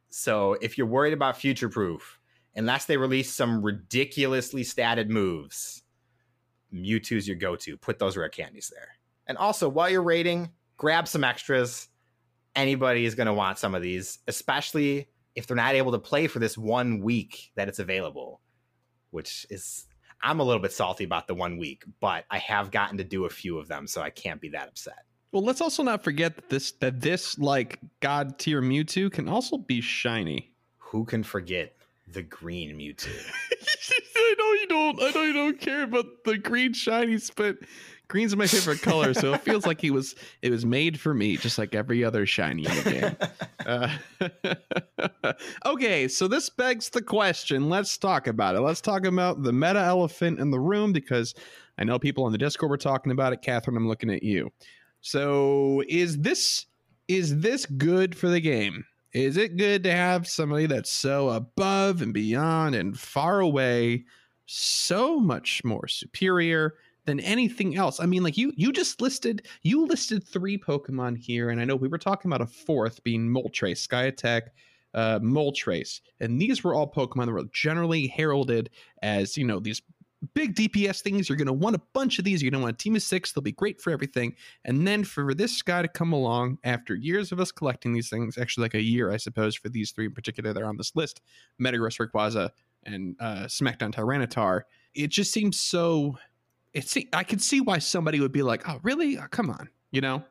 So, 0.09 0.55
if 0.61 0.79
you're 0.79 0.87
worried 0.87 1.13
about 1.13 1.37
future 1.37 1.69
proof, 1.69 2.19
unless 2.55 2.87
they 2.87 2.97
release 2.97 3.33
some 3.33 3.63
ridiculously 3.63 4.63
statted 4.63 5.09
moves, 5.09 5.83
Mewtwo's 6.73 7.29
your 7.29 7.37
go 7.37 7.57
to. 7.57 7.77
Put 7.77 7.99
those 7.99 8.17
rare 8.17 8.29
candies 8.29 8.71
there. 8.75 8.89
And 9.27 9.37
also, 9.39 9.69
while 9.69 9.91
you're 9.91 10.03
rating, 10.03 10.51
grab 10.77 11.09
some 11.09 11.25
extras. 11.25 11.89
Anybody 12.55 13.05
is 13.05 13.15
going 13.15 13.27
to 13.27 13.35
want 13.35 13.59
some 13.59 13.75
of 13.75 13.83
these, 13.83 14.19
especially 14.27 15.09
if 15.35 15.47
they're 15.47 15.57
not 15.57 15.75
able 15.75 15.93
to 15.93 15.99
play 15.99 16.27
for 16.27 16.39
this 16.39 16.57
one 16.57 17.01
week 17.01 17.51
that 17.55 17.69
it's 17.69 17.79
available, 17.79 18.41
which 19.11 19.47
is, 19.51 19.87
I'm 20.23 20.41
a 20.41 20.45
little 20.45 20.63
bit 20.63 20.73
salty 20.73 21.05
about 21.05 21.27
the 21.27 21.35
one 21.35 21.59
week, 21.59 21.85
but 22.01 22.25
I 22.31 22.39
have 22.39 22.71
gotten 22.71 22.97
to 22.99 23.05
do 23.05 23.27
a 23.27 23.31
few 23.31 23.59
of 23.59 23.69
them, 23.69 23.87
so 23.87 24.01
I 24.01 24.11
can't 24.11 24.41
be 24.41 24.49
that 24.51 24.69
upset. 24.69 25.05
Well, 25.37 25.45
let's 25.45 25.61
also 25.61 25.83
not 25.83 26.03
forget 26.03 26.35
that 26.37 26.49
this 26.49 26.73
that 26.81 27.03
this 27.03 27.39
like 27.39 27.79
god 28.01 28.39
tier 28.39 28.63
Mewtwo 28.63 29.13
can 29.13 29.29
also 29.29 29.59
be 29.59 29.83
shiny. 29.83 30.51
Who 30.79 31.05
can 31.05 31.23
forget 31.23 31.77
the 32.09 32.23
green 32.23 32.75
Mewtwo? 32.79 33.13
I 34.17 34.35
know 34.39 34.53
you 34.53 34.67
don't. 34.67 35.03
I 35.03 35.11
know 35.11 35.23
you 35.25 35.33
don't 35.35 35.61
care 35.61 35.83
about 35.83 36.07
the 36.25 36.39
green 36.39 36.73
shinies, 36.73 37.31
but 37.37 37.59
green's 38.09 38.35
my 38.35 38.47
favorite 38.47 38.81
color, 38.81 39.13
so 39.13 39.35
it 39.35 39.43
feels 39.43 39.67
like 39.67 39.79
he 39.79 39.91
was 39.91 40.15
it 40.41 40.51
was 40.51 40.65
made 40.65 40.99
for 40.99 41.13
me, 41.13 41.37
just 41.37 41.59
like 41.59 41.75
every 41.75 42.03
other 42.03 42.25
shiny 42.25 42.65
in 42.65 42.75
the 42.75 42.91
game. 42.91 43.17
Uh, 43.67 45.35
okay, 45.67 46.09
so 46.09 46.29
this 46.29 46.49
begs 46.49 46.89
the 46.89 47.03
question. 47.03 47.69
Let's 47.69 47.99
talk 47.99 48.27
about 48.27 48.55
it. 48.55 48.61
Let's 48.61 48.81
talk 48.81 49.05
about 49.05 49.43
the 49.43 49.53
meta 49.53 49.81
elephant 49.81 50.41
in 50.41 50.51
the 50.51 50.61
room 50.61 50.95
because 50.95 51.35
I 51.77 51.85
know 51.85 51.99
people 51.99 52.25
on 52.25 52.33
the 52.33 52.39
Discord 52.39 52.71
were 52.71 52.79
talking 52.79 53.13
about 53.13 53.35
it. 53.35 53.43
Catherine, 53.43 53.77
I'm 53.77 53.87
looking 53.87 54.09
at 54.09 54.23
you. 54.23 54.51
So 55.07 55.85
is 55.89 56.19
this 56.19 56.67
is 57.07 57.39
this 57.39 57.65
good 57.65 58.17
for 58.17 58.29
the 58.29 58.41
game? 58.41 58.85
Is 59.13 59.37
it 59.37 59.57
good 59.57 59.85
to 59.85 59.93
have 59.93 60.27
somebody 60.27 60.67
that's 60.67 60.91
so 60.91 61.29
above 61.29 62.03
and 62.03 62.13
beyond 62.13 62.75
and 62.75 62.99
far 62.99 63.39
away, 63.39 64.05
so 64.47 65.21
much 65.21 65.63
more 65.65 65.87
superior? 65.87 66.75
than 67.05 67.21
anything 67.21 67.77
else. 67.77 68.01
I 68.01 68.07
mean, 68.07 68.25
like 68.25 68.37
you 68.37 68.53
you 68.57 68.73
just 68.73 69.01
listed 69.01 69.47
you 69.63 69.87
listed 69.87 70.27
three 70.27 70.59
Pokemon 70.59 71.19
here, 71.19 71.51
and 71.51 71.61
I 71.61 71.65
know 71.65 71.77
we 71.77 71.87
were 71.87 71.99
talking 71.99 72.29
about 72.29 72.43
a 72.43 72.51
fourth 72.51 73.05
being 73.05 73.29
Moltres, 73.29 73.77
Sky 73.77 74.07
Attack, 74.07 74.53
uh, 74.93 75.21
Moltres, 75.21 76.01
and 76.19 76.43
these 76.43 76.65
were 76.65 76.75
all 76.75 76.91
Pokemon 76.91 77.27
that 77.27 77.33
were 77.33 77.45
generally 77.53 78.09
heralded 78.09 78.71
as 79.03 79.39
you 79.39 79.45
know 79.45 79.61
these 79.61 79.83
big 80.35 80.55
DPS 80.55 81.01
things. 81.03 81.29
You're 81.29 81.37
going 81.37 81.47
to 81.47 81.53
want 81.53 81.77
a 81.77 81.83
bunch 81.93 82.19
of 82.19 82.25
these. 82.25 82.43
You're 82.43 82.51
going 82.51 82.61
to 82.61 82.65
want 82.65 82.75
a 82.75 82.83
team 82.83 82.97
of 82.97 83.03
six. 83.03 83.33
They'll 83.33 83.43
be 83.43 83.53
great 83.53 83.81
for 83.81 83.91
everything. 83.91 84.35
And 84.65 84.87
then 84.87 85.05
for 85.05 85.35
this 85.35 85.63
guy 85.63 85.83
to 85.83 85.89
come 85.89 86.13
along 86.13 86.59
after 86.65 86.95
years 86.95 87.33
of 87.33 87.41
us 87.41 87.53
collecting 87.53 87.93
these 87.93 88.09
things, 88.09 88.39
actually 88.39 88.65
like 88.65 88.75
a 88.75 88.83
year, 88.83 89.11
I 89.11 89.17
suppose, 89.17 89.55
for 89.55 89.69
these 89.69 89.91
three 89.91 90.07
in 90.07 90.13
particular, 90.13 90.53
they're 90.53 90.67
on 90.67 90.77
this 90.77 90.95
list: 90.97 91.21
Metagross, 91.61 91.99
Rayquaza, 91.99 92.51
and 92.85 93.17
uh, 93.21 93.45
Smackdown 93.45 93.93
Tyranitar. 93.93 94.63
It 94.95 95.09
just 95.09 95.33
seems 95.33 95.59
so 95.59 96.19
it's 96.73 96.97
I 97.13 97.25
can 97.25 97.39
see 97.39 97.61
why 97.61 97.79
somebody 97.79 98.21
would 98.21 98.33
be 98.33 98.43
like, 98.43 98.69
"Oh, 98.69 98.81
really? 98.83 99.19
Oh, 99.19 99.27
come 99.31 99.51
on," 99.51 99.69
you 99.91 100.01
know. 100.01 100.25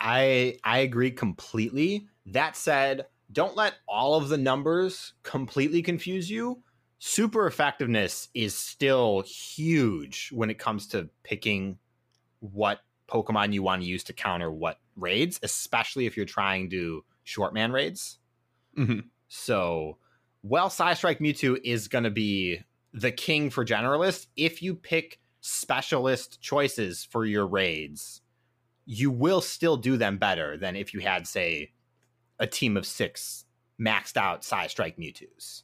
I 0.00 0.56
I 0.64 0.78
agree 0.78 1.10
completely. 1.10 2.06
That 2.26 2.56
said, 2.56 3.06
don't 3.32 3.56
let 3.56 3.74
all 3.86 4.14
of 4.14 4.28
the 4.28 4.38
numbers 4.38 5.12
completely 5.22 5.82
confuse 5.82 6.30
you. 6.30 6.62
Super 7.02 7.46
effectiveness 7.46 8.28
is 8.34 8.54
still 8.54 9.22
huge 9.22 10.28
when 10.32 10.50
it 10.50 10.58
comes 10.58 10.86
to 10.88 11.08
picking 11.22 11.78
what 12.40 12.80
Pokemon 13.08 13.54
you 13.54 13.62
want 13.62 13.80
to 13.80 13.88
use 13.88 14.04
to 14.04 14.12
counter 14.12 14.50
what 14.50 14.78
raids, 14.96 15.40
especially 15.42 16.04
if 16.04 16.14
you're 16.14 16.26
trying 16.26 16.68
to 16.70 17.02
short 17.24 17.54
man 17.54 17.72
raids. 17.72 18.18
Mm-hmm. 18.76 19.00
So, 19.28 19.96
well, 20.42 20.68
Psystrike 20.68 21.20
Mewtwo 21.20 21.58
is 21.64 21.88
going 21.88 22.04
to 22.04 22.10
be 22.10 22.60
the 22.92 23.10
king 23.10 23.48
for 23.48 23.64
generalists 23.64 24.26
if 24.36 24.62
you 24.62 24.74
pick 24.74 25.20
specialist 25.40 26.42
choices 26.42 27.02
for 27.02 27.24
your 27.24 27.46
raids, 27.46 28.20
you 28.84 29.10
will 29.10 29.40
still 29.40 29.78
do 29.78 29.96
them 29.96 30.18
better 30.18 30.58
than 30.58 30.76
if 30.76 30.92
you 30.92 31.00
had, 31.00 31.26
say, 31.26 31.72
a 32.38 32.46
team 32.46 32.76
of 32.76 32.84
six 32.84 33.46
maxed 33.80 34.18
out 34.18 34.42
Psystrike 34.42 34.98
Mewtwo's. 34.98 35.62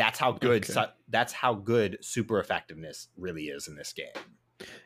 That's 0.00 0.18
how 0.18 0.32
good. 0.32 0.64
Okay. 0.64 0.72
Su- 0.72 0.92
that's 1.10 1.34
how 1.34 1.52
good 1.52 1.98
super 2.00 2.40
effectiveness 2.40 3.08
really 3.18 3.48
is 3.48 3.68
in 3.68 3.76
this 3.76 3.92
game. 3.92 4.06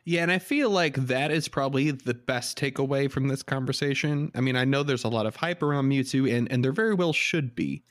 Yeah, 0.03 0.23
and 0.23 0.31
I 0.31 0.39
feel 0.39 0.69
like 0.69 0.95
that 1.07 1.31
is 1.31 1.47
probably 1.47 1.91
the 1.91 2.13
best 2.13 2.57
takeaway 2.57 3.09
from 3.09 3.29
this 3.29 3.41
conversation. 3.41 4.29
I 4.35 4.41
mean, 4.41 4.57
I 4.57 4.65
know 4.65 4.83
there's 4.83 5.05
a 5.05 5.09
lot 5.09 5.25
of 5.25 5.37
hype 5.37 5.63
around 5.63 5.89
Mewtwo, 5.89 6.29
and 6.37 6.51
and 6.51 6.65
there 6.65 6.73
very 6.73 6.93
well 6.93 7.13
should 7.13 7.55
be, 7.55 7.83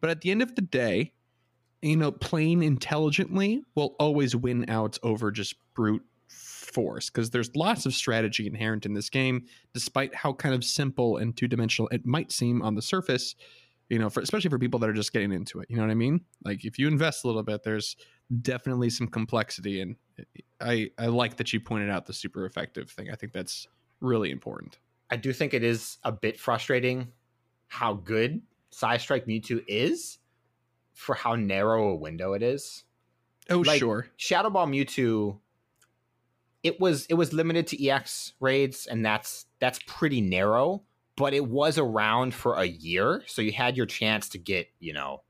But 0.00 0.10
at 0.10 0.22
the 0.22 0.32
end 0.32 0.42
of 0.42 0.56
the 0.56 0.62
day, 0.62 1.12
you 1.82 1.96
know, 1.96 2.10
playing 2.10 2.64
intelligently 2.64 3.62
will 3.76 3.94
always 4.00 4.34
win 4.34 4.68
out 4.68 4.98
over 5.04 5.30
just 5.30 5.54
brute 5.74 6.02
force 6.26 7.10
because 7.10 7.30
there's 7.30 7.54
lots 7.54 7.86
of 7.86 7.94
strategy 7.94 8.48
inherent 8.48 8.86
in 8.86 8.94
this 8.94 9.08
game, 9.08 9.46
despite 9.72 10.16
how 10.16 10.32
kind 10.32 10.54
of 10.54 10.64
simple 10.64 11.16
and 11.16 11.36
two 11.36 11.46
dimensional 11.46 11.88
it 11.92 12.04
might 12.04 12.32
seem 12.32 12.60
on 12.60 12.74
the 12.74 12.82
surface. 12.82 13.36
You 13.92 13.98
know, 13.98 14.08
for, 14.08 14.20
especially 14.20 14.48
for 14.48 14.58
people 14.58 14.80
that 14.80 14.88
are 14.88 14.94
just 14.94 15.12
getting 15.12 15.32
into 15.32 15.60
it. 15.60 15.68
You 15.68 15.76
know 15.76 15.82
what 15.82 15.90
I 15.90 15.94
mean? 15.94 16.22
Like 16.46 16.64
if 16.64 16.78
you 16.78 16.88
invest 16.88 17.24
a 17.24 17.26
little 17.26 17.42
bit, 17.42 17.62
there's 17.62 17.94
definitely 18.40 18.88
some 18.88 19.06
complexity, 19.06 19.82
and 19.82 19.96
I 20.62 20.88
I 20.96 21.08
like 21.08 21.36
that 21.36 21.52
you 21.52 21.60
pointed 21.60 21.90
out 21.90 22.06
the 22.06 22.14
super 22.14 22.46
effective 22.46 22.90
thing. 22.90 23.10
I 23.12 23.16
think 23.16 23.34
that's 23.34 23.68
really 24.00 24.30
important. 24.30 24.78
I 25.10 25.16
do 25.16 25.30
think 25.34 25.52
it 25.52 25.62
is 25.62 25.98
a 26.04 26.10
bit 26.10 26.40
frustrating 26.40 27.08
how 27.68 27.92
good 27.92 28.40
Psystrike 28.72 29.26
Mewtwo 29.26 29.62
is 29.68 30.18
for 30.94 31.14
how 31.14 31.34
narrow 31.34 31.90
a 31.90 31.94
window 31.94 32.32
it 32.32 32.42
is. 32.42 32.84
Oh, 33.50 33.58
Like, 33.58 33.78
sure. 33.78 34.06
Shadow 34.16 34.48
Ball 34.48 34.68
Mewtwo, 34.68 35.38
it 36.62 36.80
was 36.80 37.04
it 37.10 37.14
was 37.14 37.34
limited 37.34 37.66
to 37.66 37.88
EX 37.88 38.32
raids, 38.40 38.86
and 38.86 39.04
that's 39.04 39.44
that's 39.58 39.80
pretty 39.86 40.22
narrow. 40.22 40.82
But 41.22 41.34
it 41.34 41.46
was 41.46 41.78
around 41.78 42.34
for 42.34 42.56
a 42.56 42.64
year, 42.64 43.22
so 43.28 43.42
you 43.42 43.52
had 43.52 43.76
your 43.76 43.86
chance 43.86 44.28
to 44.30 44.38
get 44.38 44.66
you 44.80 44.92
know 44.92 45.22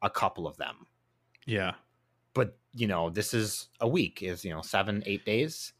a 0.00 0.08
couple 0.08 0.46
of 0.46 0.56
them. 0.56 0.86
Yeah. 1.46 1.72
But 2.32 2.56
you 2.72 2.86
know 2.86 3.10
this 3.10 3.34
is 3.34 3.68
a 3.80 3.86
week, 3.86 4.22
is 4.22 4.46
you 4.46 4.50
know 4.50 4.62
seven 4.62 5.02
eight 5.04 5.26
days, 5.26 5.74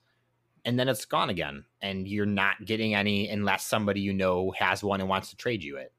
and 0.66 0.78
then 0.78 0.88
it's 0.88 1.06
gone 1.06 1.30
again, 1.30 1.64
and 1.80 2.06
you're 2.06 2.26
not 2.26 2.66
getting 2.66 2.94
any 2.94 3.30
unless 3.30 3.64
somebody 3.64 4.00
you 4.00 4.12
know 4.12 4.52
has 4.58 4.84
one 4.84 5.00
and 5.00 5.08
wants 5.08 5.30
to 5.30 5.36
trade 5.36 5.64
you 5.64 5.78
it. 5.78 5.92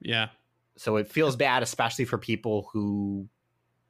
Yeah. 0.00 0.28
So 0.76 0.96
it 0.96 1.10
feels 1.10 1.34
bad, 1.34 1.64
especially 1.64 2.04
for 2.04 2.18
people 2.18 2.68
who 2.72 3.28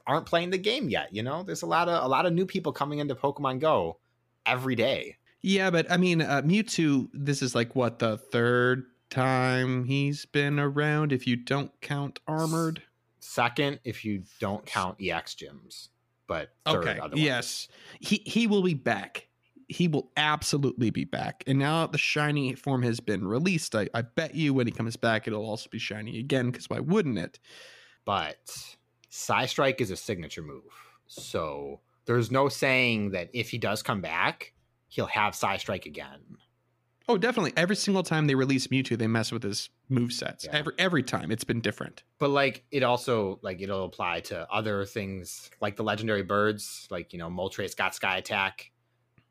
aren't 0.06 0.24
playing 0.24 0.50
the 0.50 0.58
game 0.58 0.88
yet. 0.88 1.12
You 1.12 1.22
know, 1.22 1.42
there's 1.42 1.62
a 1.62 1.66
lot 1.66 1.90
of 1.90 2.02
a 2.02 2.08
lot 2.08 2.24
of 2.24 2.32
new 2.32 2.46
people 2.46 2.72
coming 2.72 3.00
into 3.00 3.14
Pokemon 3.14 3.60
Go 3.60 3.98
every 4.46 4.74
day. 4.74 5.16
Yeah, 5.42 5.70
but 5.70 5.90
I 5.90 5.96
mean, 5.96 6.22
uh, 6.22 6.42
Mewtwo. 6.42 7.08
This 7.12 7.42
is 7.42 7.54
like 7.54 7.74
what 7.76 7.98
the 7.98 8.16
third 8.18 8.84
time 9.10 9.84
he's 9.84 10.26
been 10.26 10.58
around, 10.58 11.12
if 11.12 11.26
you 11.26 11.36
don't 11.36 11.70
count 11.80 12.18
armored. 12.26 12.82
Second, 13.20 13.80
if 13.84 14.04
you 14.04 14.22
don't 14.40 14.64
count 14.66 14.96
EX 15.00 15.34
gyms, 15.34 15.88
but 16.26 16.50
third, 16.64 16.88
Okay. 16.88 16.98
otherwise. 16.98 17.20
Yes, 17.24 17.68
he 18.00 18.22
he 18.24 18.46
will 18.46 18.62
be 18.62 18.74
back. 18.74 19.28
He 19.68 19.88
will 19.88 20.10
absolutely 20.16 20.90
be 20.90 21.04
back. 21.04 21.42
And 21.46 21.58
now 21.58 21.82
that 21.82 21.92
the 21.92 21.98
shiny 21.98 22.54
form 22.54 22.82
has 22.82 23.00
been 23.00 23.26
released, 23.26 23.74
I, 23.74 23.88
I 23.94 24.02
bet 24.02 24.36
you 24.36 24.54
when 24.54 24.68
he 24.68 24.72
comes 24.72 24.94
back, 24.96 25.26
it'll 25.26 25.44
also 25.44 25.68
be 25.68 25.78
shiny 25.80 26.20
again. 26.20 26.50
Because 26.50 26.70
why 26.70 26.78
wouldn't 26.78 27.18
it? 27.18 27.40
But 28.04 28.46
Psystrike 29.10 29.80
is 29.80 29.90
a 29.90 29.96
signature 29.96 30.42
move, 30.42 30.62
so 31.08 31.80
there's 32.04 32.30
no 32.30 32.48
saying 32.48 33.10
that 33.10 33.28
if 33.32 33.50
he 33.50 33.58
does 33.58 33.82
come 33.82 34.00
back, 34.00 34.52
he'll 34.96 35.06
have 35.06 35.34
Psystrike 35.34 35.84
again. 35.86 36.20
Oh, 37.08 37.16
definitely. 37.18 37.52
Every 37.56 37.76
single 37.76 38.02
time 38.02 38.26
they 38.26 38.34
release 38.34 38.66
Mewtwo, 38.68 38.98
they 38.98 39.06
mess 39.06 39.30
with 39.30 39.42
his 39.44 39.68
move 39.88 40.12
sets. 40.12 40.44
Yeah. 40.46 40.56
Every 40.56 40.72
every 40.78 41.02
time, 41.04 41.30
it's 41.30 41.44
been 41.44 41.60
different. 41.60 42.02
But 42.18 42.30
like 42.30 42.64
it 42.72 42.82
also 42.82 43.38
like 43.42 43.60
it'll 43.60 43.84
apply 43.84 44.20
to 44.20 44.50
other 44.50 44.84
things 44.86 45.50
like 45.60 45.76
the 45.76 45.84
legendary 45.84 46.22
birds, 46.24 46.88
like 46.90 47.12
you 47.12 47.18
know 47.20 47.28
Moltres 47.28 47.76
got 47.76 47.94
Sky 47.94 48.16
Attack. 48.16 48.72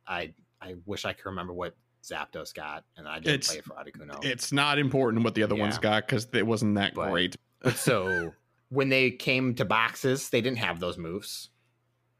I 0.07 0.33
I 0.61 0.75
wish 0.85 1.03
I 1.03 1.11
could 1.13 1.25
remember 1.25 1.51
what 1.51 1.75
Zapdos 2.03 2.53
got, 2.53 2.85
and 2.95 3.07
I 3.09 3.15
didn't 3.19 3.41
It's- 3.41 3.51
play 3.51 3.61
for 3.61 3.73
Articuno. 3.73 4.23
It's 4.23 4.53
not 4.53 4.77
important 4.79 5.23
what 5.25 5.33
the 5.35 5.43
other 5.43 5.55
ones 5.55 5.77
got 5.79 6.05
because 6.07 6.27
it 6.33 6.47
wasn't 6.47 6.75
that 6.75 6.93
But- 6.93 7.09
great. 7.11 7.35
But 7.61 7.75
so 7.75 8.31
when 8.69 8.87
they 8.89 9.11
came 9.11 9.53
to 9.55 9.65
boxes, 9.65 10.29
they 10.29 10.39
didn't 10.39 10.59
have 10.59 10.79
those 10.79 10.97
moves. 10.97 11.49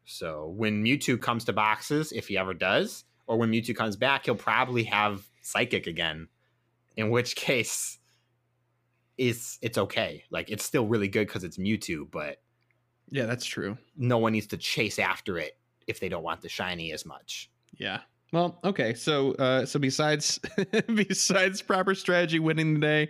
So 0.03 0.53
when 0.57 0.83
Mewtwo 0.83 1.21
comes 1.21 1.45
to 1.45 1.53
boxes, 1.53 2.11
if 2.11 2.27
he 2.27 2.37
ever 2.37 2.53
does, 2.53 3.05
or 3.27 3.37
when 3.37 3.51
Mewtwo 3.51 3.75
comes 3.75 3.95
back, 3.95 4.25
he'll 4.25 4.35
probably 4.35 4.83
have 4.85 5.23
Psychic 5.41 5.87
again. 5.87 6.27
In 6.97 7.09
which 7.09 7.35
case, 7.35 7.99
it's 9.17 9.57
it's 9.61 9.77
okay. 9.77 10.23
Like 10.29 10.49
it's 10.49 10.63
still 10.63 10.87
really 10.87 11.07
good 11.07 11.27
because 11.27 11.43
it's 11.43 11.57
Mewtwo, 11.57 12.09
but 12.09 12.41
Yeah, 13.09 13.25
that's 13.25 13.45
true. 13.45 13.77
no 13.97 14.17
one 14.17 14.33
needs 14.33 14.47
to 14.47 14.57
chase 14.57 14.99
after 14.99 15.37
it 15.37 15.57
if 15.87 15.99
they 15.99 16.09
don't 16.09 16.23
want 16.23 16.41
the 16.41 16.49
shiny 16.49 16.91
as 16.91 17.05
much. 17.05 17.49
Yeah. 17.77 18.01
Well, 18.31 18.59
okay. 18.63 18.93
So, 18.95 19.33
uh, 19.33 19.65
so 19.65 19.79
besides 19.79 20.39
besides 20.87 21.61
proper 21.61 21.95
strategy 21.95 22.39
winning 22.39 22.73
the 22.75 22.79
day, 22.79 23.09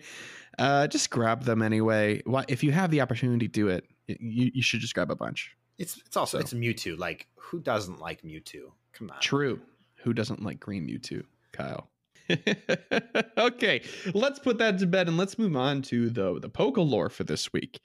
uh, 0.59 0.87
just 0.87 1.09
grab 1.09 1.43
them 1.43 1.61
anyway. 1.61 2.21
Why, 2.25 2.43
if 2.47 2.63
you 2.63 2.71
have 2.71 2.91
the 2.91 3.01
opportunity, 3.01 3.47
to 3.47 3.51
do 3.51 3.67
it. 3.69 3.85
You 4.07 4.51
you 4.53 4.61
should 4.61 4.81
just 4.81 4.93
grab 4.93 5.09
a 5.09 5.15
bunch. 5.15 5.55
It's 5.79 5.97
it's 6.05 6.15
also 6.17 6.37
So- 6.37 6.41
it's 6.41 6.53
Mewtwo. 6.53 6.97
Like 6.99 7.27
who 7.35 7.59
doesn't 7.59 7.99
like 7.99 8.21
Mewtwo? 8.21 8.71
Come 8.93 9.09
on. 9.09 9.19
True. 9.19 9.59
Who 10.05 10.13
doesn't 10.13 10.43
like 10.43 10.59
green 10.59 10.87
Mewtwo? 10.87 11.23
Kyle. 11.51 11.89
okay, 13.37 13.81
let's 14.13 14.39
put 14.39 14.57
that 14.59 14.79
to 14.79 14.87
bed 14.87 15.07
and 15.07 15.17
let's 15.17 15.37
move 15.37 15.55
on 15.55 15.81
to 15.83 16.09
the 16.09 16.39
the 16.39 16.49
Poke 16.49 16.77
lore 16.77 17.09
for 17.09 17.23
this 17.23 17.51
week. 17.51 17.79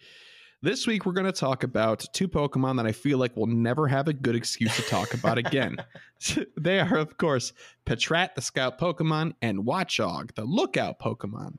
This 0.62 0.86
week 0.86 1.06
we're 1.06 1.12
going 1.12 1.24
to 1.26 1.32
talk 1.32 1.62
about 1.62 2.04
two 2.12 2.28
Pokemon 2.28 2.76
that 2.76 2.86
I 2.86 2.92
feel 2.92 3.16
like 3.16 3.34
we'll 3.34 3.46
never 3.46 3.88
have 3.88 4.08
a 4.08 4.12
good 4.12 4.36
excuse 4.36 4.76
to 4.76 4.82
talk 4.82 5.14
about 5.14 5.38
again. 5.38 5.76
they 6.60 6.78
are, 6.80 6.98
of 6.98 7.16
course, 7.16 7.54
Patrat, 7.86 8.34
the 8.34 8.42
Scout 8.42 8.78
Pokemon, 8.78 9.32
and 9.40 9.60
Watchog, 9.60 10.34
the 10.34 10.44
Lookout 10.44 10.98
Pokemon. 11.00 11.56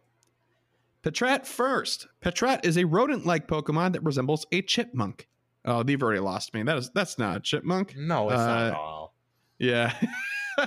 Patrat 1.03 1.47
first. 1.47 2.07
Patrat 2.23 2.63
is 2.63 2.77
a 2.77 2.83
rodent-like 2.85 3.47
Pokemon 3.47 3.93
that 3.93 4.03
resembles 4.03 4.45
a 4.51 4.61
chipmunk. 4.61 5.27
Oh, 5.65 5.81
they've 5.81 6.01
already 6.01 6.19
lost 6.19 6.53
me. 6.53 6.61
That 6.61 6.77
is 6.77 6.91
that's 6.93 7.17
not 7.17 7.37
a 7.37 7.39
chipmunk. 7.39 7.95
No, 7.97 8.29
it's 8.29 8.37
not 8.37 8.61
at 8.67 8.73
Uh, 8.73 8.77
all. 8.77 9.15
Yeah. 9.57 9.93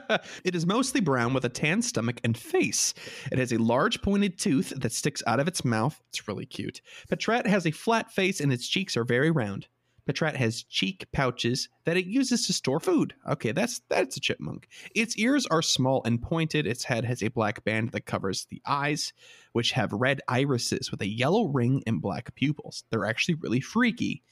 it 0.45 0.55
is 0.55 0.67
mostly 0.67 1.01
brown 1.01 1.35
with 1.35 1.45
a 1.45 1.49
tan 1.49 1.83
stomach 1.83 2.21
and 2.25 2.37
face. 2.37 2.95
It 3.31 3.39
has 3.39 3.53
a 3.53 3.59
large 3.59 4.03
pointed 4.03 4.39
tooth 4.39 4.73
that 4.77 4.93
sticks 4.93 5.23
out 5.27 5.41
of 5.41 5.49
its 5.49 5.65
mouth. 5.65 6.01
It's 6.09 6.29
really 6.29 6.47
cute. 6.47 6.81
Patrat 7.09 7.47
has 7.47 7.67
a 7.67 7.71
flat 7.71 8.13
face 8.13 8.41
and 8.41 8.53
its 8.53 8.69
cheeks 8.69 8.97
are 8.97 9.05
very 9.05 9.31
round. 9.31 9.69
Patrat 10.07 10.37
has 10.37 10.63
cheek 10.65 11.07
pouches 11.13 11.69
that 11.85 11.97
it 11.97 12.05
uses 12.05 12.47
to 12.47 12.53
store 12.53 12.81
food. 12.81 13.15
Okay, 13.27 13.53
that's 13.53 13.81
that's 13.89 14.17
a 14.17 14.21
chipmunk. 14.21 14.69
Its 14.95 15.17
ears 15.17 15.47
are 15.47 15.63
small 15.63 16.03
and 16.05 16.21
pointed. 16.21 16.67
Its 16.67 16.85
head 16.85 17.05
has 17.05 17.23
a 17.23 17.29
black 17.29 17.65
band 17.65 17.93
that 17.93 18.05
covers 18.05 18.47
the 18.51 18.61
eyes, 18.67 19.15
which 19.53 19.73
have 19.73 19.93
red 19.93 20.21
irises 20.29 20.91
with 20.91 21.01
a 21.01 21.09
yellow 21.09 21.47
ring 21.47 21.83
and 21.87 22.03
black 22.03 22.35
pupils. 22.35 22.85
They're 22.91 23.07
actually 23.07 23.37
really 23.37 23.61
freaky. 23.61 24.23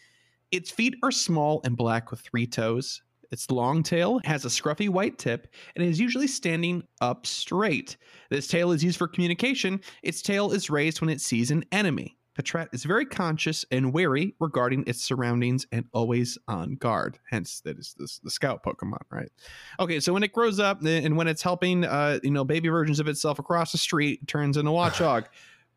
Its 0.50 0.70
feet 0.70 0.94
are 1.02 1.10
small 1.10 1.62
and 1.64 1.76
black 1.76 2.10
with 2.10 2.20
three 2.20 2.46
toes. 2.46 3.02
Its 3.32 3.50
long 3.50 3.82
tail 3.82 4.20
has 4.24 4.44
a 4.44 4.48
scruffy 4.48 4.88
white 4.88 5.18
tip 5.18 5.48
and 5.74 5.84
is 5.84 5.98
usually 5.98 6.26
standing 6.28 6.84
up 7.00 7.26
straight. 7.26 7.96
This 8.30 8.46
tail 8.46 8.70
is 8.70 8.84
used 8.84 8.98
for 8.98 9.08
communication. 9.08 9.80
Its 10.02 10.22
tail 10.22 10.52
is 10.52 10.70
raised 10.70 11.00
when 11.00 11.10
it 11.10 11.20
sees 11.20 11.50
an 11.50 11.64
enemy. 11.72 12.18
Patrat 12.38 12.68
is 12.72 12.84
very 12.84 13.04
conscious 13.04 13.64
and 13.70 13.92
wary 13.92 14.34
regarding 14.40 14.84
its 14.86 15.02
surroundings 15.02 15.66
and 15.70 15.84
always 15.92 16.38
on 16.48 16.76
guard. 16.76 17.18
Hence, 17.30 17.60
that 17.64 17.78
is 17.78 17.94
the, 17.98 18.08
the 18.22 18.30
scout 18.30 18.62
Pokemon, 18.64 19.02
right? 19.10 19.30
Okay, 19.78 20.00
so 20.00 20.14
when 20.14 20.22
it 20.22 20.32
grows 20.32 20.58
up 20.58 20.82
and 20.82 21.16
when 21.16 21.28
it's 21.28 21.42
helping, 21.42 21.84
uh, 21.84 22.20
you 22.22 22.30
know, 22.30 22.44
baby 22.44 22.68
versions 22.68 23.00
of 23.00 23.08
itself 23.08 23.38
across 23.38 23.72
the 23.72 23.78
street, 23.78 24.26
turns 24.28 24.56
into 24.56 24.70
Watchog. 24.82 25.26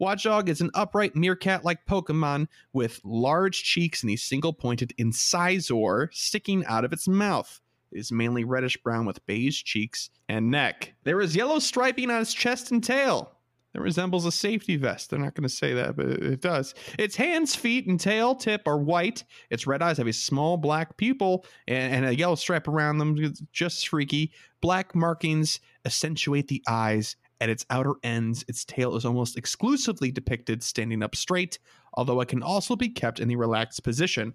Watchog 0.02 0.50
is 0.50 0.60
an 0.60 0.72
upright 0.74 1.16
meerkat-like 1.16 1.86
Pokemon 1.86 2.48
with 2.74 3.00
large 3.06 3.64
cheeks 3.64 4.04
and 4.04 4.12
a 4.12 4.18
single-pointed 4.18 4.94
incisor 4.98 6.10
sticking 6.12 6.66
out 6.66 6.84
of 6.84 6.92
its 6.92 7.08
mouth. 7.08 7.62
It 7.92 8.00
is 8.00 8.12
mainly 8.12 8.44
reddish 8.44 8.76
brown 8.84 9.06
with 9.06 9.26
beige 9.26 9.64
cheeks 9.64 10.10
and 10.28 10.52
neck. 10.52 10.96
There 11.06 11.22
is 11.22 11.36
yellow 11.36 11.60
striping 11.60 12.12
on 12.12 12.22
its 12.22 12.34
chest 12.34 12.72
and 12.72 12.84
tail. 12.84 13.32
That 13.74 13.82
resembles 13.82 14.26
a 14.26 14.32
safety 14.32 14.78
vest. 14.78 15.10
They're 15.10 15.20
not 15.20 15.34
going 15.34 15.48
to 15.48 15.54
say 15.54 15.74
that, 15.74 15.98
but 15.98 16.08
it 16.08 16.42
does. 16.42 16.74
Its 16.98 17.18
hands, 17.18 17.56
feet, 17.56 17.88
and 17.88 18.00
tail 18.00 18.34
tip 18.34 18.62
are 18.68 18.78
white. 18.78 19.26
Its 19.50 19.68
red 19.68 19.82
eyes 19.82 19.98
have 19.98 20.08
a 20.08 20.14
small 20.14 20.56
black 20.56 20.96
pupil 20.96 21.46
and, 21.68 21.94
and 21.94 22.06
a 22.06 22.16
yellow 22.16 22.36
stripe 22.36 22.70
around 22.70 23.00
them. 23.00 23.18
It's 23.18 23.42
just 23.52 23.90
freaky. 23.90 24.32
Black 24.62 24.96
markings 24.96 25.60
accentuate 25.86 26.48
the 26.48 26.64
eyes. 26.70 27.18
At 27.42 27.50
its 27.50 27.66
outer 27.70 27.96
ends, 28.04 28.46
its 28.48 28.64
tail 28.64 28.96
is 28.96 29.06
almost 29.06 29.38
exclusively 29.38 30.12
depicted 30.12 30.64
standing 30.64 31.04
up 31.04 31.16
straight, 31.16 31.60
although 31.94 32.22
it 32.22 32.30
can 32.30 32.42
also 32.42 32.76
be 32.76 32.90
kept 32.90 33.20
in 33.20 33.32
a 33.32 33.36
relaxed 33.36 33.84
position. 33.84 34.34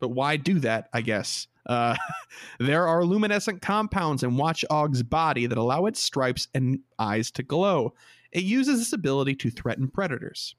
But 0.00 0.08
why 0.08 0.36
do 0.36 0.58
that, 0.60 0.88
I 0.92 1.02
guess? 1.02 1.46
Uh, 1.66 1.96
there 2.58 2.86
are 2.88 3.04
luminescent 3.04 3.62
compounds 3.62 4.22
in 4.22 4.36
Watchog's 4.36 5.02
body 5.02 5.46
that 5.46 5.58
allow 5.58 5.86
its 5.86 6.00
stripes 6.00 6.48
and 6.54 6.80
eyes 6.98 7.30
to 7.32 7.42
glow. 7.42 7.94
It 8.32 8.44
uses 8.44 8.78
this 8.78 8.92
ability 8.92 9.36
to 9.36 9.50
threaten 9.50 9.88
predators. 9.88 10.54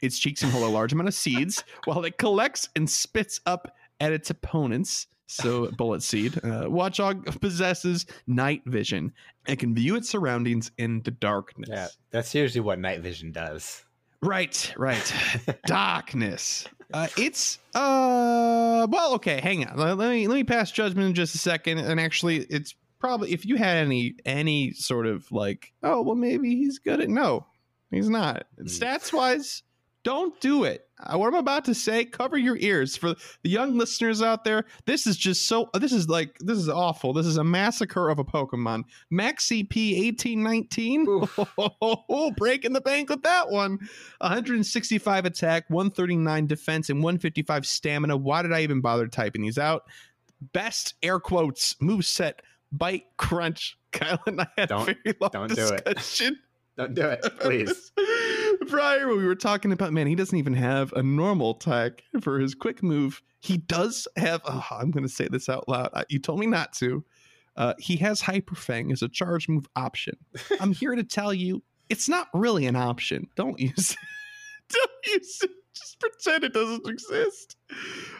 Its 0.00 0.18
cheeks 0.18 0.42
inhale 0.42 0.66
a 0.66 0.68
large 0.68 0.92
amount 0.92 1.08
of 1.08 1.14
seeds 1.14 1.64
while 1.84 2.04
it 2.04 2.18
collects 2.18 2.68
and 2.76 2.88
spits 2.88 3.40
up 3.46 3.74
at 4.00 4.12
its 4.12 4.30
opponents. 4.30 5.06
So, 5.32 5.70
bullet 5.72 6.02
seed. 6.02 6.36
Uh, 6.38 6.64
Watchog 6.66 7.40
possesses 7.40 8.06
night 8.26 8.62
vision 8.66 9.12
and 9.46 9.58
can 9.58 9.74
view 9.74 9.96
its 9.96 10.08
surroundings 10.08 10.70
in 10.78 11.02
the 11.02 11.10
darkness. 11.10 11.68
Yeah, 11.70 11.88
that's 12.10 12.34
usually 12.34 12.60
what 12.60 12.78
night 12.78 13.00
vision 13.00 13.32
does. 13.32 13.84
Right, 14.22 14.72
right. 14.76 15.14
darkness. 15.66 16.66
Uh, 16.94 17.08
it's 17.16 17.58
uh 17.74 18.86
well 18.90 19.14
okay 19.14 19.40
hang 19.40 19.66
on 19.66 19.78
let, 19.78 19.96
let 19.96 20.10
me 20.10 20.28
let 20.28 20.34
me 20.34 20.44
pass 20.44 20.70
judgment 20.70 21.08
in 21.08 21.14
just 21.14 21.34
a 21.34 21.38
second 21.38 21.78
and 21.78 21.98
actually 21.98 22.36
it's 22.50 22.74
probably 22.98 23.32
if 23.32 23.46
you 23.46 23.56
had 23.56 23.78
any 23.78 24.14
any 24.26 24.72
sort 24.72 25.06
of 25.06 25.32
like 25.32 25.72
oh 25.82 26.02
well 26.02 26.14
maybe 26.14 26.54
he's 26.54 26.78
good 26.78 27.00
at 27.00 27.08
no 27.08 27.46
he's 27.90 28.10
not 28.10 28.44
Mm. 28.60 28.64
stats 28.66 29.10
wise 29.10 29.62
don't 30.04 30.38
do 30.40 30.64
it. 30.64 30.86
Uh, 31.04 31.18
what 31.18 31.26
i'm 31.26 31.34
about 31.34 31.64
to 31.64 31.74
say 31.74 32.04
cover 32.04 32.36
your 32.36 32.56
ears. 32.58 32.96
For 32.96 33.14
the 33.42 33.50
young 33.50 33.76
listeners 33.76 34.22
out 34.22 34.44
there 34.44 34.64
this 34.86 35.06
is 35.06 35.16
just 35.16 35.46
so 35.48 35.68
this 35.74 35.92
is 35.92 36.08
like 36.08 36.36
this 36.38 36.58
is 36.58 36.68
awful. 36.68 37.12
This 37.12 37.26
is 37.26 37.36
a 37.36 37.44
massacre 37.44 38.08
of 38.08 38.18
a 38.18 38.24
pokemon. 38.24 38.84
Max 39.10 39.48
cp 39.48 39.96
1819 40.04 41.06
Oof. 41.08 42.36
breaking 42.36 42.72
the 42.72 42.80
bank 42.80 43.10
with 43.10 43.22
that 43.22 43.50
one. 43.50 43.78
165 44.18 45.24
attack 45.24 45.64
139 45.68 46.46
defense 46.46 46.88
and 46.90 47.02
155 47.02 47.66
stamina. 47.66 48.16
Why 48.16 48.42
did 48.42 48.52
i 48.52 48.62
even 48.62 48.80
bother 48.80 49.06
typing 49.08 49.42
these 49.42 49.58
out? 49.58 49.84
Best 50.52 50.94
air 51.02 51.20
quotes 51.20 51.80
move 51.80 52.04
set 52.04 52.42
bite 52.70 53.04
crunch. 53.16 53.76
Kyle 53.92 54.18
and 54.26 54.40
i 54.40 54.46
had 54.56 54.68
Don't- 54.70 54.86
very 54.86 55.16
long 55.20 55.30
don't 55.32 55.54
do 55.54 55.68
it. 55.68 55.98
Don't 56.76 56.94
do 56.94 57.06
it, 57.06 57.20
please. 57.40 57.92
prior 58.68 59.08
when 59.08 59.18
we 59.18 59.26
were 59.26 59.34
talking 59.34 59.72
about 59.72 59.92
man 59.92 60.06
he 60.06 60.14
doesn't 60.14 60.38
even 60.38 60.54
have 60.54 60.92
a 60.92 61.02
normal 61.02 61.52
attack 61.52 62.02
for 62.20 62.38
his 62.38 62.54
quick 62.54 62.82
move. 62.82 63.20
He 63.40 63.56
does 63.56 64.06
have 64.16 64.40
oh, 64.44 64.64
i'm 64.70 64.90
going 64.90 65.02
to 65.02 65.12
say 65.12 65.28
this 65.28 65.48
out 65.48 65.68
loud 65.68 65.90
you 66.08 66.18
told 66.18 66.40
me 66.40 66.46
not 66.46 66.72
to. 66.74 67.04
Uh, 67.54 67.74
he 67.78 67.96
has 67.96 68.22
Hyper 68.22 68.54
Fang 68.54 68.90
as 68.92 69.02
a 69.02 69.08
charge 69.08 69.46
move 69.46 69.66
option. 69.76 70.16
I'm 70.58 70.72
here 70.72 70.94
to 70.94 71.04
tell 71.04 71.34
you 71.34 71.62
it's 71.90 72.08
not 72.08 72.28
really 72.32 72.64
an 72.66 72.76
option. 72.76 73.28
Don't 73.36 73.60
use 73.60 73.90
it 73.90 73.98
don't 74.72 74.90
use 75.14 75.40
it 75.42 75.50
just 75.74 75.98
pretend 76.00 76.44
it 76.44 76.52
doesn't 76.52 76.86
exist 76.88 77.56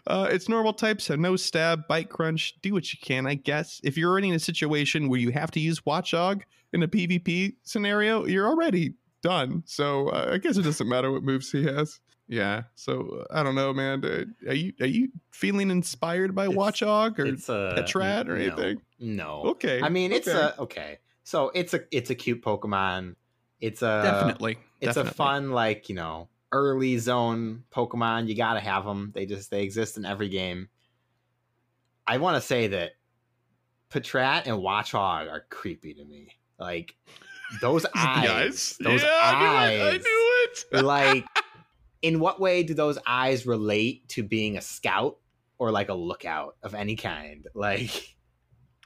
uh, 0.07 0.29
it's 0.31 0.49
normal 0.49 0.73
type 0.73 1.01
so 1.01 1.15
no 1.17 1.37
stab 1.37 1.87
bite 1.89 2.09
crunch 2.09 2.55
do 2.63 2.73
what 2.73 2.93
you 2.93 2.99
can 3.03 3.27
i 3.27 3.35
guess 3.35 3.81
if 3.85 3.97
you're 3.97 4.11
already 4.11 4.29
in 4.29 4.35
a 4.35 4.39
situation 4.39 5.09
where 5.09 5.21
you 5.21 5.31
have 5.31 5.51
to 5.51 5.61
use 5.61 5.81
Watchog 5.81 6.43
in 6.73 6.83
a 6.83 6.89
pvp 6.89 7.55
scenario 7.63 8.25
you're 8.25 8.47
already 8.47 8.95
done. 9.23 9.63
So 9.65 10.09
uh, 10.09 10.31
I 10.35 10.39
guess 10.39 10.59
it 10.59 10.63
doesn't 10.63 10.89
matter 10.89 11.11
what 11.11 11.23
moves 11.23 11.51
he 11.51 11.65
has. 11.65 12.01
Yeah. 12.29 12.65
So 12.75 13.25
uh, 13.31 13.39
I 13.39 13.43
don't 13.43 13.55
know, 13.55 13.73
man. 13.73 14.05
Uh, 14.05 14.51
Are 14.51 14.55
you 14.55 14.73
are 14.81 14.87
you 14.87 15.09
feeling 15.31 15.71
inspired 15.71 16.35
by 16.35 16.45
It's- 16.45 16.57
Watchog 16.59 17.19
or 17.19 17.27
It's 17.27 17.49
a 17.49 17.75
Patrat 17.77 18.29
or 18.29 18.37
no, 18.37 18.45
anything? 18.45 18.83
No. 18.99 19.43
Okay. 19.43 19.81
I 19.83 19.89
mean, 19.89 20.13
it's 20.13 20.29
okay. 20.29 20.55
a 20.59 20.63
okay. 20.63 20.99
So 21.25 21.51
it's 21.55 21.73
a 21.73 21.81
it's 21.91 22.11
a 22.11 22.15
cute 22.15 22.43
Pokemon. 22.43 23.15
It's 23.61 23.83
a 23.83 24.03
definitely. 24.03 24.59
It's 24.81 24.95
definitely. 24.97 25.11
a 25.11 25.15
fun 25.15 25.51
like 25.53 25.89
you 25.89 25.95
know 25.95 26.29
early 26.53 26.99
zone 26.99 27.65
Pokemon. 27.75 28.29
You 28.29 28.37
gotta 28.37 28.61
have 28.61 28.85
them. 28.85 29.11
They 29.15 29.27
just 29.27 29.51
they 29.51 29.63
exist 29.63 29.97
in 29.97 30.05
every 30.05 30.29
game. 30.29 30.69
I 32.07 32.19
want 32.19 32.37
to 32.37 32.41
say 32.41 32.69
that 32.69 32.93
Patrat 33.91 34.47
and 34.47 34.59
Watchog 34.59 35.31
are 35.31 35.47
creepy 35.51 35.95
to 35.95 36.05
me. 36.05 36.29
Like 36.59 36.95
those 37.61 37.87
eyes, 37.95 38.77
those 38.81 39.03
yeah, 39.03 39.19
I 39.21 39.69
knew 39.69 39.77
it. 39.77 39.83
I 39.83 39.97
knew 39.99 40.47
it. 40.79 40.85
like 40.85 41.27
in 42.03 42.21
what 42.21 42.41
way 42.41 42.63
do 42.63 42.75
those 42.75 42.99
eyes 43.07 43.47
relate 43.47 44.09
to 44.11 44.23
being 44.23 44.57
a 44.57 44.61
scout 44.61 45.19
or 45.59 45.71
like 45.71 45.89
a 45.89 45.95
lookout 45.95 46.57
of 46.63 46.75
any 46.75 46.97
kind? 46.97 47.47
Like 47.55 48.17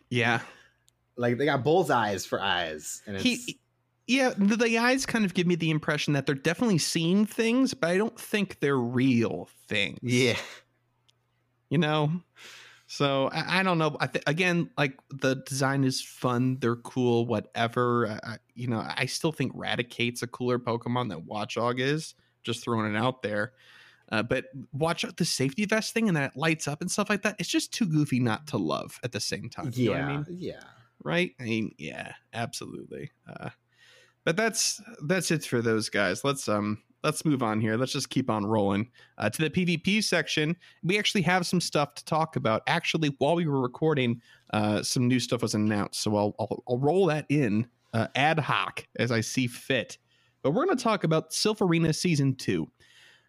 yeah. 0.09 0.41
like 1.17 1.39
they 1.39 1.47
got 1.47 1.65
bull's 1.65 1.91
eyes 1.91 2.27
for 2.27 2.41
eyes, 2.41 3.03
and 3.07 3.17
it's 3.17 3.25
He. 3.25 3.59
Yeah, 4.07 4.33
the, 4.39 4.57
the 4.57 4.79
eyes 4.79 5.05
kind 5.07 5.25
of 5.25 5.35
give 5.35 5.47
me 5.47 5.57
the 5.57 5.71
impression 5.71 6.13
that 6.15 6.27
they're 6.27 6.35
definitely 6.37 6.79
seeing 6.79 7.27
things, 7.27 7.75
but 7.75 7.91
I 7.91 7.97
don't 7.99 8.19
think 8.19 8.61
they're 8.61 8.77
real 8.79 9.49
things. 9.67 9.99
yeah. 10.03 10.37
you 11.71 11.79
know? 11.79 12.23
So 12.89 13.29
i, 13.33 13.59
I 13.59 13.63
don't 13.65 13.79
know. 13.79 13.97
I 13.99 14.07
th- 14.07 14.23
again 14.29 14.71
like 14.79 14.97
the 15.11 15.43
design 15.49 15.83
is 15.83 16.01
fun. 16.01 16.59
They're 16.61 16.77
cool 16.77 17.27
whatever. 17.27 18.07
I, 18.07 18.31
I- 18.35 18.39
you 18.55 18.69
know 18.69 18.83
i 18.97 19.05
still 19.05 19.33
think 19.33 19.53
Raticate's 19.55 20.23
a 20.23 20.27
cooler 20.27 20.59
pokemon 20.59 21.11
than 21.11 21.23
watchog 21.23 21.79
is. 21.81 22.15
Just 22.45 22.63
throwing 22.63 22.95
it 22.95 22.97
out 22.97 23.23
there. 23.23 23.53
Uh, 24.13 24.23
but 24.23 24.45
watch 24.73 25.05
out 25.05 25.17
the 25.17 25.25
safety 25.25 25.65
vest 25.65 25.93
thing 25.93 26.07
and 26.07 26.17
that 26.17 26.31
it 26.33 26.39
lights 26.39 26.69
up 26.69 26.81
and 26.81 26.89
stuff 26.91 27.11
like 27.11 27.23
that 27.23 27.35
it's 27.41 27.49
just 27.49 27.73
too 27.75 27.87
goofy 27.87 28.21
not 28.21 28.47
to 28.47 28.57
love 28.57 29.01
at 29.03 29.11
the 29.11 29.19
same 29.21 29.49
time. 29.51 29.73
You 29.75 29.91
know 29.91 29.97
Yeah, 29.97 30.07
what 30.07 30.13
i 30.13 30.17
mean? 30.17 30.27
yeah. 30.31 30.61
right? 31.03 31.33
I 31.41 31.43
mean 31.43 31.75
yeah 31.77 32.13
absolutely. 32.33 33.11
Uh, 33.29 33.51
but 34.27 34.37
that's 34.37 34.83
that's 35.05 35.31
it 35.31 35.45
for 35.45 35.63
those 35.63 35.89
guys. 35.89 36.25
Let's 36.25 36.49
um 36.49 36.83
let's 37.05 37.25
move 37.25 37.43
on 37.43 37.61
here. 37.61 37.77
Let's 37.77 37.93
just 37.93 38.11
keep 38.11 38.29
on 38.29 38.45
rolling 38.45 38.91
uh, 39.17 39.31
to 39.31 39.49
the 39.49 39.49
pvp 39.49 40.05
section. 40.05 40.57
We 40.83 40.99
actually 40.99 41.23
have 41.23 41.47
some 41.47 41.61
stuff 41.61 41.95
to 41.95 42.05
talk 42.05 42.37
about. 42.37 42.63
Actually 42.67 43.15
while 43.19 43.37
we 43.37 43.47
were 43.47 43.61
recording 43.61 44.21
uh, 44.53 44.83
some 44.83 45.09
new 45.09 45.21
stuff 45.21 45.43
was 45.43 45.55
announced 45.55 46.01
so 46.03 46.17
i'll, 46.17 46.35
I'll, 46.39 46.63
I'll 46.69 46.79
roll 46.79 47.07
that 47.07 47.27
in 47.29 47.67
uh, 47.95 48.07
ad 48.15 48.39
hoc 48.39 48.87
as 48.99 49.11
i 49.11 49.23
see 49.23 49.47
fit. 49.47 49.97
But 50.43 50.51
we're 50.51 50.67
going 50.67 50.77
to 50.77 50.85
talk 50.85 51.03
about 51.03 51.31
Silph 51.31 51.61
Arena 51.61 51.93
season 51.93 52.35
2 52.35 52.69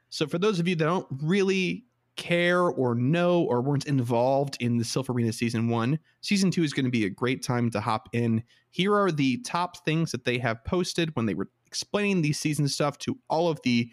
so 0.09 0.25
for 0.25 0.39
those 0.39 0.59
of 0.59 0.67
you 0.67 0.75
that 0.75 0.85
don't 0.85 1.07
really 1.21 1.85
care 2.18 2.63
or 2.63 2.95
know 2.95 3.43
or 3.43 3.61
weren't 3.61 3.86
involved 3.86 4.57
in 4.59 4.78
the 4.78 4.84
Silph 4.84 5.09
Arena 5.09 5.32
season 5.32 5.70
1 5.70 5.97
season 6.22 6.51
2 6.51 6.63
is 6.63 6.74
going 6.74 6.86
to 6.86 6.91
be 6.91 7.05
a 7.05 7.09
great 7.09 7.43
time 7.43 7.70
to 7.70 7.80
hop 7.80 8.09
in 8.11 8.43
here 8.72 8.95
are 8.95 9.11
the 9.11 9.38
top 9.38 9.86
things 9.86 10.11
that 10.11 10.26
they 10.26 10.38
have 10.38 10.63
posted 10.65 11.15
when 11.15 11.26
they 11.26 11.34
were 11.34 11.49
explaining 11.65 12.22
the 12.22 12.34
season 12.34 12.68
stuff 12.68 12.97
to 12.99 13.18
all 13.30 13.49
of 13.49 13.59
the 13.63 13.89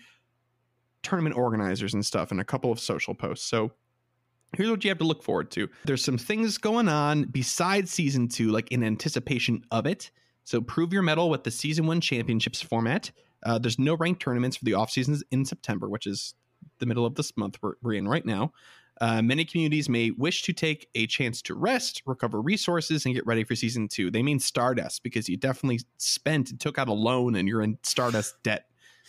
tournament 1.02 1.36
organizers 1.36 1.94
and 1.94 2.04
stuff 2.04 2.30
and 2.30 2.40
a 2.40 2.44
couple 2.44 2.72
of 2.72 2.80
social 2.80 3.14
posts. 3.14 3.46
So 3.46 3.72
here's 4.56 4.70
what 4.70 4.82
you 4.84 4.90
have 4.90 4.98
to 4.98 5.04
look 5.04 5.22
forward 5.22 5.50
to. 5.52 5.68
There's 5.84 6.04
some 6.04 6.18
things 6.18 6.58
going 6.58 6.88
on 6.88 7.24
besides 7.24 7.92
season 7.92 8.28
two, 8.28 8.50
like 8.50 8.70
in 8.72 8.82
anticipation 8.82 9.64
of 9.70 9.86
it. 9.86 10.10
So 10.44 10.60
prove 10.60 10.92
your 10.92 11.02
medal 11.02 11.30
with 11.30 11.44
the 11.44 11.50
season 11.50 11.86
one 11.86 12.00
championships 12.00 12.60
format. 12.60 13.10
Uh, 13.42 13.58
there's 13.58 13.78
no 13.78 13.94
ranked 13.96 14.22
tournaments 14.22 14.56
for 14.56 14.64
the 14.64 14.74
off 14.74 14.90
seasons 14.90 15.22
in 15.30 15.44
September, 15.44 15.88
which 15.88 16.06
is 16.06 16.34
the 16.78 16.86
middle 16.86 17.06
of 17.06 17.14
this 17.14 17.36
month 17.36 17.58
we're, 17.62 17.74
we're 17.82 17.94
in 17.94 18.06
right 18.08 18.24
now. 18.24 18.52
Uh, 19.00 19.20
many 19.20 19.44
communities 19.44 19.88
may 19.88 20.10
wish 20.12 20.42
to 20.42 20.52
take 20.52 20.88
a 20.94 21.06
chance 21.08 21.42
to 21.42 21.54
rest, 21.54 22.02
recover 22.06 22.40
resources, 22.40 23.04
and 23.06 23.14
get 23.14 23.26
ready 23.26 23.42
for 23.42 23.56
season 23.56 23.88
two. 23.88 24.08
They 24.10 24.22
mean 24.22 24.38
Stardust 24.38 25.02
because 25.02 25.28
you 25.28 25.36
definitely 25.36 25.80
spent 25.98 26.50
and 26.50 26.60
took 26.60 26.78
out 26.78 26.88
a 26.88 26.92
loan 26.92 27.34
and 27.34 27.48
you're 27.48 27.62
in 27.62 27.76
Stardust 27.82 28.34
debt 28.44 28.66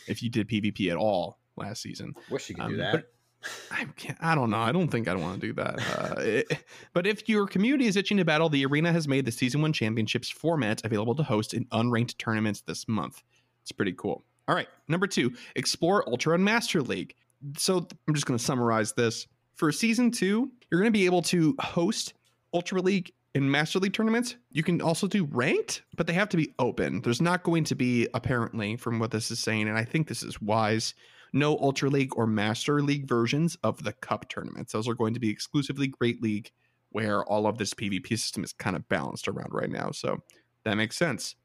if 0.07 0.23
you 0.23 0.29
did 0.29 0.49
PvP 0.49 0.89
at 0.89 0.97
all 0.97 1.37
last 1.55 1.81
season. 1.83 2.13
Wish 2.31 2.49
you 2.49 2.55
could 2.55 2.63
Um, 2.65 2.71
do 2.71 2.77
that. 2.77 3.05
I 3.69 3.85
can't, 3.95 4.17
I 4.21 4.33
don't 4.33 4.49
know. 4.49 4.57
I 4.57 4.71
don't 4.71 4.87
think 4.87 5.07
I'd 5.07 5.19
want 5.19 5.39
to 5.39 5.47
do 5.47 5.53
that. 5.53 5.75
Uh, 5.79 6.15
it- 6.19 6.63
but 6.93 7.05
if 7.05 7.29
your 7.29 7.45
community 7.45 7.85
is 7.85 7.95
itching 7.95 8.17
to 8.17 8.25
battle, 8.25 8.49
the 8.49 8.65
arena 8.65 8.91
has 8.91 9.07
made 9.07 9.25
the 9.25 9.31
season 9.31 9.61
one 9.61 9.71
championships 9.71 10.31
format 10.31 10.83
available 10.83 11.13
to 11.13 11.21
host 11.23 11.53
in 11.53 11.65
unranked 11.65 12.17
tournaments 12.17 12.61
this 12.61 12.87
month. 12.87 13.21
It's 13.61 13.71
pretty 13.71 13.93
cool. 13.93 14.23
All 14.47 14.55
right, 14.55 14.67
number 14.87 15.05
two, 15.05 15.33
explore 15.55 16.07
Ultra 16.09 16.33
and 16.35 16.43
Master 16.43 16.81
League. 16.81 17.13
So 17.57 17.87
I'm 18.07 18.13
just 18.13 18.25
going 18.25 18.37
to 18.37 18.43
summarize 18.43 18.93
this. 18.93 19.27
For 19.55 19.71
season 19.71 20.11
two, 20.11 20.51
you're 20.69 20.81
going 20.81 20.91
to 20.91 20.97
be 20.97 21.05
able 21.05 21.21
to 21.23 21.55
host 21.59 22.13
Ultra 22.53 22.81
League 22.81 23.13
and 23.33 23.51
Master 23.51 23.79
League 23.79 23.93
tournaments. 23.93 24.35
You 24.51 24.63
can 24.63 24.81
also 24.81 25.07
do 25.07 25.25
ranked, 25.25 25.83
but 25.95 26.07
they 26.07 26.13
have 26.13 26.29
to 26.29 26.37
be 26.37 26.53
open. 26.57 27.01
There's 27.01 27.21
not 27.21 27.43
going 27.43 27.65
to 27.65 27.75
be, 27.75 28.07
apparently, 28.13 28.77
from 28.77 28.99
what 28.99 29.11
this 29.11 29.29
is 29.31 29.39
saying, 29.39 29.67
and 29.67 29.77
I 29.77 29.83
think 29.83 30.07
this 30.07 30.23
is 30.23 30.41
wise, 30.41 30.93
no 31.33 31.57
Ultra 31.57 31.89
League 31.89 32.15
or 32.15 32.27
Master 32.27 32.81
League 32.81 33.07
versions 33.07 33.57
of 33.63 33.83
the 33.83 33.91
Cup 33.91 34.29
tournaments. 34.29 34.71
Those 34.71 34.87
are 34.87 34.93
going 34.93 35.13
to 35.13 35.19
be 35.19 35.29
exclusively 35.29 35.87
Great 35.87 36.21
League, 36.21 36.51
where 36.91 37.25
all 37.25 37.45
of 37.45 37.57
this 37.57 37.73
PvP 37.73 38.07
system 38.07 38.43
is 38.43 38.53
kind 38.53 38.75
of 38.75 38.87
balanced 38.87 39.27
around 39.27 39.53
right 39.53 39.69
now. 39.69 39.91
So 39.91 40.23
that 40.63 40.75
makes 40.75 40.97
sense. 40.97 41.35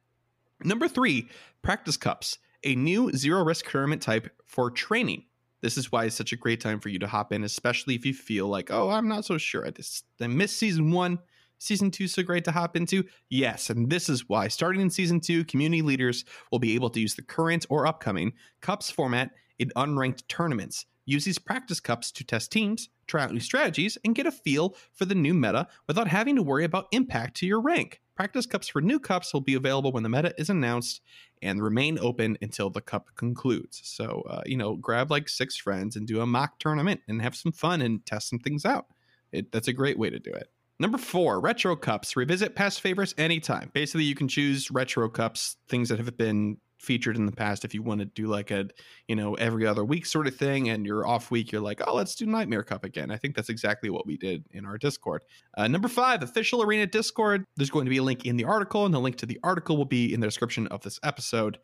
Number 0.62 0.86
three, 0.86 1.28
Practice 1.62 1.97
Cups, 1.97 2.38
a 2.62 2.76
new 2.76 3.11
zero 3.12 3.43
risk 3.43 3.68
tournament 3.68 4.03
type 4.03 4.30
for 4.45 4.70
training. 4.70 5.24
This 5.62 5.76
is 5.76 5.92
why 5.92 6.04
it's 6.04 6.16
such 6.16 6.32
a 6.32 6.36
great 6.36 6.61
time 6.61 6.80
for 6.80 6.88
you 6.88 6.98
to 7.00 7.06
hop 7.06 7.32
in, 7.32 7.44
especially 7.44 7.94
if 7.94 8.06
you 8.06 8.14
feel 8.14 8.48
like, 8.48 8.70
oh, 8.70 8.90
I'm 8.90 9.08
not 9.08 9.24
so 9.24 9.38
sure. 9.38 9.66
I 9.66 9.70
just 9.70 10.04
I 10.20 10.26
missed 10.26 10.56
season 10.56 10.90
one. 10.90 11.18
Season 11.58 11.90
two 11.90 12.08
so 12.08 12.22
great 12.22 12.44
to 12.46 12.52
hop 12.52 12.74
into? 12.74 13.04
Yes, 13.28 13.68
and 13.68 13.90
this 13.90 14.08
is 14.08 14.26
why. 14.30 14.48
Starting 14.48 14.80
in 14.80 14.88
season 14.88 15.20
two, 15.20 15.44
community 15.44 15.82
leaders 15.82 16.24
will 16.50 16.58
be 16.58 16.74
able 16.74 16.88
to 16.88 17.00
use 17.00 17.14
the 17.14 17.22
current 17.22 17.66
or 17.68 17.86
upcoming 17.86 18.32
cups 18.62 18.90
format 18.90 19.32
in 19.58 19.70
unranked 19.76 20.26
tournaments. 20.26 20.86
Use 21.04 21.26
these 21.26 21.38
practice 21.38 21.80
cups 21.80 22.12
to 22.12 22.24
test 22.24 22.50
teams, 22.50 22.88
try 23.06 23.24
out 23.24 23.32
new 23.34 23.40
strategies, 23.40 23.98
and 24.04 24.14
get 24.14 24.26
a 24.26 24.32
feel 24.32 24.74
for 24.94 25.04
the 25.04 25.14
new 25.14 25.34
meta 25.34 25.68
without 25.86 26.08
having 26.08 26.36
to 26.36 26.42
worry 26.42 26.64
about 26.64 26.86
impact 26.92 27.36
to 27.36 27.46
your 27.46 27.61
rank. 27.61 28.00
Practice 28.21 28.45
cups 28.45 28.68
for 28.68 28.83
new 28.83 29.01
cups 29.01 29.33
will 29.33 29.41
be 29.41 29.55
available 29.55 29.93
when 29.93 30.03
the 30.03 30.11
meta 30.11 30.35
is 30.37 30.51
announced 30.51 31.01
and 31.41 31.62
remain 31.62 31.99
open 31.99 32.37
until 32.43 32.68
the 32.68 32.83
cup 32.83 33.07
concludes. 33.16 33.81
So, 33.83 34.23
uh, 34.29 34.43
you 34.45 34.59
know, 34.59 34.77
grab 34.77 35.11
like 35.11 35.27
six 35.27 35.57
friends 35.57 35.97
and 35.97 36.07
do 36.07 36.21
a 36.21 36.27
mock 36.27 36.59
tournament 36.59 37.01
and 37.09 37.23
have 37.23 37.35
some 37.35 37.51
fun 37.51 37.81
and 37.81 38.05
test 38.05 38.29
some 38.29 38.39
things 38.39 38.66
out. 38.66 38.89
It, 39.33 39.51
that's 39.53 39.68
a 39.68 39.73
great 39.73 39.99
way 39.99 40.11
to 40.11 40.18
do 40.18 40.33
it. 40.33 40.49
Number 40.79 40.99
four, 40.99 41.41
retro 41.41 41.75
cups. 41.77 42.14
Revisit 42.14 42.55
past 42.55 42.83
favorites 42.83 43.14
anytime. 43.16 43.71
Basically, 43.73 44.05
you 44.05 44.14
can 44.14 44.29
choose 44.29 44.71
retro 44.71 45.09
cups, 45.09 45.57
things 45.71 45.89
that 45.89 45.99
have 45.99 46.18
been 46.18 46.59
featured 46.81 47.16
in 47.16 47.26
the 47.26 47.33
past 47.33 47.64
if 47.64 47.74
you 47.74 47.83
want 47.83 48.01
to 48.01 48.07
do 48.07 48.26
like 48.26 48.51
a 48.51 48.66
you 49.07 49.14
know 49.14 49.35
every 49.35 49.66
other 49.66 49.85
week 49.85 50.07
sort 50.07 50.26
of 50.26 50.35
thing 50.35 50.70
and 50.70 50.87
you're 50.87 51.07
off 51.07 51.31
week 51.31 51.53
you're 51.53 51.61
like 51.61 51.87
oh 51.87 51.95
let's 51.95 52.14
do 52.14 52.24
nightmare 52.24 52.62
cup 52.62 52.85
again. 52.85 53.11
I 53.11 53.18
think 53.18 53.37
that's 53.37 53.51
exactly 53.51 53.91
what 53.91 54.07
we 54.07 54.16
did 54.16 54.45
in 54.53 54.64
our 54.64 54.78
discord. 54.78 55.22
Uh, 55.57 55.68
number 55.68 55.89
five 55.89 56.22
official 56.22 56.62
arena 56.62 56.87
discord. 56.87 57.45
There's 57.57 57.70
going 57.70 57.85
to 57.85 57.91
be 57.91 57.99
a 57.99 58.03
link 58.03 58.24
in 58.24 58.37
the 58.37 58.45
article 58.45 58.87
and 58.87 58.95
the 58.95 59.01
link 59.01 59.16
to 59.16 59.26
the 59.26 59.39
article 59.45 59.76
will 59.76 59.85
be 59.85 60.12
in 60.12 60.20
the 60.20 60.26
description 60.26 60.66
of 60.68 60.81
this 60.81 60.99
episode. 61.03 61.59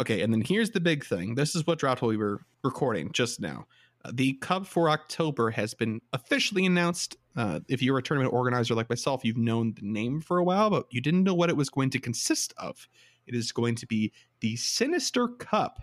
Okay 0.00 0.20
and 0.22 0.32
then 0.32 0.40
here's 0.40 0.70
the 0.70 0.80
big 0.80 1.04
thing. 1.04 1.36
This 1.36 1.54
is 1.54 1.66
what 1.66 1.78
dropped 1.78 2.02
while 2.02 2.08
we 2.08 2.16
were 2.16 2.40
recording 2.64 3.12
just 3.12 3.40
now. 3.40 3.66
Uh, 4.04 4.10
the 4.12 4.32
cup 4.34 4.66
for 4.66 4.90
october 4.90 5.50
has 5.50 5.74
been 5.74 6.00
officially 6.12 6.66
announced. 6.66 7.16
Uh, 7.36 7.60
if 7.68 7.82
you're 7.82 7.98
a 7.98 8.02
tournament 8.02 8.32
organizer 8.32 8.74
like 8.74 8.88
myself 8.88 9.24
you've 9.24 9.36
known 9.36 9.74
the 9.74 9.86
name 9.86 10.20
for 10.20 10.38
a 10.38 10.44
while 10.44 10.70
but 10.70 10.86
you 10.90 11.02
didn't 11.02 11.22
know 11.22 11.34
what 11.34 11.50
it 11.50 11.56
was 11.56 11.68
going 11.68 11.90
to 11.90 12.00
consist 12.00 12.52
of 12.56 12.88
it 13.26 13.34
is 13.34 13.52
going 13.52 13.74
to 13.76 13.86
be 13.86 14.12
the 14.40 14.56
Sinister 14.56 15.28
Cup. 15.28 15.80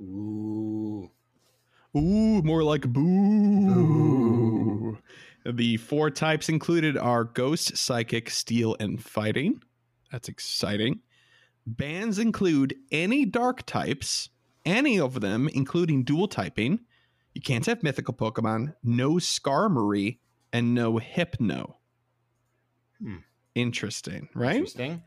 Ooh. 0.00 1.10
Ooh, 1.96 2.42
more 2.42 2.62
like 2.62 2.88
boo. 2.88 3.82
The 5.44 5.76
four 5.78 6.10
types 6.10 6.48
included 6.48 6.96
are 6.96 7.24
Ghost, 7.24 7.76
Psychic, 7.76 8.30
Steel, 8.30 8.76
and 8.80 9.02
Fighting. 9.02 9.62
That's 10.10 10.28
exciting. 10.28 11.00
Bans 11.66 12.18
include 12.18 12.74
any 12.90 13.24
dark 13.24 13.66
types, 13.66 14.30
any 14.64 14.98
of 14.98 15.20
them, 15.20 15.48
including 15.52 16.04
dual 16.04 16.28
typing. 16.28 16.80
You 17.34 17.40
can't 17.40 17.66
have 17.66 17.82
mythical 17.82 18.14
Pokemon, 18.14 18.74
no 18.82 19.12
Skarmory, 19.14 20.18
and 20.52 20.74
no 20.74 20.98
Hypno. 20.98 21.78
Hmm. 23.02 23.16
Interesting, 23.54 24.28
right? 24.34 24.56
Interesting. 24.56 25.02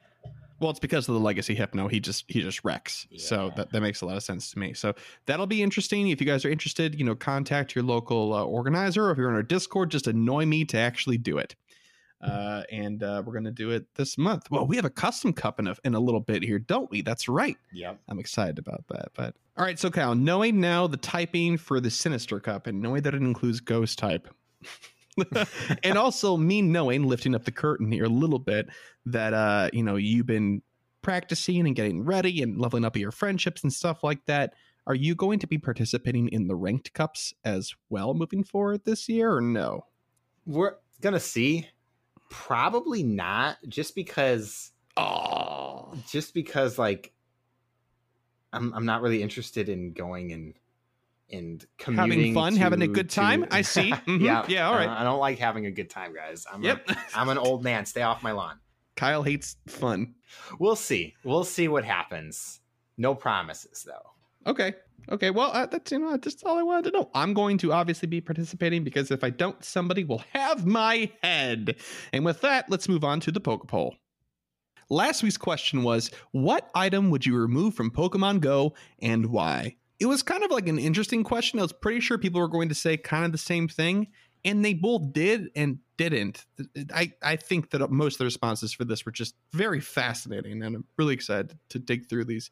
Well, 0.59 0.69
it's 0.69 0.79
because 0.79 1.07
of 1.09 1.13
the 1.15 1.19
legacy 1.19 1.53
hypno. 1.53 1.87
He 1.87 1.99
just 1.99 2.25
he 2.27 2.41
just 2.41 2.63
wrecks. 2.63 3.07
So 3.17 3.51
that, 3.57 3.71
that 3.71 3.81
makes 3.81 4.01
a 4.01 4.05
lot 4.05 4.15
of 4.15 4.23
sense 4.23 4.51
to 4.51 4.59
me. 4.59 4.73
So 4.73 4.93
that'll 5.25 5.47
be 5.47 5.61
interesting. 5.61 6.07
If 6.09 6.21
you 6.21 6.27
guys 6.27 6.45
are 6.45 6.49
interested, 6.49 6.97
you 6.97 7.03
know, 7.03 7.15
contact 7.15 7.75
your 7.75 7.83
local 7.83 8.33
uh, 8.33 8.43
organizer. 8.43 9.05
Or 9.05 9.11
if 9.11 9.17
you're 9.17 9.27
on 9.27 9.35
our 9.35 9.43
Discord, 9.43 9.91
just 9.91 10.07
annoy 10.07 10.45
me 10.45 10.63
to 10.65 10.77
actually 10.77 11.17
do 11.17 11.37
it. 11.37 11.55
Uh, 12.21 12.63
and 12.71 13.03
uh, 13.03 13.21
we're 13.25 13.33
gonna 13.33 13.51
do 13.51 13.71
it 13.71 13.85
this 13.95 14.17
month. 14.17 14.49
Well, 14.49 14.65
we 14.65 14.77
have 14.77 14.85
a 14.85 14.89
custom 14.89 15.33
cup 15.33 15.59
in 15.59 15.67
a 15.67 15.75
in 15.83 15.93
a 15.93 15.99
little 15.99 16.21
bit 16.21 16.41
here, 16.41 16.57
don't 16.57 16.89
we? 16.89 17.01
That's 17.01 17.27
right. 17.27 17.57
Yeah, 17.71 17.95
I'm 18.07 18.19
excited 18.19 18.57
about 18.57 18.85
that. 18.89 19.09
But 19.13 19.35
all 19.57 19.65
right, 19.65 19.77
so 19.77 19.91
Cal, 19.91 20.15
knowing 20.15 20.59
now 20.59 20.87
the 20.87 20.97
typing 20.97 21.57
for 21.57 21.79
the 21.79 21.91
Sinister 21.91 22.39
Cup 22.39 22.67
and 22.67 22.81
knowing 22.81 23.03
that 23.03 23.13
it 23.13 23.21
includes 23.21 23.59
Ghost 23.59 23.99
type, 23.99 24.27
and 25.83 25.97
also 25.97 26.37
me 26.37 26.61
knowing, 26.61 27.07
lifting 27.07 27.35
up 27.35 27.45
the 27.45 27.51
curtain 27.51 27.91
here 27.91 28.05
a 28.05 28.09
little 28.09 28.39
bit, 28.39 28.67
that 29.05 29.33
uh, 29.33 29.69
you 29.73 29.83
know, 29.83 29.95
you've 29.95 30.25
been 30.25 30.61
practicing 31.01 31.65
and 31.65 31.75
getting 31.75 32.03
ready 32.03 32.41
and 32.41 32.59
leveling 32.59 32.85
up 32.85 32.97
your 32.97 33.11
friendships 33.11 33.63
and 33.63 33.71
stuff 33.71 34.03
like 34.03 34.25
that. 34.25 34.53
Are 34.87 34.95
you 34.95 35.15
going 35.15 35.39
to 35.39 35.47
be 35.47 35.57
participating 35.57 36.27
in 36.29 36.47
the 36.47 36.55
ranked 36.55 36.93
cups 36.93 37.33
as 37.43 37.73
well 37.89 38.13
moving 38.13 38.43
forward 38.43 38.85
this 38.85 39.09
year 39.09 39.35
or 39.35 39.41
no? 39.41 39.85
We're 40.45 40.75
gonna 41.01 41.19
see. 41.19 41.69
Probably 42.29 43.03
not, 43.03 43.57
just 43.67 43.95
because 43.95 44.71
Oh, 44.97 45.93
just 46.09 46.33
because 46.33 46.79
like 46.79 47.11
I'm 48.53 48.73
I'm 48.73 48.85
not 48.85 49.01
really 49.01 49.21
interested 49.21 49.67
in 49.67 49.91
going 49.91 50.31
and 50.31 50.53
and 51.31 51.65
commuting 51.77 52.19
having 52.19 52.33
fun, 52.33 52.55
having 52.55 52.81
a 52.81 52.87
good 52.87 53.09
time. 53.09 53.43
to- 53.43 53.53
I 53.55 53.61
see. 53.61 53.91
Mhm. 54.07 54.21
yeah, 54.21 54.45
yeah, 54.47 54.67
all 54.67 54.75
right. 54.75 54.87
uh, 54.87 54.95
I 54.99 55.03
don't 55.03 55.19
like 55.19 55.39
having 55.39 55.65
a 55.65 55.71
good 55.71 55.89
time, 55.89 56.13
guys. 56.13 56.45
I'm 56.51 56.63
yep. 56.63 56.87
I'm 57.15 57.29
an 57.29 57.37
old 57.37 57.63
man. 57.63 57.85
Stay 57.85 58.01
off 58.03 58.21
my 58.23 58.31
lawn. 58.31 58.59
Kyle 58.95 59.23
hates 59.23 59.57
fun. 59.67 60.13
We'll 60.59 60.75
see. 60.75 61.15
We'll 61.23 61.43
see 61.43 61.67
what 61.67 61.83
happens. 61.83 62.61
No 62.97 63.13
promises 63.15 63.83
though. 63.85 64.49
Okay. 64.51 64.73
Okay. 65.11 65.31
Well, 65.31 65.51
uh, 65.53 65.65
that's 65.65 65.91
you 65.91 65.99
know 65.99 66.15
just 66.17 66.45
all 66.45 66.57
I 66.57 66.63
wanted 66.63 66.91
to 66.91 66.97
know. 66.97 67.09
I'm 67.13 67.33
going 67.33 67.57
to 67.59 67.73
obviously 67.73 68.07
be 68.07 68.21
participating 68.21 68.83
because 68.83 69.11
if 69.11 69.23
I 69.23 69.31
don't, 69.31 69.61
somebody 69.63 70.03
will 70.03 70.23
have 70.33 70.65
my 70.65 71.11
head. 71.23 71.75
And 72.13 72.23
with 72.23 72.41
that, 72.41 72.69
let's 72.69 72.87
move 72.87 73.03
on 73.03 73.19
to 73.21 73.31
the 73.31 73.39
Poke 73.41 73.67
Poll. 73.67 73.95
Last 74.89 75.23
week's 75.23 75.37
question 75.37 75.81
was, 75.83 76.11
what 76.31 76.69
item 76.75 77.09
would 77.09 77.25
you 77.25 77.35
remove 77.35 77.73
from 77.73 77.89
Pokemon 77.91 78.39
Go 78.41 78.75
and 79.01 79.25
why? 79.27 79.75
It 79.99 80.07
was 80.07 80.23
kind 80.23 80.43
of 80.43 80.51
like 80.51 80.67
an 80.67 80.79
interesting 80.79 81.23
question. 81.23 81.59
I 81.59 81.61
was 81.61 81.73
pretty 81.73 81.99
sure 81.99 82.17
people 82.17 82.41
were 82.41 82.47
going 82.47 82.69
to 82.69 82.75
say 82.75 82.97
kind 82.97 83.25
of 83.25 83.31
the 83.31 83.37
same 83.37 83.67
thing, 83.67 84.07
and 84.43 84.63
they 84.63 84.73
both 84.73 85.13
did 85.13 85.49
and 85.55 85.79
didn't. 85.97 86.45
I, 86.93 87.13
I 87.23 87.35
think 87.37 87.71
that 87.71 87.89
most 87.89 88.15
of 88.15 88.17
the 88.19 88.25
responses 88.25 88.73
for 88.73 88.83
this 88.83 89.05
were 89.05 89.11
just 89.11 89.35
very 89.53 89.79
fascinating, 89.79 90.63
and 90.63 90.75
I'm 90.75 90.85
really 90.97 91.13
excited 91.13 91.57
to 91.69 91.79
dig 91.79 92.09
through 92.09 92.25
these. 92.25 92.51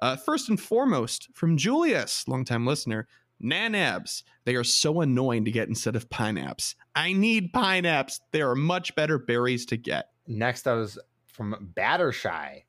Uh, 0.00 0.16
first 0.16 0.48
and 0.48 0.60
foremost, 0.60 1.28
from 1.32 1.56
Julius, 1.56 2.26
longtime 2.28 2.66
listener, 2.66 3.06
Nanabs. 3.42 4.22
They 4.44 4.54
are 4.54 4.64
so 4.64 5.00
annoying 5.00 5.44
to 5.44 5.50
get 5.50 5.68
instead 5.68 5.96
of 5.96 6.08
Pinaps. 6.08 6.74
I 6.94 7.12
need 7.12 7.52
Pinaps. 7.52 8.20
They 8.30 8.42
are 8.42 8.54
much 8.54 8.94
better 8.94 9.18
berries 9.18 9.66
to 9.66 9.76
get. 9.76 10.10
Next, 10.26 10.66
I 10.66 10.74
was 10.74 10.98
from 11.26 11.72
Battershy. 11.76 12.62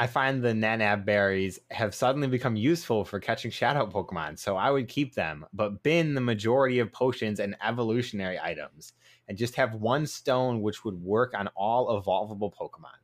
I 0.00 0.06
find 0.06 0.42
the 0.42 0.48
Nanab 0.54 1.04
berries 1.04 1.58
have 1.70 1.94
suddenly 1.94 2.26
become 2.26 2.56
useful 2.56 3.04
for 3.04 3.20
catching 3.20 3.50
shadow 3.50 3.86
Pokemon, 3.86 4.38
so 4.38 4.56
I 4.56 4.70
would 4.70 4.88
keep 4.88 5.14
them, 5.14 5.44
but 5.52 5.82
bin 5.82 6.14
the 6.14 6.22
majority 6.22 6.78
of 6.78 6.90
potions 6.90 7.38
and 7.38 7.54
evolutionary 7.62 8.40
items, 8.42 8.94
and 9.28 9.36
just 9.36 9.54
have 9.56 9.74
one 9.74 10.06
stone 10.06 10.62
which 10.62 10.86
would 10.86 11.00
work 11.02 11.34
on 11.36 11.48
all 11.48 12.00
evolvable 12.02 12.50
Pokemon. 12.50 12.96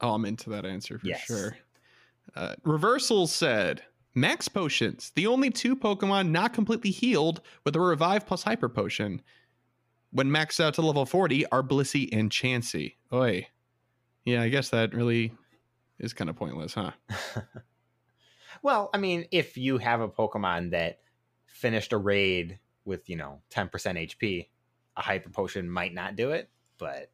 Oh, 0.00 0.12
I'm 0.12 0.24
into 0.24 0.50
that 0.50 0.66
answer 0.66 0.98
for 0.98 1.06
Yes. 1.06 1.20
sure. 1.20 1.56
Uh, 2.34 2.56
Reversal 2.64 3.28
said 3.28 3.82
Max 4.16 4.48
Potions, 4.48 5.12
the 5.14 5.28
only 5.28 5.50
two 5.50 5.76
Pokemon 5.76 6.30
not 6.30 6.52
completely 6.52 6.90
healed 6.90 7.42
with 7.64 7.76
a 7.76 7.80
Revive 7.80 8.26
plus 8.26 8.42
Hyper 8.42 8.68
Potion. 8.68 9.22
When 10.10 10.28
maxed 10.28 10.58
out 10.58 10.74
to 10.74 10.82
level 10.82 11.06
40 11.06 11.46
are 11.46 11.62
Blissey 11.62 12.08
and 12.12 12.28
Chansey. 12.28 12.96
Oi. 13.12 13.46
Yeah, 14.24 14.42
I 14.42 14.48
guess 14.48 14.70
that 14.70 14.92
really 14.92 15.32
is 16.00 16.12
kind 16.12 16.28
of 16.30 16.36
pointless, 16.36 16.74
huh? 16.74 16.92
Well, 18.62 18.90
I 18.92 18.98
mean, 18.98 19.26
if 19.30 19.56
you 19.56 19.78
have 19.78 20.00
a 20.00 20.08
Pokemon 20.08 20.72
that 20.72 20.98
finished 21.46 21.92
a 21.92 21.96
raid 21.98 22.58
with, 22.84 23.08
you 23.08 23.16
know, 23.16 23.40
10% 23.50 23.70
HP, 23.70 24.48
a 24.96 25.00
hyper 25.00 25.30
potion 25.30 25.70
might 25.70 25.94
not 25.94 26.16
do 26.16 26.32
it, 26.32 26.50
but 26.78 27.10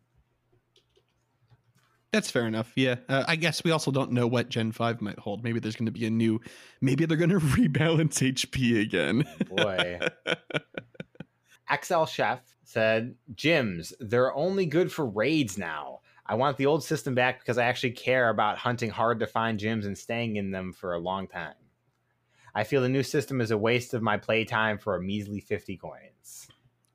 That's 2.12 2.30
fair 2.30 2.46
enough. 2.46 2.72
Yeah. 2.74 2.96
Uh, 3.08 3.24
I 3.28 3.36
guess 3.36 3.62
we 3.62 3.70
also 3.70 3.90
don't 3.90 4.12
know 4.12 4.26
what 4.26 4.48
Gen 4.48 4.72
5 4.72 5.00
might 5.02 5.18
hold. 5.18 5.44
Maybe 5.44 5.60
there's 5.60 5.76
going 5.76 5.86
to 5.86 5.92
be 5.92 6.06
a 6.06 6.10
new, 6.10 6.40
maybe 6.80 7.04
they're 7.04 7.16
going 7.16 7.30
to 7.38 7.38
rebalance 7.38 8.20
HP 8.22 8.80
again. 8.80 9.24
boy. 9.48 10.00
XL 11.82 12.04
Chef 12.06 12.40
said, 12.64 13.14
Gyms, 13.34 13.92
they're 14.00 14.34
only 14.34 14.66
good 14.66 14.90
for 14.90 15.06
raids 15.06 15.58
now. 15.58 16.00
I 16.28 16.34
want 16.34 16.56
the 16.56 16.66
old 16.66 16.82
system 16.82 17.14
back 17.14 17.38
because 17.40 17.56
I 17.58 17.64
actually 17.64 17.92
care 17.92 18.28
about 18.30 18.58
hunting 18.58 18.90
hard 18.90 19.20
to 19.20 19.26
find 19.26 19.58
gyms 19.60 19.86
and 19.86 19.96
staying 19.96 20.36
in 20.36 20.50
them 20.50 20.72
for 20.72 20.94
a 20.94 20.98
long 20.98 21.28
time. 21.28 21.54
I 22.54 22.64
feel 22.64 22.80
the 22.82 22.88
new 22.88 23.02
system 23.02 23.40
is 23.40 23.50
a 23.50 23.58
waste 23.58 23.94
of 23.94 24.02
my 24.02 24.16
playtime 24.16 24.78
for 24.78 24.96
a 24.96 25.02
measly 25.02 25.40
50 25.40 25.76
coins. 25.76 26.48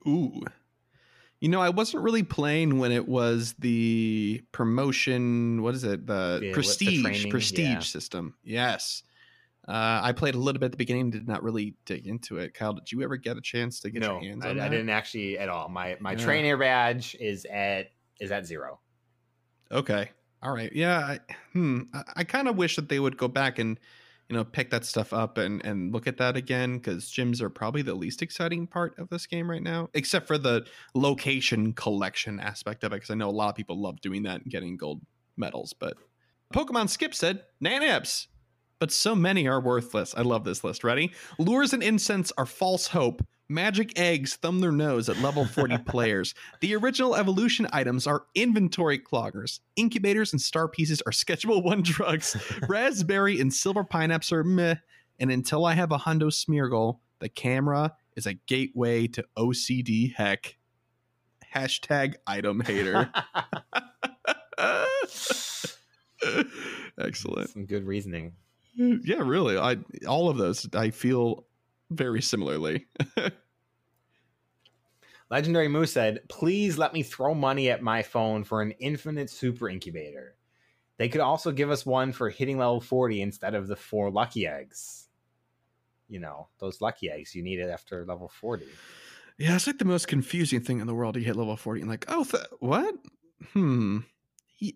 Ooh. 0.08 0.42
You 1.40 1.50
know, 1.50 1.62
I 1.62 1.70
wasn't 1.70 2.04
really 2.04 2.24
playing 2.24 2.80
when 2.80 2.92
it 2.92 3.08
was 3.08 3.54
the 3.60 4.42
promotion. 4.52 5.62
What 5.62 5.76
is 5.76 5.84
it? 5.84 6.06
The 6.08 6.40
The- 6.42 6.48
the 6.48 6.54
prestige 6.54 7.02
training, 7.04 7.30
prestige 7.32 7.60
yeah. 7.68 7.80
system. 7.80 8.36
Yes. 8.44 9.04
Uh, 9.68 10.02
I 10.04 10.12
played 10.12 10.34
a 10.36 10.40
little 10.40 10.60
bit 10.60 10.66
at 10.66 10.72
the 10.72 10.78
beginning. 10.78 11.12
Did 11.12 11.28
not 11.28 11.44
really 11.44 11.76
dig 11.86 12.08
into 12.08 12.38
it. 12.38 12.54
Kyle, 12.56 12.74
did 12.74 12.92
you 12.92 13.04
ever 13.04 13.16
get 13.16 13.38
a 13.38 13.42
chance 13.42 13.80
to 13.82 13.92
get 13.92 14.02
no, 14.02 14.20
your 14.20 14.32
hands 14.32 14.44
I, 14.46 14.50
on 14.50 14.60
I 14.60 14.64
that? 14.64 14.70
didn't 14.70 14.90
actually 14.90 15.38
at 15.38 15.50
all. 15.50 15.70
My 15.70 15.98
my 16.00 16.14
Yeah. 16.14 16.18
trainer 16.18 16.58
badge 16.58 17.16
is 17.20 17.46
at 17.46 17.92
is 18.20 18.32
at 18.32 18.46
zero. 18.46 18.80
Okay. 19.72 20.12
All 20.44 20.54
right. 20.54 20.72
Yeah. 20.74 21.00
I, 21.00 21.20
hmm. 21.54 21.82
I, 21.94 22.04
I 22.18 22.24
kind 22.24 22.48
of 22.48 22.58
wish 22.58 22.76
that 22.76 22.90
they 22.90 23.00
would 23.00 23.18
go 23.18 23.28
back 23.28 23.60
and, 23.60 23.80
you 24.30 24.36
know, 24.36 24.44
pick 24.44 24.70
that 24.72 24.86
stuff 24.86 25.14
up 25.14 25.38
and 25.38 25.64
and 25.66 25.94
look 25.94 26.08
at 26.08 26.18
that 26.18 26.38
again 26.38 26.78
because 26.78 27.12
gyms 27.12 27.42
are 27.42 27.50
probably 27.50 27.82
the 27.82 27.94
least 27.94 28.22
exciting 28.22 28.66
part 28.66 28.98
of 28.98 29.10
this 29.10 29.28
game 29.28 29.50
right 29.50 29.62
now, 29.62 29.90
except 29.94 30.26
for 30.26 30.38
the 30.38 30.66
location 30.96 31.74
collection 31.74 32.40
aspect 32.40 32.84
of 32.84 32.94
it. 32.94 32.98
Because 32.98 33.10
I 33.10 33.16
know 33.16 33.30
a 33.30 33.32
lot 33.32 33.50
of 33.50 33.56
people 33.56 33.80
love 33.80 34.02
doing 34.02 34.24
that 34.24 34.42
and 34.42 34.52
getting 34.52 34.78
gold 34.78 35.02
medals. 35.38 35.74
But 35.74 35.96
Pokemon 36.54 36.90
Skip 36.90 37.14
said 37.14 37.44
Nanabs, 37.64 38.28
but 38.80 38.92
so 38.92 39.16
many 39.16 39.48
are 39.48 39.62
worthless. 39.62 40.16
I 40.16 40.22
love 40.22 40.44
this 40.44 40.64
list. 40.64 40.84
Ready? 40.84 41.12
Lures 41.38 41.74
and 41.74 41.84
incense 41.84 42.32
are 42.38 42.46
false 42.46 42.88
hope. 42.88 43.22
Magic 43.52 44.00
eggs 44.00 44.38
thumb 44.38 44.62
their 44.62 44.72
nose 44.72 45.10
at 45.10 45.18
level 45.22 45.46
40 45.46 45.78
players. 45.86 46.34
The 46.62 46.74
original 46.76 47.16
evolution 47.18 47.68
items 47.74 48.08
are 48.08 48.24
inventory 48.34 48.98
cloggers. 48.98 49.60
Incubators 49.76 50.32
and 50.32 50.42
star 50.42 50.70
pieces 50.70 51.02
are 51.06 51.12
sketchable 51.12 51.62
one 51.72 51.82
drugs. 51.82 52.38
Raspberry 52.70 53.42
and 53.42 53.54
silver 53.54 53.84
pineapples 53.84 54.32
are 54.32 54.46
meh. 54.46 54.76
And 55.20 55.30
until 55.30 55.66
I 55.66 55.74
have 55.74 55.92
a 55.92 55.98
Hundo 55.98 56.32
Smeargle, 56.32 57.00
the 57.20 57.28
camera 57.28 57.94
is 58.16 58.26
a 58.26 58.36
gateway 58.36 59.08
to 59.08 59.26
OCD 59.38 60.14
heck. 60.16 60.58
Hashtag 61.54 62.16
item 62.26 62.62
hater. 62.62 63.12
Excellent. 66.98 67.50
Some 67.50 67.66
good 67.66 67.86
reasoning. 67.86 68.32
yeah, 68.76 69.18
really. 69.18 69.58
I 69.58 69.78
all 70.08 70.30
of 70.30 70.38
those 70.38 70.66
I 70.74 70.92
feel 70.92 71.46
very 71.92 72.22
similarly. 72.22 72.88
Legendary 75.30 75.68
Moose 75.68 75.94
said, 75.94 76.22
"Please 76.30 76.78
let 76.78 76.94
me 76.94 77.04
throw 77.04 77.34
money 77.34 77.70
at 77.70 77.82
my 77.82 78.04
phone 78.04 78.44
for 78.44 78.62
an 78.62 78.72
infinite 78.80 79.30
super 79.30 79.70
incubator. 79.70 80.36
They 80.98 81.10
could 81.10 81.22
also 81.22 81.52
give 81.52 81.72
us 81.72 81.86
one 81.86 82.12
for 82.12 82.30
hitting 82.30 82.58
level 82.58 82.82
40 82.82 83.22
instead 83.22 83.56
of 83.56 83.68
the 83.68 83.76
four 83.76 84.12
lucky 84.12 84.46
eggs. 84.46 85.08
You 86.10 86.20
know, 86.20 86.50
those 86.60 86.82
lucky 86.82 87.10
eggs 87.10 87.34
you 87.34 87.44
need 87.44 87.60
it 87.60 87.70
after 87.70 88.06
level 88.06 88.28
40." 88.28 88.66
Yeah, 89.38 89.56
it's 89.56 89.68
like 89.68 89.80
the 89.80 89.86
most 89.86 90.08
confusing 90.08 90.62
thing 90.62 90.82
in 90.82 90.88
the 90.88 90.94
world. 90.94 91.16
You 91.16 91.24
hit 91.24 91.36
level 91.36 91.56
40 91.56 91.82
and 91.82 91.90
like, 91.90 92.06
"Oh, 92.08 92.24
th- 92.24 92.44
what?" 92.60 92.96
Hmm. 93.54 94.00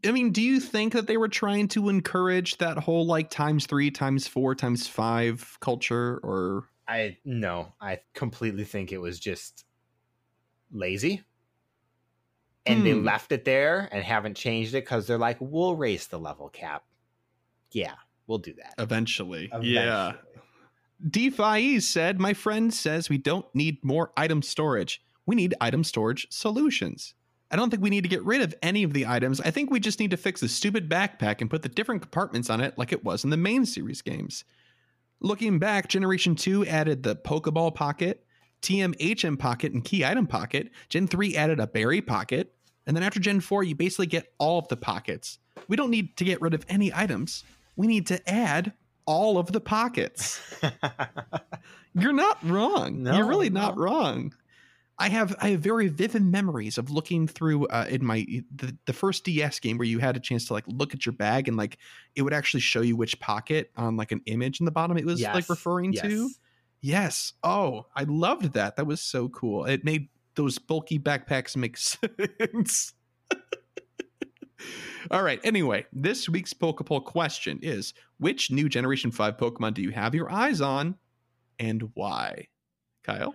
I 0.03 0.11
mean, 0.11 0.32
do 0.32 0.41
you 0.41 0.59
think 0.59 0.93
that 0.93 1.05
they 1.05 1.18
were 1.18 1.28
trying 1.28 1.68
to 1.70 1.89
encourage 1.89 2.57
that 2.57 2.80
whole 2.80 3.05
like 3.05 3.30
times 3.30 3.68
three, 3.68 3.91
times 3.91 4.28
four, 4.28 4.55
times 4.55 4.88
five 4.88 5.57
culture, 5.59 6.20
or 6.24 6.63
I 6.88 7.17
no, 7.25 7.73
I 7.81 7.99
completely 8.13 8.63
think 8.63 8.91
it 8.91 8.99
was 8.99 9.19
just 9.19 9.65
lazy. 10.71 11.23
And 12.67 12.86
they 12.86 12.91
Hmm. 12.93 13.03
left 13.05 13.31
it 13.31 13.45
there 13.45 13.88
and 13.91 14.03
haven't 14.03 14.36
changed 14.38 14.73
it 14.73 14.83
because 14.86 15.05
they're 15.07 15.17
like, 15.19 15.38
we'll 15.39 15.75
raise 15.75 16.07
the 16.07 16.17
level 16.19 16.49
cap. 16.49 16.83
Yeah, 17.71 17.93
we'll 18.27 18.39
do 18.39 18.53
that. 18.53 18.73
eventually? 18.79 19.49
Yeah. 19.61 20.09
Eventually. 20.13 20.21
DeFi 21.09 21.79
said, 21.81 22.19
My 22.19 22.33
friend 22.33 22.73
says 22.73 23.09
we 23.09 23.17
don't 23.17 23.45
need 23.53 23.83
more 23.83 24.11
item 24.17 24.41
storage. 24.41 25.03
We 25.25 25.36
need 25.36 25.53
item 25.59 25.83
storage 25.83 26.27
solutions. 26.31 27.13
I 27.51 27.55
don't 27.57 27.69
think 27.69 27.83
we 27.83 27.89
need 27.89 28.01
to 28.03 28.09
get 28.09 28.23
rid 28.23 28.41
of 28.41 28.55
any 28.63 28.83
of 28.83 28.93
the 28.93 29.05
items. 29.05 29.39
I 29.41 29.51
think 29.51 29.69
we 29.69 29.79
just 29.79 29.99
need 29.99 30.11
to 30.11 30.17
fix 30.17 30.41
the 30.41 30.47
stupid 30.49 30.89
backpack 30.89 31.41
and 31.41 31.49
put 31.49 31.61
the 31.61 31.69
different 31.69 32.01
compartments 32.01 32.49
on 32.49 32.61
it 32.61 32.77
like 32.77 32.91
it 32.91 33.03
was 33.03 33.23
in 33.23 33.29
the 33.29 33.38
main 33.38 33.65
series 33.65 34.01
games. 34.01 34.43
Looking 35.22 35.59
back, 35.59 35.88
Generation 35.88 36.36
2 36.36 36.66
added 36.66 37.03
the 37.03 37.16
Pokeball 37.16 37.74
Pocket, 37.74 38.26
TMHM 38.61 39.39
Pocket, 39.39 39.74
and 39.74 39.84
Key 39.84 40.05
Item 40.05 40.28
Pocket. 40.28 40.72
Gen 40.89 41.07
3 41.07 41.36
added 41.36 41.59
a 41.59 41.68
Berry 41.68 42.01
Pocket. 42.01 42.53
And 42.86 42.95
then 42.95 43.03
after 43.03 43.20
Gen 43.20 43.39
4, 43.39 43.63
you 43.63 43.76
basically 43.76 44.07
get 44.07 44.34
all 44.38 44.59
of 44.59 44.68
the 44.68 44.78
pockets. 44.78 45.39
We 45.68 45.76
don't 45.76 45.89
need 45.89 46.18
to 46.18 46.24
get 46.26 46.41
rid 46.41 46.53
of 46.53 46.66
any 46.70 46.93
items. 46.93 47.43
We 47.76 47.88
need 47.88 48.07
to 48.07 48.30
add 48.30 48.74
all 49.05 49.38
of 49.38 49.51
the 49.51 49.61
pockets. 49.61 50.39
You're 51.93 52.13
not 52.13 52.38
wrong. 52.43 53.03
No, 53.03 53.16
You're 53.18 53.28
really 53.28 53.49
not 53.49 53.78
wrong. 53.78 54.34
I 54.97 55.09
have 55.09 55.35
I 55.41 55.49
have 55.49 55.59
very 55.59 55.89
vivid 55.89 56.23
memories 56.23 56.77
of 56.77 56.89
looking 56.89 57.27
through 57.27 57.67
uh, 57.67 57.85
in 57.89 58.05
my 58.05 58.25
the, 58.55 58.77
the 58.85 58.93
first 58.93 59.25
DS 59.25 59.59
game 59.59 59.77
where 59.77 59.87
you 59.87 59.99
had 59.99 60.15
a 60.15 60.21
chance 60.21 60.45
to 60.45 60.53
like 60.53 60.63
look 60.67 60.93
at 60.93 61.05
your 61.05 61.11
bag 61.13 61.47
and 61.49 61.57
like 61.57 61.77
it 62.15 62.21
would 62.21 62.33
actually 62.33 62.61
show 62.61 62.79
you 62.81 62.95
which 62.95 63.19
pocket 63.19 63.71
on 63.75 63.97
like 63.97 64.13
an 64.13 64.21
image 64.25 64.61
in 64.61 64.65
the 64.65 64.71
bottom 64.71 64.97
it 64.97 65.05
was 65.05 65.21
like 65.21 65.35
Yes, 65.35 65.49
referring 65.49 65.91
to. 65.93 66.07
yes. 66.09 66.39
Yes. 66.81 67.33
Oh, 67.43 67.87
I 67.95 68.03
loved 68.03 68.53
that. 68.53 68.75
That 68.77 68.85
was 68.85 69.01
so 69.01 69.27
cool. 69.29 69.65
It 69.65 69.83
made 69.83 70.07
those 70.35 70.59
bulky 70.59 70.99
backpacks 70.99 71.55
make 71.57 71.77
sense. 71.77 72.93
All 75.11 75.21
right. 75.23 75.39
Anyway, 75.43 75.85
this 75.93 76.27
week's 76.29 76.53
Pokepoll 76.53 77.03
question 77.03 77.59
is 77.61 77.93
which 78.17 78.49
new 78.49 78.67
Generation 78.69 79.11
5 79.11 79.37
Pokemon 79.37 79.73
do 79.75 79.81
you 79.81 79.91
have 79.91 80.15
your 80.15 80.31
eyes 80.31 80.61
on 80.61 80.95
and 81.59 81.89
why? 81.93 82.47
Kyle? 83.03 83.33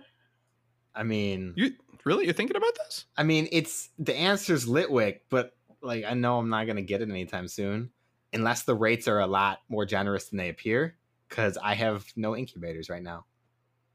I 0.95 1.03
mean, 1.03 1.53
You 1.55 1.71
really 2.03 2.25
you're 2.25 2.33
thinking 2.33 2.57
about 2.57 2.75
this? 2.75 3.05
I 3.17 3.23
mean, 3.23 3.47
it's 3.51 3.89
the 3.99 4.15
answer's 4.15 4.65
Litwick, 4.65 5.21
but 5.29 5.55
like 5.81 6.03
I 6.05 6.13
know 6.13 6.37
I'm 6.37 6.49
not 6.49 6.67
gonna 6.67 6.81
get 6.81 7.01
it 7.01 7.09
anytime 7.09 7.47
soon, 7.47 7.91
unless 8.33 8.63
the 8.63 8.75
rates 8.75 9.07
are 9.07 9.19
a 9.19 9.27
lot 9.27 9.59
more 9.69 9.85
generous 9.85 10.29
than 10.29 10.37
they 10.37 10.49
appear. 10.49 10.95
Because 11.29 11.57
I 11.57 11.75
have 11.75 12.05
no 12.17 12.35
incubators 12.35 12.89
right 12.89 13.01
now, 13.01 13.25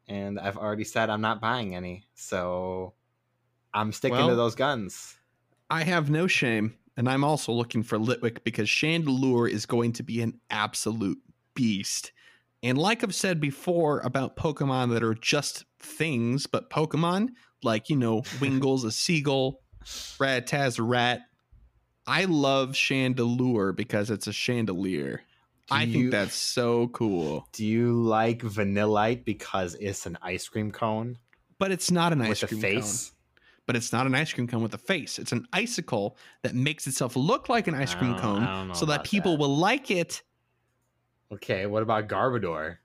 and 0.08 0.40
I've 0.40 0.56
already 0.56 0.84
said 0.84 1.10
I'm 1.10 1.20
not 1.20 1.40
buying 1.40 1.74
any, 1.74 2.06
so 2.14 2.94
I'm 3.74 3.92
sticking 3.92 4.16
Well- 4.16 4.28
to 4.30 4.36
those 4.36 4.54
guns. 4.54 5.16
I 5.68 5.82
have 5.82 6.08
no 6.10 6.26
shame, 6.28 6.78
and 6.96 7.08
I'm 7.08 7.24
also 7.24 7.52
looking 7.52 7.82
for 7.82 7.98
Litwick 7.98 8.44
because 8.44 8.68
Chandelure 8.68 9.50
is 9.50 9.66
going 9.66 9.92
to 9.94 10.02
be 10.04 10.22
an 10.22 10.40
absolute 10.48 11.18
beast. 11.54 12.12
And 12.62 12.78
like 12.78 13.04
I've 13.04 13.14
said 13.14 13.40
before 13.40 14.00
about 14.00 14.36
Pokemon 14.36 14.92
that 14.92 15.02
are 15.02 15.14
just 15.14 15.64
things, 15.78 16.46
but 16.46 16.70
Pokemon, 16.70 17.28
like, 17.62 17.88
you 17.90 17.96
know, 17.96 18.22
Wingull's 18.40 18.84
a 18.84 18.90
seagull, 18.90 19.60
Rattaz 19.84 20.78
a 20.78 20.82
rat. 20.82 21.20
I 22.06 22.24
love 22.24 22.70
Chandelure 22.70 23.74
because 23.74 24.10
it's 24.10 24.26
a 24.26 24.32
chandelier. 24.32 25.22
Do 25.68 25.74
I 25.74 25.82
you- 25.82 25.92
think 25.92 26.10
that's 26.12 26.36
so 26.36 26.88
cool. 26.88 27.48
Do 27.52 27.64
you 27.64 28.00
like 28.02 28.40
Vanillite 28.42 29.24
because 29.24 29.74
it's 29.74 30.06
an 30.06 30.16
ice 30.22 30.48
cream 30.48 30.70
cone 30.70 31.18
But 31.58 31.72
it's 31.72 31.90
not 31.90 32.12
an 32.12 32.22
ice 32.22 32.42
with 32.42 32.44
a 32.44 32.46
cream 32.48 32.60
face? 32.60 33.08
cone. 33.10 33.12
But 33.66 33.74
it's 33.74 33.92
not 33.92 34.06
an 34.06 34.14
ice 34.14 34.32
cream 34.32 34.46
cone 34.46 34.62
with 34.62 34.74
a 34.74 34.78
face. 34.78 35.18
It's 35.18 35.32
an 35.32 35.48
icicle 35.52 36.16
that 36.44 36.54
makes 36.54 36.86
itself 36.86 37.16
look 37.16 37.48
like 37.48 37.66
an 37.66 37.74
ice 37.74 37.96
cream 37.96 38.14
oh, 38.14 38.20
cone 38.20 38.74
so 38.76 38.86
that 38.86 39.02
people 39.02 39.32
that. 39.32 39.40
will 39.40 39.56
like 39.56 39.90
it 39.90 40.22
Okay, 41.32 41.66
what 41.66 41.82
about 41.82 42.08
Garbodor? 42.08 42.76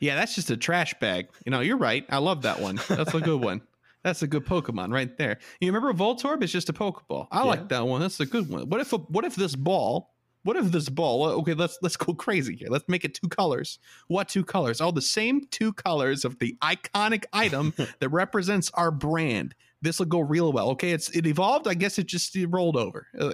Yeah, 0.00 0.14
that's 0.16 0.34
just 0.34 0.50
a 0.50 0.56
trash 0.56 0.92
bag. 1.00 1.28
You 1.46 1.50
know, 1.50 1.60
you're 1.60 1.76
right. 1.78 2.04
I 2.10 2.18
love 2.18 2.42
that 2.42 2.60
one. 2.60 2.78
That's 2.88 3.14
a 3.14 3.20
good 3.20 3.40
one. 3.40 3.62
That's 4.02 4.22
a 4.22 4.26
good 4.26 4.46
Pokemon 4.46 4.94
right 4.94 5.14
there. 5.18 5.36
You 5.60 5.70
remember 5.70 5.92
Voltorb 5.92 6.42
is 6.42 6.50
just 6.50 6.70
a 6.70 6.72
Pokeball. 6.72 7.28
I 7.30 7.40
Yeah. 7.40 7.44
like 7.44 7.68
that 7.68 7.86
one. 7.86 8.00
That's 8.00 8.18
a 8.18 8.24
good 8.24 8.48
one. 8.48 8.66
What 8.70 8.80
if 8.80 8.94
a, 8.94 8.96
what 8.96 9.26
if 9.26 9.36
this 9.36 9.54
ball? 9.54 10.14
What 10.42 10.56
if 10.56 10.72
this 10.72 10.88
ball? 10.88 11.22
Okay, 11.26 11.52
let's 11.52 11.78
let's 11.82 11.98
go 11.98 12.14
crazy 12.14 12.56
here. 12.56 12.68
Let's 12.70 12.88
make 12.88 13.04
it 13.04 13.12
two 13.12 13.28
colors. 13.28 13.78
What 14.08 14.30
two 14.30 14.42
colors? 14.42 14.80
Oh, 14.80 14.90
the 14.90 15.02
same 15.02 15.42
two 15.50 15.74
colors 15.74 16.24
of 16.24 16.38
the 16.38 16.56
iconic 16.62 17.24
item 17.34 17.74
that 18.00 18.08
represents 18.08 18.70
our 18.72 18.90
brand. 18.90 19.54
This 19.82 19.98
will 19.98 20.06
go 20.06 20.20
real 20.20 20.50
well. 20.50 20.70
Okay, 20.70 20.92
it's 20.92 21.10
it 21.10 21.26
evolved. 21.26 21.68
I 21.68 21.74
guess 21.74 21.98
it 21.98 22.06
just 22.06 22.34
it 22.36 22.46
rolled 22.46 22.78
over. 22.78 23.06
Come 23.18 23.32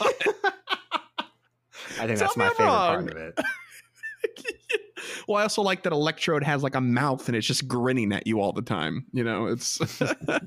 on. 0.00 0.10
I 2.00 2.06
think 2.08 2.18
Tell 2.18 2.26
that's 2.26 2.36
my 2.36 2.48
favorite 2.48 2.64
wrong. 2.66 3.06
part 3.06 3.10
of 3.12 3.16
it. 3.16 3.38
well, 5.28 5.38
I 5.38 5.42
also 5.42 5.62
like 5.62 5.82
that 5.84 5.92
Electrode 5.92 6.44
has 6.44 6.62
like 6.62 6.74
a 6.74 6.80
mouth 6.80 7.26
and 7.28 7.36
it's 7.36 7.46
just 7.46 7.68
grinning 7.68 8.12
at 8.12 8.26
you 8.26 8.40
all 8.40 8.52
the 8.52 8.62
time. 8.62 9.06
You 9.12 9.24
know, 9.24 9.46
it's. 9.46 9.80
uh, 10.00 10.38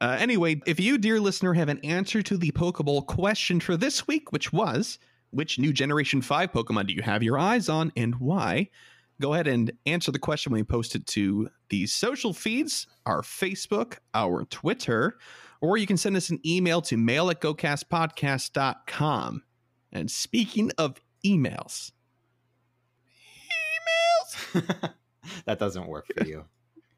anyway, 0.00 0.60
if 0.66 0.80
you, 0.80 0.98
dear 0.98 1.20
listener, 1.20 1.54
have 1.54 1.68
an 1.68 1.80
answer 1.84 2.22
to 2.22 2.36
the 2.36 2.52
Pokeball 2.52 3.06
question 3.06 3.60
for 3.60 3.76
this 3.76 4.06
week, 4.06 4.32
which 4.32 4.52
was 4.52 4.98
which 5.32 5.58
new 5.58 5.72
Generation 5.72 6.22
5 6.22 6.52
Pokemon 6.52 6.86
do 6.86 6.92
you 6.92 7.02
have 7.02 7.22
your 7.22 7.38
eyes 7.38 7.68
on 7.68 7.92
and 7.96 8.14
why? 8.16 8.68
Go 9.20 9.34
ahead 9.34 9.46
and 9.46 9.72
answer 9.86 10.12
the 10.12 10.18
question 10.18 10.52
when 10.52 10.60
we 10.60 10.64
post 10.64 10.94
it 10.94 11.06
to 11.08 11.48
the 11.68 11.86
social 11.86 12.32
feeds, 12.32 12.86
our 13.06 13.22
Facebook, 13.22 13.98
our 14.14 14.44
Twitter, 14.46 15.18
or 15.60 15.76
you 15.76 15.86
can 15.86 15.96
send 15.96 16.16
us 16.16 16.30
an 16.30 16.40
email 16.44 16.82
to 16.82 16.96
mail 16.96 17.30
at 17.30 17.40
gocastpodcast.com. 17.40 19.42
And 19.92 20.10
speaking 20.10 20.72
of 20.78 21.00
emails, 21.24 21.92
that 25.44 25.58
doesn't 25.58 25.86
work 25.86 26.06
for 26.16 26.24
you. 26.26 26.44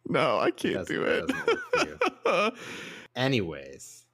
no, 0.09 0.39
I 0.39 0.51
can't 0.51 0.87
do 0.87 1.03
it. 1.05 1.29
doesn't 1.29 1.47
work 1.47 1.61
for 1.73 1.87
you. 1.87 2.51
Anyways, 3.17 4.07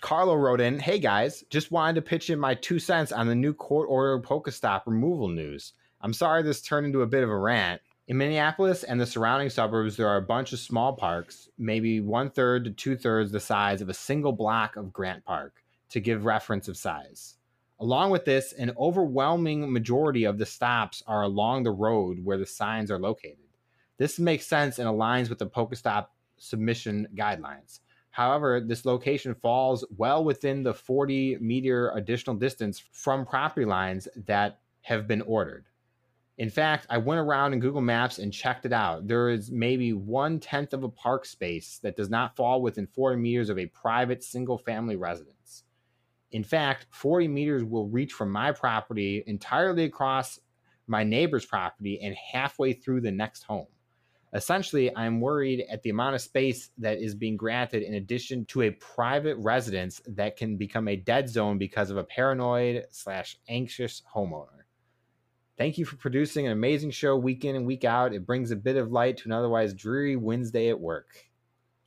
Carlo 0.00 0.34
wrote 0.34 0.60
in, 0.60 0.78
"Hey 0.78 0.98
guys, 0.98 1.44
just 1.50 1.70
wanted 1.70 1.94
to 1.96 2.02
pitch 2.02 2.30
in 2.30 2.38
my 2.38 2.54
two 2.54 2.78
cents 2.78 3.12
on 3.12 3.26
the 3.26 3.34
new 3.34 3.52
court 3.52 3.88
order 3.90 4.20
Pokestop 4.20 4.82
removal 4.86 5.28
news. 5.28 5.72
I'm 6.00 6.12
sorry 6.12 6.42
this 6.42 6.62
turned 6.62 6.86
into 6.86 7.02
a 7.02 7.06
bit 7.06 7.24
of 7.24 7.30
a 7.30 7.36
rant. 7.38 7.80
In 8.08 8.18
Minneapolis 8.18 8.84
and 8.84 9.00
the 9.00 9.06
surrounding 9.06 9.50
suburbs, 9.50 9.96
there 9.96 10.06
are 10.06 10.18
a 10.18 10.22
bunch 10.22 10.52
of 10.52 10.60
small 10.60 10.92
parks, 10.92 11.48
maybe 11.58 12.00
one 12.00 12.30
third 12.30 12.64
to 12.64 12.70
two 12.70 12.96
thirds 12.96 13.32
the 13.32 13.40
size 13.40 13.80
of 13.82 13.88
a 13.88 13.94
single 13.94 14.32
block 14.32 14.76
of 14.76 14.92
Grant 14.92 15.24
Park, 15.24 15.64
to 15.88 15.98
give 15.98 16.24
reference 16.24 16.68
of 16.68 16.76
size. 16.76 17.35
Along 17.78 18.10
with 18.10 18.24
this, 18.24 18.52
an 18.54 18.72
overwhelming 18.78 19.70
majority 19.70 20.24
of 20.24 20.38
the 20.38 20.46
stops 20.46 21.02
are 21.06 21.22
along 21.22 21.62
the 21.62 21.70
road 21.70 22.24
where 22.24 22.38
the 22.38 22.46
signs 22.46 22.90
are 22.90 22.98
located. 22.98 23.36
This 23.98 24.18
makes 24.18 24.46
sense 24.46 24.78
and 24.78 24.88
aligns 24.88 25.28
with 25.28 25.38
the 25.38 25.46
Pokestop 25.46 26.06
submission 26.38 27.06
guidelines. 27.14 27.80
However, 28.10 28.60
this 28.60 28.86
location 28.86 29.34
falls 29.34 29.84
well 29.98 30.24
within 30.24 30.62
the 30.62 30.72
40 30.72 31.36
meter 31.38 31.90
additional 31.90 32.34
distance 32.34 32.82
from 32.92 33.26
property 33.26 33.66
lines 33.66 34.08
that 34.24 34.60
have 34.80 35.06
been 35.06 35.20
ordered. 35.22 35.66
In 36.38 36.48
fact, 36.48 36.86
I 36.88 36.96
went 36.96 37.20
around 37.20 37.52
in 37.52 37.60
Google 37.60 37.82
Maps 37.82 38.18
and 38.18 38.32
checked 38.32 38.64
it 38.64 38.72
out. 38.72 39.06
There 39.06 39.28
is 39.28 39.50
maybe 39.50 39.92
one 39.92 40.40
tenth 40.40 40.72
of 40.72 40.82
a 40.82 40.88
park 40.88 41.26
space 41.26 41.78
that 41.82 41.96
does 41.96 42.08
not 42.08 42.36
fall 42.36 42.62
within 42.62 42.86
40 42.86 43.20
meters 43.20 43.50
of 43.50 43.58
a 43.58 43.66
private 43.66 44.24
single 44.24 44.56
family 44.56 44.96
residence. 44.96 45.64
In 46.32 46.44
fact, 46.44 46.86
40 46.90 47.28
meters 47.28 47.64
will 47.64 47.88
reach 47.88 48.12
from 48.12 48.30
my 48.30 48.52
property 48.52 49.22
entirely 49.26 49.84
across 49.84 50.40
my 50.86 51.04
neighbor's 51.04 51.46
property 51.46 52.00
and 52.00 52.14
halfway 52.14 52.72
through 52.72 53.00
the 53.00 53.12
next 53.12 53.44
home. 53.44 53.66
Essentially, 54.32 54.94
I'm 54.94 55.20
worried 55.20 55.64
at 55.70 55.82
the 55.82 55.90
amount 55.90 56.14
of 56.14 56.20
space 56.20 56.70
that 56.78 56.98
is 56.98 57.14
being 57.14 57.36
granted 57.36 57.82
in 57.82 57.94
addition 57.94 58.44
to 58.46 58.62
a 58.62 58.70
private 58.72 59.36
residence 59.38 60.02
that 60.08 60.36
can 60.36 60.56
become 60.56 60.88
a 60.88 60.96
dead 60.96 61.28
zone 61.28 61.58
because 61.58 61.90
of 61.90 61.96
a 61.96 62.04
paranoid 62.04 62.84
slash 62.90 63.38
anxious 63.48 64.02
homeowner. 64.14 64.48
Thank 65.56 65.78
you 65.78 65.86
for 65.86 65.96
producing 65.96 66.44
an 66.44 66.52
amazing 66.52 66.90
show 66.90 67.16
week 67.16 67.44
in 67.44 67.56
and 67.56 67.66
week 67.66 67.84
out. 67.84 68.12
It 68.12 68.26
brings 68.26 68.50
a 68.50 68.56
bit 68.56 68.76
of 68.76 68.92
light 68.92 69.16
to 69.18 69.24
an 69.26 69.32
otherwise 69.32 69.72
dreary 69.72 70.16
Wednesday 70.16 70.68
at 70.68 70.78
work. 70.78 71.24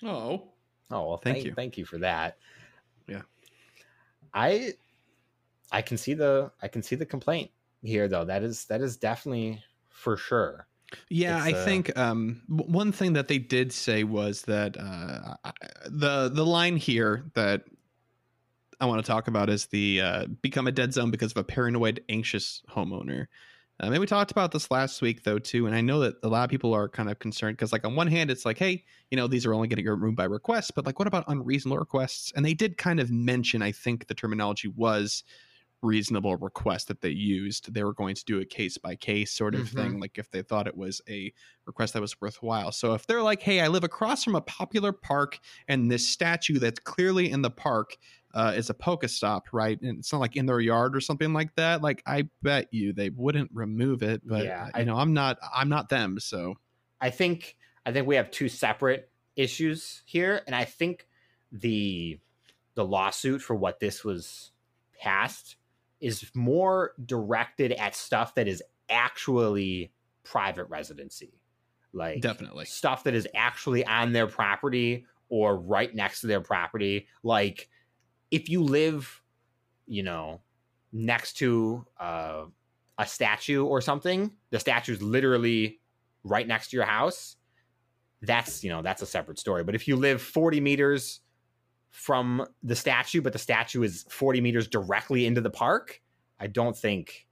Oh, 0.04 0.50
Oh 0.92 1.08
well, 1.08 1.18
Thank 1.18 1.36
thank, 1.36 1.46
you. 1.46 1.54
Thank 1.54 1.78
you 1.78 1.86
for 1.86 2.00
that. 2.00 2.38
I 4.34 4.74
I 5.72 5.82
can 5.82 5.98
see 5.98 6.14
the 6.14 6.52
I 6.62 6.68
can 6.68 6.84
see 6.84 6.96
the 6.96 7.06
complaint 7.06 7.52
here 7.84 8.08
though. 8.08 8.26
That 8.26 8.44
is 8.44 8.66
that 8.66 8.82
is 8.82 8.98
definitely 8.98 9.64
for 9.90 10.18
sure. 10.18 10.68
Yeah, 11.10 11.38
It's, 11.38 11.56
I 11.56 11.60
uh, 11.60 11.66
think 11.66 11.98
um, 11.98 12.42
one 12.48 12.92
thing 12.92 13.14
that 13.14 13.28
they 13.28 13.38
did 13.38 13.72
say 13.72 14.04
was 14.04 14.44
that 14.44 14.76
uh, 14.78 15.36
the 15.86 16.30
the 16.34 16.46
line 16.46 16.78
here 16.78 17.26
that 17.36 17.66
I 18.82 18.86
want 18.86 19.04
to 19.04 19.08
talk 19.08 19.28
about 19.28 19.50
is 19.50 19.68
the 19.68 20.02
uh, 20.02 20.26
become 20.42 20.68
a 20.68 20.72
dead 20.72 20.94
zone 20.94 21.12
because 21.12 21.32
of 21.32 21.38
a 21.38 21.44
paranoid, 21.44 22.04
anxious 22.10 22.64
homeowner. 22.70 23.28
Um, 23.82 23.94
and 23.94 24.02
we 24.02 24.06
talked 24.08 24.32
about 24.32 24.52
this 24.52 24.70
last 24.72 25.02
week 25.02 25.24
though 25.24 25.40
too, 25.40 25.66
and 25.66 25.74
I 25.74 25.80
know 25.82 26.00
that 26.02 26.16
a 26.22 26.28
lot 26.28 26.44
of 26.44 26.50
people 26.50 26.74
are 26.74 26.90
kind 26.90 27.10
of 27.10 27.20
concerned 27.20 27.56
because, 27.56 27.72
like, 27.72 27.86
on 27.86 27.96
one 27.96 28.08
hand, 28.08 28.30
it's 28.30 28.44
like, 28.46 28.58
hey, 28.58 28.84
you 29.10 29.16
know, 29.16 29.28
these 29.28 29.46
are 29.46 29.54
only 29.54 29.68
going 29.70 29.78
to 29.78 29.84
get 29.84 29.90
removed 29.92 30.18
by 30.18 30.26
request, 30.26 30.74
but 30.76 30.86
like, 30.86 31.00
what 31.00 31.08
about 31.08 31.24
unreasonable 31.28 31.78
requests? 31.80 32.32
And 32.36 32.46
they 32.46 32.54
did 32.54 32.78
kind 32.78 33.00
of 33.00 33.10
mention, 33.10 33.62
I 33.62 33.72
think 33.72 34.08
the 34.08 34.14
terminology 34.16 34.68
was 34.68 35.24
reasonable 35.82 36.36
request 36.38 36.90
that 36.90 37.02
they 37.02 37.10
used. 37.10 37.74
They 37.74 37.84
were 37.86 37.94
going 37.94 38.16
to 38.16 38.26
do 38.26 38.40
a 38.42 38.46
case 38.46 38.78
by 38.78 38.96
case 38.98 39.32
sort 39.32 39.56
of 39.56 39.68
Mhm. 39.68 39.70
thing, 39.70 40.00
like 40.00 40.18
if 40.18 40.32
they 40.32 40.42
thought 40.42 40.68
it 40.68 40.78
was 40.78 41.02
a 41.10 41.34
request 41.66 41.94
that 41.94 42.02
was 42.02 42.20
worthwhile. 42.22 42.72
So 42.74 42.94
if 42.96 43.08
they're 43.08 43.24
like, 43.24 43.42
hey, 43.42 43.62
I 43.62 43.70
live 43.70 43.86
across 43.86 44.24
from 44.24 44.36
a 44.36 44.42
popular 44.42 44.92
park 44.92 45.40
and 45.70 45.92
this 45.92 46.08
statue 46.08 46.60
that's 46.60 46.80
clearly 46.80 47.32
in 47.32 47.44
the 47.44 47.52
park 47.52 47.98
uh, 48.34 48.54
is 48.56 48.70
a 48.70 48.74
Pokestop, 48.74 49.42
right? 49.52 49.80
And 49.82 50.00
it's 50.00 50.12
not 50.12 50.20
like 50.20 50.36
in 50.36 50.46
their 50.46 50.60
yard 50.60 50.96
or 50.96 51.02
something 51.02 51.34
like 51.34 51.56
that. 51.56 51.82
Like 51.82 52.04
I 52.06 52.30
bet 52.42 52.68
you 52.72 52.94
they 52.94 53.10
wouldn't 53.10 53.50
remove 53.54 54.04
it, 54.04 54.22
but 54.26 54.46
Yeah, 54.46 54.70
I- 54.74 54.80
you 54.80 54.86
know, 54.86 54.96
I'm 54.98 55.14
not, 55.14 55.40
I'm 55.54 55.70
not 55.70 55.90
them. 55.90 56.20
So 56.20 56.56
I 57.02 57.10
think 57.10 57.58
I 57.86 57.92
think 57.92 58.06
we 58.08 58.16
have 58.18 58.30
two 58.32 58.50
separate 58.50 59.10
issues 59.36 60.04
here, 60.06 60.42
and 60.46 60.56
I 60.56 60.66
think 60.66 61.08
the 61.52 62.20
the 62.76 62.86
lawsuit 62.86 63.42
for 63.42 63.56
what 63.56 63.80
this 63.80 64.04
was 64.04 64.52
passed 65.02 65.56
is 66.02 66.30
more 66.34 66.94
directed 67.06 67.72
at 67.74 67.96
stuff 67.96 68.36
that 68.36 68.48
is 68.48 68.62
actually 68.90 69.92
private 70.24 70.66
residency, 70.66 71.34
like 71.94 72.22
definitely, 72.22 72.66
stuff 72.66 73.04
that 73.06 73.14
is 73.16 73.28
actually 73.34 73.86
on 73.86 74.14
their 74.14 74.28
property 74.28 75.06
or 75.30 75.58
right 75.58 75.94
next 75.96 76.22
to 76.22 76.28
their 76.28 76.42
property. 76.42 77.08
Like 77.24 77.70
if 78.32 78.50
you 78.50 78.64
live, 78.64 79.22
you 79.88 80.04
know, 80.04 80.42
next 80.92 81.34
to 81.34 81.86
uh, 82.00 82.46
a 82.98 83.06
statue 83.06 83.64
or 83.66 83.82
something, 83.82 84.32
the 84.50 84.60
statue's 84.60 85.02
literally 85.02 85.80
right 86.24 86.48
next 86.48 86.70
to 86.70 86.78
your 86.78 86.86
house. 86.86 87.36
That's 88.22 88.64
you 88.64 88.70
know 88.70 88.82
that's 88.82 89.02
a 89.02 89.06
separate 89.06 89.40
story. 89.40 89.64
But 89.64 89.76
if 89.76 89.88
you 89.88 89.96
live 89.96 90.22
40 90.22 90.60
meters 90.60 91.22
from 91.90 92.46
the 92.62 92.76
statue, 92.76 93.22
but 93.22 93.34
the 93.34 93.40
statue 93.40 93.82
is 93.84 94.06
40 94.10 94.42
meters 94.42 94.68
directly 94.68 95.26
into 95.26 95.42
the 95.42 95.50
park, 95.50 96.02
I 96.40 96.48
don't 96.48 96.78
think 96.78 97.28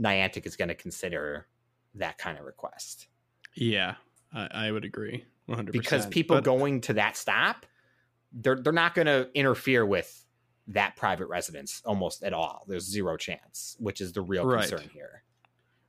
Niantic 0.00 0.46
is 0.46 0.56
going 0.56 0.68
to 0.68 0.74
consider 0.74 1.46
that 1.94 2.18
kind 2.18 2.38
of 2.38 2.44
request 2.44 3.08
yeah, 3.56 3.94
I, 4.32 4.48
I 4.52 4.70
would 4.70 4.84
agree, 4.84 5.24
100%. 5.48 5.72
because 5.72 6.06
people 6.06 6.40
going 6.40 6.82
to 6.82 6.92
that 6.94 7.16
stop 7.16 7.66
they're 8.36 8.56
they're 8.56 8.72
not 8.72 8.94
going 8.94 9.06
to 9.06 9.28
interfere 9.34 9.84
with 9.86 10.24
that 10.68 10.94
private 10.96 11.26
residence 11.26 11.80
almost 11.84 12.22
at 12.22 12.32
all. 12.32 12.64
There's 12.68 12.84
zero 12.84 13.16
chance 13.16 13.76
which 13.80 14.00
is 14.00 14.12
the 14.12 14.20
real 14.22 14.44
Right. 14.44 14.68
concern 14.68 14.88
here. 14.92 15.22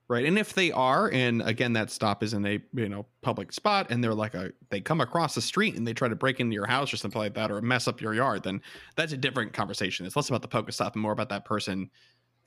Right 0.10 0.26
and 0.26 0.40
if 0.40 0.54
they 0.54 0.72
are 0.72 1.12
and 1.12 1.42
again 1.42 1.74
that 1.74 1.92
stop 1.92 2.24
is 2.24 2.34
in 2.34 2.46
a 2.46 2.62
you 2.74 2.88
know 2.88 3.06
public 3.22 3.52
spot 3.52 3.88
and 3.90 4.02
they're 4.02 4.14
like 4.14 4.36
a 4.36 4.54
they 4.70 4.80
come 4.80 5.02
across 5.02 5.36
the 5.36 5.42
street 5.42 5.76
and 5.76 5.86
they 5.86 5.94
try 5.94 6.08
to 6.08 6.16
break 6.16 6.40
into 6.40 6.54
your 6.54 6.66
house 6.68 6.94
or 6.94 6.98
something 6.98 7.20
like 7.20 7.34
that 7.34 7.52
or 7.52 7.62
mess 7.62 7.90
up 7.90 8.00
your 8.00 8.14
yard 8.14 8.44
then 8.44 8.62
that's 8.96 9.12
a 9.12 9.18
different 9.18 9.52
conversation. 9.52 10.06
It's 10.06 10.16
less 10.16 10.30
about 10.30 10.42
the 10.44 10.48
pokestop 10.48 10.94
and 10.94 11.02
more 11.02 11.12
about 11.12 11.28
that 11.30 11.44
person 11.44 11.90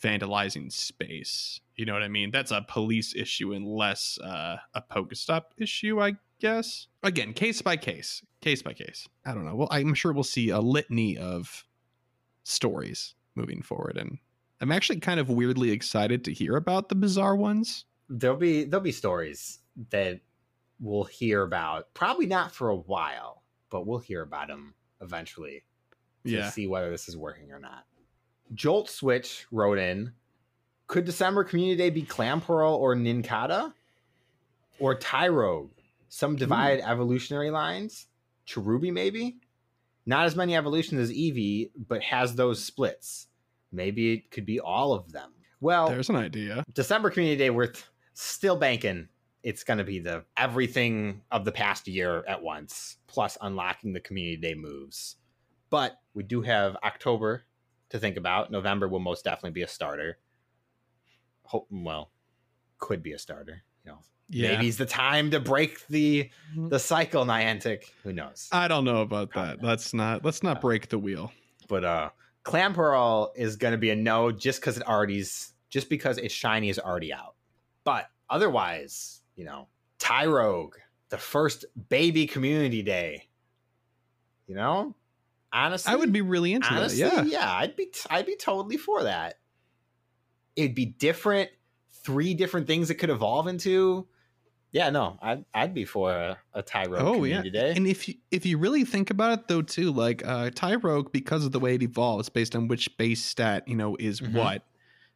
vandalizing 0.02 0.72
space. 0.72 1.60
You 1.76 1.84
know 1.84 1.92
what 1.92 2.02
i 2.02 2.08
mean? 2.08 2.30
That's 2.30 2.50
a 2.50 2.64
police 2.66 3.14
issue 3.14 3.52
and 3.52 3.66
less 3.66 4.18
uh, 4.24 4.56
a 4.72 4.80
pokestop 4.82 5.42
issue 5.58 6.00
i 6.00 6.12
guess? 6.40 6.88
Again 7.02 7.32
case 7.32 7.62
by 7.62 7.76
case 7.76 8.22
case 8.40 8.62
by 8.62 8.72
case. 8.72 9.08
I 9.24 9.34
don't 9.34 9.44
know. 9.44 9.54
Well 9.54 9.68
i'm 9.70 9.94
sure 9.94 10.12
we'll 10.12 10.24
see 10.24 10.50
a 10.50 10.60
litany 10.60 11.16
of 11.16 11.64
stories 12.42 13.14
moving 13.36 13.62
forward 13.62 13.96
and 13.96 14.18
i'm 14.60 14.72
actually 14.72 14.98
kind 14.98 15.20
of 15.20 15.28
weirdly 15.28 15.70
excited 15.70 16.24
to 16.24 16.32
hear 16.32 16.56
about 16.56 16.88
the 16.88 16.94
bizarre 16.94 17.36
ones. 17.36 17.84
There'll 18.08 18.36
be 18.36 18.64
there'll 18.64 18.82
be 18.82 18.92
stories 18.92 19.60
that 19.90 20.20
we'll 20.80 21.04
hear 21.04 21.42
about 21.42 21.92
probably 21.94 22.26
not 22.26 22.52
for 22.52 22.70
a 22.70 22.76
while 22.76 23.42
but 23.70 23.86
we'll 23.86 23.98
hear 23.98 24.22
about 24.22 24.48
them 24.48 24.74
eventually 25.00 25.62
to 26.24 26.32
yeah. 26.32 26.50
see 26.50 26.66
whether 26.66 26.90
this 26.90 27.08
is 27.08 27.16
working 27.16 27.52
or 27.52 27.60
not. 27.60 27.84
Jolt 28.52 28.90
switch 28.90 29.46
wrote 29.52 29.78
in 29.78 30.12
could 30.88 31.04
december 31.04 31.44
community 31.44 31.76
day 31.76 31.90
be 31.90 32.02
clampearl 32.02 32.74
or 32.74 32.96
Nincada? 32.96 33.72
Or 34.80 34.94
tyrogue 34.94 35.70
some 36.10 36.32
hmm. 36.32 36.38
divide 36.38 36.80
evolutionary 36.80 37.50
lines 37.50 38.06
cherubi 38.46 38.92
maybe 38.92 39.38
not 40.04 40.26
as 40.26 40.36
many 40.36 40.54
evolutions 40.54 41.00
as 41.00 41.10
eevee 41.10 41.70
but 41.88 42.02
has 42.02 42.34
those 42.34 42.62
splits 42.62 43.28
maybe 43.72 44.12
it 44.12 44.30
could 44.30 44.44
be 44.44 44.60
all 44.60 44.92
of 44.92 45.10
them 45.12 45.30
well 45.60 45.88
There's 45.88 46.08
an 46.08 46.16
idea. 46.16 46.64
December 46.72 47.10
Community 47.10 47.36
Day, 47.36 47.50
we're 47.50 47.66
th- 47.66 47.84
still 48.14 48.56
banking. 48.56 49.08
It's 49.42 49.64
going 49.64 49.78
to 49.78 49.84
be 49.84 50.00
the 50.00 50.24
everything 50.36 51.22
of 51.30 51.44
the 51.44 51.52
past 51.52 51.86
year 51.88 52.24
at 52.26 52.42
once, 52.42 52.96
plus 53.06 53.38
unlocking 53.40 53.92
the 53.92 54.00
Community 54.00 54.36
Day 54.36 54.54
moves. 54.54 55.16
But 55.70 55.98
we 56.14 56.22
do 56.22 56.42
have 56.42 56.76
October 56.82 57.44
to 57.90 57.98
think 57.98 58.16
about. 58.16 58.50
November 58.50 58.88
will 58.88 59.00
most 59.00 59.24
definitely 59.24 59.52
be 59.52 59.62
a 59.62 59.68
starter. 59.68 60.18
Hope, 61.44 61.68
well, 61.70 62.10
could 62.78 63.02
be 63.02 63.12
a 63.12 63.18
starter. 63.18 63.62
You 63.84 63.92
know, 63.92 63.98
Yeah. 64.30 64.52
maybe 64.52 64.68
it's 64.68 64.76
the 64.76 64.86
time 64.86 65.32
to 65.32 65.40
break 65.40 65.86
the 65.88 66.30
the 66.56 66.78
cycle. 66.78 67.24
Niantic, 67.24 67.90
who 68.04 68.12
knows? 68.12 68.48
I 68.52 68.68
don't 68.68 68.84
know 68.84 69.02
about 69.02 69.32
that. 69.34 69.62
Let's 69.62 69.92
not 69.92 70.24
let's 70.24 70.42
not 70.42 70.60
break 70.60 70.88
the 70.88 70.98
wheel. 70.98 71.32
but 71.68 71.84
uh 71.84 72.10
Clampearl 72.44 73.32
is 73.36 73.56
going 73.56 73.72
to 73.72 73.78
be 73.78 73.90
a 73.90 73.96
no 73.96 74.32
just 74.32 74.60
because 74.60 74.76
it 74.78 74.86
already's 74.88 75.52
just 75.68 75.90
because 75.90 76.16
it's 76.18 76.32
shiny 76.32 76.68
is 76.68 76.78
already 76.78 77.12
out. 77.12 77.34
But 77.84 78.08
otherwise, 78.28 79.20
you 79.36 79.44
know, 79.44 79.68
Tyrogue, 79.98 80.76
the 81.10 81.18
first 81.18 81.64
baby 81.88 82.26
community 82.26 82.82
day. 82.82 83.26
You 84.46 84.56
know, 84.56 84.96
honestly, 85.52 85.92
I 85.92 85.96
would 85.96 86.12
be 86.12 86.22
really 86.22 86.52
into 86.54 86.72
honestly, 86.72 87.02
that. 87.02 87.26
Yeah. 87.26 87.40
yeah, 87.40 87.52
I'd 87.52 87.76
be 87.76 87.92
I'd 88.08 88.26
be 88.26 88.36
totally 88.36 88.76
for 88.76 89.04
that. 89.04 89.34
It'd 90.56 90.74
be 90.74 90.86
different, 90.86 91.50
three 92.04 92.34
different 92.34 92.66
things 92.66 92.90
it 92.90 92.96
could 92.96 93.10
evolve 93.10 93.46
into. 93.46 94.08
Yeah, 94.72 94.90
no, 94.90 95.18
I'd 95.20 95.44
I'd 95.54 95.74
be 95.74 95.84
for 95.84 96.12
a, 96.12 96.42
a 96.52 96.62
Tyrogue 96.62 97.12
Oh 97.12 97.24
yeah. 97.24 97.44
community 97.44 97.50
day. 97.50 97.76
And 97.76 97.86
if 97.86 98.08
you 98.08 98.14
if 98.30 98.44
you 98.44 98.58
really 98.58 98.84
think 98.84 99.10
about 99.10 99.38
it 99.38 99.48
though 99.48 99.62
too, 99.62 99.92
like 99.92 100.24
uh 100.26 100.50
Tyrogue, 100.50 101.12
because 101.12 101.44
of 101.44 101.52
the 101.52 101.60
way 101.60 101.74
it 101.76 101.82
evolves 101.82 102.28
based 102.28 102.56
on 102.56 102.68
which 102.68 102.94
base 102.98 103.24
stat, 103.24 103.66
you 103.68 103.76
know, 103.76 103.96
is 103.96 104.20
Mhm. 104.20 104.20
what, 104.22 104.66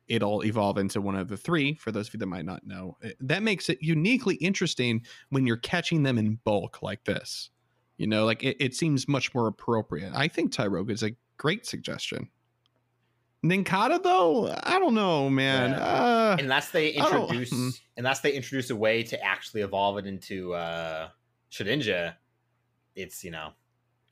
it'll 0.08 0.44
evolve 0.44 0.78
into 0.78 1.00
one 1.00 1.16
of 1.16 1.28
the 1.28 1.36
three, 1.36 1.74
for 1.76 1.92
those 1.92 2.08
of 2.08 2.14
you 2.14 2.18
that 2.20 2.26
might 2.26 2.44
not 2.44 2.66
know. 2.66 2.96
Uh, 3.04 3.10
That 3.20 3.42
makes 3.42 3.68
it 3.68 3.82
uniquely 3.82 4.36
interesting 4.36 5.04
when 5.30 5.46
you're 5.46 5.56
catching 5.56 6.04
them 6.04 6.18
in 6.18 6.36
bulk 6.44 6.82
like 6.82 7.04
this. 7.04 7.50
You 7.98 8.06
know, 8.06 8.24
like 8.24 8.44
it, 8.44 8.56
it 8.60 8.74
seems 8.74 9.08
much 9.08 9.34
more 9.34 9.46
appropriate. 9.48 10.12
I 10.14 10.28
think 10.28 10.52
Tyrogue 10.52 10.90
is 10.90 11.02
a 11.02 11.16
great 11.38 11.66
suggestion. 11.66 12.30
Nincada 13.44 14.02
though, 14.02 14.54
I 14.62 14.78
don't 14.78 14.94
know, 14.94 15.28
man. 15.28 15.70
Yeah. 15.70 15.76
Uh, 15.78 16.36
unless 16.40 16.70
they 16.70 16.90
introduce 16.90 17.50
Hmm. 17.52 17.68
unless 17.96 18.20
they 18.20 18.32
introduce 18.32 18.70
a 18.70 18.76
way 18.76 19.02
to 19.04 19.22
actually 19.22 19.60
evolve 19.60 19.98
it 19.98 20.06
into 20.06 20.54
uh 20.54 21.08
Shedinja, 21.52 22.14
it's 22.96 23.22
you 23.22 23.30
know 23.30 23.50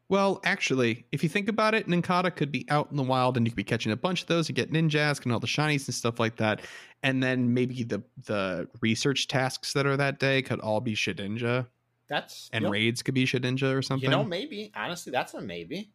Well, 0.09 0.41
actually, 0.45 1.07
if 1.13 1.23
you 1.23 1.29
think 1.31 1.49
about 1.49 1.75
it, 1.75 1.87
Nincada 1.89 2.31
could 2.35 2.53
be 2.53 2.67
out 2.69 2.89
in 2.91 2.97
the 2.99 3.03
wild 3.03 3.37
and 3.39 3.47
you 3.47 3.51
could 3.51 3.57
be 3.57 3.65
catching 3.65 3.93
a 3.93 3.97
bunch 3.97 4.21
of 4.23 4.29
those. 4.29 4.49
You 4.49 4.55
get 4.55 4.71
Ninjask 4.71 5.25
and 5.25 5.33
all 5.33 5.41
the 5.41 5.47
shinies 5.47 5.87
and 5.89 5.95
stuff 5.95 6.21
like 6.21 6.37
that. 6.37 6.61
And 7.03 7.23
then 7.23 7.53
maybe 7.55 7.83
the 7.85 8.03
the 8.27 8.69
research 8.83 9.27
tasks 9.29 9.73
that 9.73 9.87
are 9.87 9.97
that 9.97 10.19
day 10.19 10.43
could 10.43 10.61
all 10.61 10.81
be 10.81 10.95
Shedinja. 10.95 11.67
that's 12.09 12.51
And 12.53 12.65
know, 12.65 12.71
raids 12.71 13.03
could 13.03 13.15
be 13.15 13.25
Shedinja 13.25 13.75
or 13.75 13.81
something. 13.83 14.05
You 14.11 14.15
know, 14.15 14.23
maybe 14.25 14.71
honestly, 14.77 15.11
that's 15.11 15.33
a 15.35 15.41
maybe. 15.41 15.91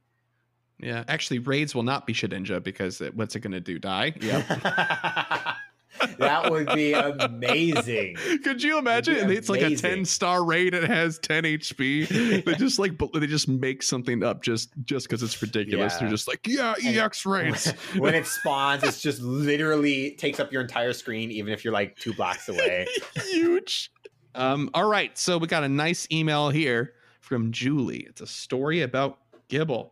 Yeah. 0.79 1.03
Actually, 1.07 1.39
raids 1.39 1.73
will 1.73 1.83
not 1.83 2.05
be 2.05 2.13
Shedinja 2.13 2.61
because 2.63 3.01
it, 3.01 3.15
what's 3.15 3.35
it 3.35 3.39
going 3.39 3.51
to 3.53 3.59
do? 3.59 3.79
Die? 3.79 4.13
Yep. 4.21 4.47
that 6.19 6.51
would 6.51 6.67
be 6.73 6.93
amazing. 6.93 8.15
Could 8.43 8.61
you 8.61 8.77
imagine? 8.77 9.13
It'd 9.13 9.23
And 9.23 9.31
be 9.31 9.37
it's 9.37 9.49
like 9.49 9.61
a 9.61 9.75
10 9.75 10.05
star 10.05 10.43
raid. 10.45 10.73
It 10.75 10.83
has 10.83 11.17
10 11.19 11.43
HP. 11.43 12.43
They 12.45 12.53
just 12.55 12.77
like 12.79 12.93
they 13.13 13.25
just 13.27 13.47
make 13.47 13.81
something 13.81 14.23
up 14.23 14.43
just 14.43 14.69
just 14.85 15.07
because 15.07 15.23
it's 15.23 15.41
ridiculous. 15.41 15.93
Yeah. 15.93 15.99
They're 16.01 16.09
just 16.09 16.27
like, 16.27 16.45
yeah, 16.45 16.75
And- 16.85 16.95
EX 16.97 17.25
rates. 17.25 17.71
when 17.97 18.13
it 18.13 18.27
spawns, 18.27 18.83
it's 18.83 19.01
just 19.01 19.21
literally 19.21 20.11
takes 20.11 20.39
up 20.39 20.51
your 20.51 20.61
entire 20.61 20.93
screen, 20.93 21.31
even 21.31 21.51
if 21.53 21.63
you're 21.63 21.73
like 21.73 21.97
two 21.97 22.13
blocks 22.13 22.47
away. 22.49 22.85
Huge. 23.31 23.91
Um, 24.35 24.69
all 24.75 24.87
right. 24.87 25.17
So 25.17 25.39
we 25.39 25.47
got 25.47 25.63
a 25.63 25.69
nice 25.69 26.07
email 26.11 26.49
here 26.51 26.93
from 27.21 27.51
Julie. 27.51 28.05
It's 28.07 28.21
a 28.21 28.27
story 28.27 28.81
about 28.83 29.17
Gible. 29.49 29.91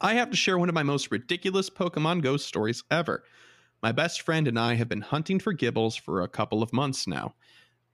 I 0.00 0.14
have 0.14 0.30
to 0.30 0.36
share 0.36 0.58
one 0.58 0.68
of 0.68 0.74
my 0.74 0.82
most 0.82 1.10
ridiculous 1.10 1.70
Pokemon 1.70 2.22
Go 2.22 2.36
stories 2.36 2.84
ever. 2.90 3.24
My 3.82 3.92
best 3.92 4.20
friend 4.20 4.46
and 4.46 4.58
I 4.58 4.74
have 4.74 4.90
been 4.90 5.00
hunting 5.00 5.38
for 5.38 5.54
Gibles 5.54 5.96
for 5.98 6.20
a 6.20 6.28
couple 6.28 6.62
of 6.62 6.72
months 6.72 7.06
now. 7.06 7.34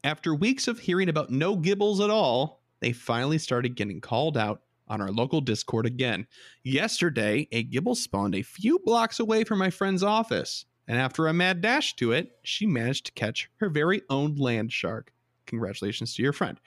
After 0.03 0.35
weeks 0.35 0.67
of 0.67 0.81
hearing 0.81 1.09
about 1.09 1.31
no 1.31 1.57
Gibles 1.57 2.01
at 2.03 2.11
all, 2.11 2.65
they 2.81 2.93
finally 2.93 3.39
started 3.39 3.77
getting 3.77 4.01
called 4.01 4.37
out 4.37 4.63
on 4.89 5.01
our 5.01 5.13
local 5.13 5.41
Discord 5.41 5.87
again. 5.87 6.27
Yesterday, 6.65 7.47
a 7.53 7.63
Gible 7.63 7.97
spawned 7.97 8.35
a 8.35 8.43
few 8.43 8.81
blocks 8.81 9.21
away 9.21 9.45
from 9.45 9.61
my 9.61 9.71
friend's 9.71 10.03
office, 10.03 10.65
and 10.89 10.99
after 10.99 11.29
a 11.29 11.33
mad 11.33 11.61
dash 11.61 11.95
to 11.97 12.11
it, 12.11 12.33
she 12.43 12.67
managed 12.67 13.07
to 13.07 13.13
catch 13.13 13.49
her 13.59 13.69
very 13.69 14.03
own 14.11 14.35
land 14.35 14.73
shark. 14.73 15.13
Congratulations 15.47 16.17
to 16.17 16.23
your 16.23 16.33
friend. 16.33 16.59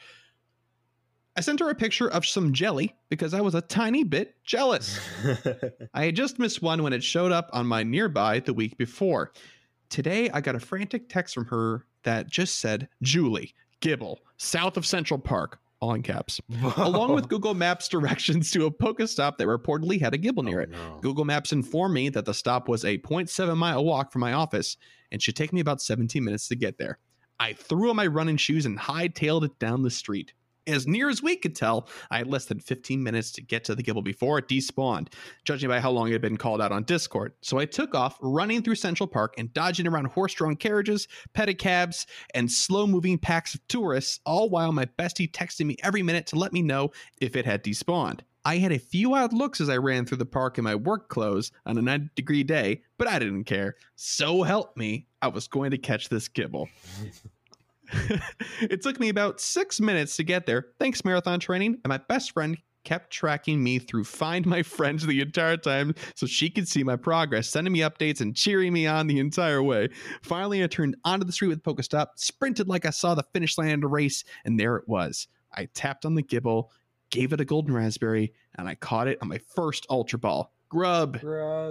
I 1.37 1.41
sent 1.41 1.59
her 1.59 1.69
a 1.69 1.75
picture 1.75 2.09
of 2.09 2.25
some 2.25 2.53
jelly 2.53 2.95
because 3.09 3.33
I 3.33 3.41
was 3.41 3.55
a 3.55 3.61
tiny 3.61 4.05
bit 4.05 4.35
jealous. 4.45 4.99
I 5.93 6.05
had 6.05 6.15
just 6.15 6.39
missed 6.39 6.61
one 6.61 6.81
when 6.81 6.93
it 6.93 7.03
showed 7.03 7.33
up 7.33 7.49
on 7.51 7.67
my 7.67 7.83
nearby 7.83 8.39
the 8.39 8.53
week 8.53 8.77
before. 8.77 9.33
Today, 9.89 10.29
I 10.29 10.39
got 10.39 10.55
a 10.55 10.61
frantic 10.61 11.09
text 11.09 11.35
from 11.35 11.45
her 11.47 11.85
that 12.03 12.29
just 12.29 12.59
said, 12.59 12.87
Julie, 13.01 13.53
Gible, 13.81 14.17
south 14.37 14.77
of 14.77 14.85
Central 14.85 15.19
Park, 15.19 15.59
all 15.81 15.93
in 15.93 16.03
caps, 16.03 16.39
along 16.77 17.13
with 17.13 17.27
Google 17.27 17.53
Maps 17.53 17.89
directions 17.89 18.49
to 18.51 18.65
a 18.65 18.71
Pokestop 18.71 19.35
that 19.37 19.47
reportedly 19.47 19.99
had 19.99 20.13
a 20.13 20.17
Gible 20.17 20.39
oh, 20.39 20.41
near 20.43 20.61
it. 20.61 20.69
Oh, 20.73 20.95
no. 20.95 20.99
Google 21.01 21.25
Maps 21.25 21.51
informed 21.51 21.93
me 21.93 22.07
that 22.09 22.23
the 22.23 22.33
stop 22.33 22.69
was 22.69 22.85
a 22.85 22.97
0.7 22.97 23.57
mile 23.57 23.83
walk 23.83 24.13
from 24.13 24.21
my 24.21 24.31
office 24.31 24.77
and 25.11 25.21
should 25.21 25.35
take 25.35 25.51
me 25.51 25.59
about 25.59 25.81
17 25.81 26.23
minutes 26.23 26.47
to 26.47 26.55
get 26.55 26.77
there. 26.77 26.97
I 27.41 27.51
threw 27.51 27.89
on 27.89 27.97
my 27.97 28.07
running 28.07 28.37
shoes 28.37 28.65
and 28.65 28.79
hightailed 28.79 29.43
it 29.43 29.59
down 29.59 29.83
the 29.83 29.91
street. 29.91 30.33
As 30.67 30.87
near 30.87 31.09
as 31.09 31.21
we 31.21 31.35
could 31.35 31.55
tell, 31.55 31.87
I 32.09 32.17
had 32.17 32.27
less 32.27 32.45
than 32.45 32.59
15 32.59 33.01
minutes 33.03 33.31
to 33.33 33.41
get 33.41 33.63
to 33.65 33.75
the 33.75 33.83
Gible 33.83 34.03
before 34.03 34.39
it 34.39 34.47
despawned, 34.47 35.09
judging 35.43 35.69
by 35.69 35.79
how 35.79 35.91
long 35.91 36.07
it 36.07 36.13
had 36.13 36.21
been 36.21 36.37
called 36.37 36.61
out 36.61 36.71
on 36.71 36.83
Discord. 36.83 37.33
So 37.41 37.59
I 37.59 37.65
took 37.65 37.93
off, 37.93 38.17
running 38.19 38.63
through 38.63 38.75
Central 38.75 39.07
Park 39.07 39.35
and 39.37 39.53
dodging 39.53 39.87
around 39.87 40.05
horse 40.05 40.33
drawn 40.33 40.55
carriages, 40.55 41.07
pedicabs, 41.35 42.07
and 42.33 42.51
slow 42.51 42.87
moving 42.87 43.19
packs 43.19 43.53
of 43.53 43.67
tourists, 43.67 44.19
all 44.25 44.49
while 44.49 44.71
my 44.71 44.85
bestie 44.85 45.31
texted 45.31 45.65
me 45.65 45.77
every 45.83 46.01
minute 46.01 46.25
to 46.27 46.35
let 46.35 46.51
me 46.51 46.63
know 46.63 46.91
if 47.21 47.35
it 47.35 47.45
had 47.45 47.63
despawned. 47.63 48.21
I 48.43 48.57
had 48.57 48.71
a 48.71 48.79
few 48.79 49.15
odd 49.15 49.33
looks 49.33 49.59
as 49.59 49.69
I 49.69 49.77
ran 49.77 50.05
through 50.05 50.19
the 50.19 50.25
park 50.25 50.59
in 50.59 50.63
my 50.63 50.75
work 50.75 51.09
clothes 51.09 51.51
on 51.65 51.77
a 51.79 51.81
90 51.81 52.09
degree 52.15 52.43
day, 52.43 52.83
but 52.97 53.07
I 53.07 53.17
didn't 53.17 53.45
care. 53.45 53.75
So 53.95 54.43
help 54.43 54.77
me, 54.77 55.07
I 55.21 55.29
was 55.29 55.47
going 55.47 55.71
to 55.71 55.79
catch 55.79 56.09
this 56.09 56.29
Gible. 56.29 56.67
it 58.61 58.81
took 58.81 58.99
me 58.99 59.09
about 59.09 59.39
six 59.39 59.79
minutes 59.79 60.15
to 60.17 60.23
get 60.23 60.45
there, 60.45 60.67
thanks 60.79 61.05
marathon 61.05 61.39
training, 61.39 61.79
and 61.83 61.89
my 61.89 61.99
best 62.09 62.31
friend 62.31 62.57
kept 62.85 63.11
tracking 63.11 63.61
me 63.61 63.79
through 63.79 64.05
Find 64.05 64.45
My 64.45 64.61
Friends 64.63 65.05
the 65.05 65.19
entire 65.19 65.57
time 65.57 65.93
so 66.13 66.25
she 66.25 66.49
could 66.49 66.67
see 66.67 66.83
my 66.83 66.95
progress, 66.95 67.49
sending 67.49 67.73
me 67.73 67.79
updates 67.79 68.21
and 68.21 68.35
cheering 68.35 68.71
me 68.71 68.87
on 68.87 69.07
the 69.07 69.19
entire 69.19 69.61
way. 69.61 69.89
Finally, 70.21 70.63
I 70.63 70.67
turned 70.67 70.95
onto 71.03 71.25
the 71.25 71.33
street 71.33 71.49
with 71.49 71.63
Pokestop, 71.63 72.07
sprinted 72.15 72.69
like 72.69 72.85
I 72.85 72.91
saw 72.91 73.15
the 73.15 73.25
finish 73.33 73.57
line 73.57 73.71
of 73.71 73.81
the 73.81 73.87
race, 73.87 74.23
and 74.45 74.57
there 74.59 74.77
it 74.77 74.87
was. 74.87 75.27
I 75.51 75.65
tapped 75.73 76.05
on 76.05 76.15
the 76.15 76.23
Gible, 76.23 76.69
gave 77.09 77.33
it 77.33 77.41
a 77.41 77.45
golden 77.45 77.73
raspberry, 77.73 78.33
and 78.55 78.69
I 78.69 78.75
caught 78.75 79.07
it 79.07 79.17
on 79.21 79.27
my 79.27 79.39
first 79.39 79.85
Ultra 79.89 80.19
Ball. 80.19 80.51
Grub. 80.69 81.19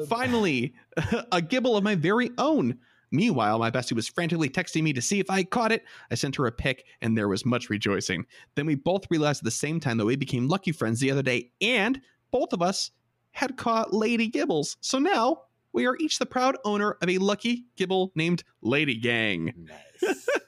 Finally, 0.08 0.74
a 0.96 1.40
Gible 1.40 1.76
of 1.76 1.84
my 1.84 1.94
very 1.94 2.30
own. 2.38 2.78
Meanwhile, 3.14 3.58
my 3.58 3.70
bestie 3.70 3.92
was 3.92 4.08
frantically 4.08 4.48
texting 4.48 4.82
me 4.82 4.92
to 4.92 5.02
see 5.02 5.20
if 5.20 5.30
I 5.30 5.44
caught 5.44 5.72
it. 5.72 5.84
I 6.10 6.14
sent 6.16 6.36
her 6.36 6.46
a 6.46 6.52
pic, 6.52 6.84
and 7.00 7.16
there 7.16 7.28
was 7.28 7.46
much 7.46 7.70
rejoicing. 7.70 8.26
Then 8.54 8.66
we 8.66 8.74
both 8.74 9.10
realized 9.10 9.40
at 9.40 9.44
the 9.44 9.50
same 9.50 9.80
time 9.80 9.98
that 9.98 10.04
we 10.04 10.16
became 10.16 10.48
lucky 10.48 10.72
friends 10.72 11.00
the 11.00 11.10
other 11.10 11.22
day, 11.22 11.52
and 11.60 12.00
both 12.30 12.52
of 12.52 12.62
us 12.62 12.90
had 13.32 13.56
caught 13.56 13.94
Lady 13.94 14.30
Gibles. 14.30 14.76
So 14.80 14.98
now 14.98 15.42
we 15.72 15.86
are 15.86 15.96
each 15.98 16.18
the 16.18 16.26
proud 16.26 16.56
owner 16.64 16.96
of 17.00 17.08
a 17.08 17.18
lucky 17.18 17.66
Gible 17.76 18.10
named 18.14 18.44
Lady 18.62 18.96
Gang. 18.96 19.52
Nice. 19.56 20.28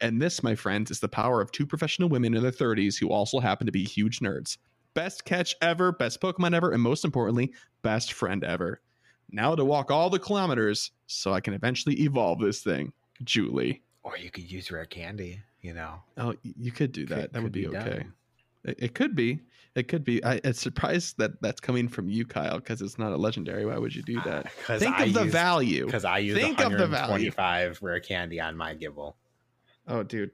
And 0.00 0.20
this, 0.20 0.42
my 0.42 0.54
friends, 0.54 0.90
is 0.90 1.00
the 1.00 1.08
power 1.08 1.40
of 1.40 1.50
two 1.50 1.66
professional 1.66 2.08
women 2.08 2.34
in 2.34 2.42
their 2.42 2.52
30s 2.52 2.98
who 2.98 3.10
also 3.10 3.40
happen 3.40 3.66
to 3.66 3.72
be 3.72 3.84
huge 3.84 4.20
nerds. 4.20 4.56
Best 4.94 5.24
catch 5.24 5.54
ever, 5.60 5.92
best 5.92 6.20
Pokemon 6.20 6.54
ever, 6.54 6.70
and 6.70 6.82
most 6.82 7.04
importantly, 7.04 7.52
best 7.82 8.12
friend 8.12 8.44
ever. 8.44 8.80
Now 9.30 9.54
to 9.54 9.64
walk 9.64 9.90
all 9.90 10.10
the 10.10 10.18
kilometers 10.18 10.90
so 11.06 11.32
I 11.32 11.40
can 11.40 11.54
eventually 11.54 12.00
evolve 12.02 12.40
this 12.40 12.62
thing. 12.62 12.92
Julie. 13.24 13.82
or 14.04 14.16
you 14.16 14.30
could 14.30 14.50
use 14.50 14.70
rare 14.70 14.84
candy, 14.84 15.40
you 15.60 15.74
know. 15.74 16.00
Oh, 16.16 16.34
you 16.42 16.70
could 16.70 16.92
do 16.92 17.04
that. 17.06 17.14
Could- 17.14 17.32
that 17.32 17.42
would 17.42 17.52
be, 17.52 17.66
be 17.66 17.76
okay. 17.76 18.06
It, 18.64 18.76
it 18.78 18.94
could 18.94 19.14
be. 19.14 19.40
It 19.74 19.86
could 19.86 20.02
be. 20.02 20.24
I, 20.24 20.40
I'm 20.44 20.54
surprised 20.54 21.18
that 21.18 21.40
that's 21.40 21.60
coming 21.60 21.88
from 21.88 22.08
you, 22.08 22.24
Kyle, 22.24 22.56
because 22.56 22.82
it's 22.82 22.98
not 22.98 23.12
a 23.12 23.16
legendary. 23.16 23.64
Why 23.64 23.78
would 23.78 23.94
you 23.94 24.02
do 24.02 24.18
ah, 24.20 24.24
that? 24.24 24.52
Because 24.58 24.80
Think 24.80 24.96
I 24.96 25.04
of 25.04 25.12
the 25.12 25.24
value. 25.24 25.86
Because 25.86 26.04
I 26.04 26.18
used 26.18 26.40
Think 26.40 26.60
of 26.60 26.72
the 26.72 26.86
value. 26.86 27.30
125 27.30 27.82
rare 27.82 28.00
candy 28.00 28.40
on 28.40 28.56
my 28.56 28.74
Gible. 28.74 29.14
Oh, 29.86 30.02
dude. 30.02 30.32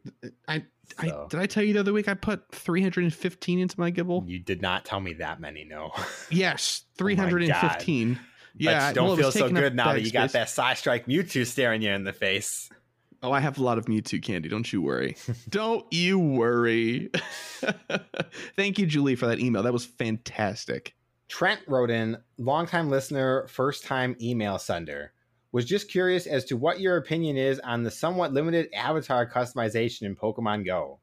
I, 0.48 0.64
I 0.98 1.26
did 1.28 1.40
I 1.40 1.46
tell 1.46 1.62
you 1.62 1.74
the 1.74 1.80
other 1.80 1.92
week 1.92 2.08
I 2.08 2.14
put 2.14 2.50
315 2.52 3.58
into 3.58 3.78
my 3.78 3.90
Gible? 3.90 4.28
you 4.28 4.38
did 4.38 4.62
not 4.62 4.84
tell 4.84 5.00
me 5.00 5.12
that 5.14 5.40
many, 5.40 5.64
no. 5.64 5.92
Yes, 6.30 6.84
Oh 6.94 6.98
315. 6.98 8.18
Yeah, 8.56 8.78
but 8.78 8.88
you 8.88 8.94
don't 8.94 9.06
well, 9.08 9.16
feel 9.16 9.32
so 9.32 9.50
good 9.50 9.74
now 9.74 9.92
that 9.92 10.02
you 10.02 10.12
got 10.12 10.30
space. 10.30 10.54
that 10.54 10.76
Psystrike 10.76 11.06
Mewtwo 11.06 11.46
staring 11.46 11.82
you 11.82 11.90
in 11.90 12.04
the 12.04 12.12
face. 12.12 12.70
Oh, 13.22 13.32
I 13.32 13.40
have 13.40 13.58
a 13.58 13.62
lot 13.62 13.78
of 13.78 13.86
Mewtwo 13.86 14.22
candy. 14.22 14.48
Don't 14.48 14.70
you 14.72 14.82
worry. 14.82 15.16
don't 15.48 15.86
you 15.90 16.18
worry. 16.18 17.10
Thank 18.56 18.78
you, 18.78 18.86
Julie, 18.86 19.16
for 19.16 19.26
that 19.26 19.40
email. 19.40 19.62
That 19.62 19.72
was 19.72 19.86
fantastic. 19.86 20.94
Trent 21.26 21.60
wrote 21.66 21.90
in, 21.90 22.18
longtime 22.38 22.90
listener, 22.90 23.46
first 23.48 23.84
time 23.84 24.14
email 24.20 24.58
sender. 24.58 25.12
Was 25.52 25.64
just 25.64 25.90
curious 25.90 26.26
as 26.26 26.44
to 26.46 26.56
what 26.56 26.80
your 26.80 26.96
opinion 26.96 27.36
is 27.36 27.60
on 27.60 27.82
the 27.82 27.90
somewhat 27.90 28.32
limited 28.32 28.68
avatar 28.74 29.28
customization 29.28 30.02
in 30.02 30.16
Pokemon 30.16 30.66
Go. 30.66 31.00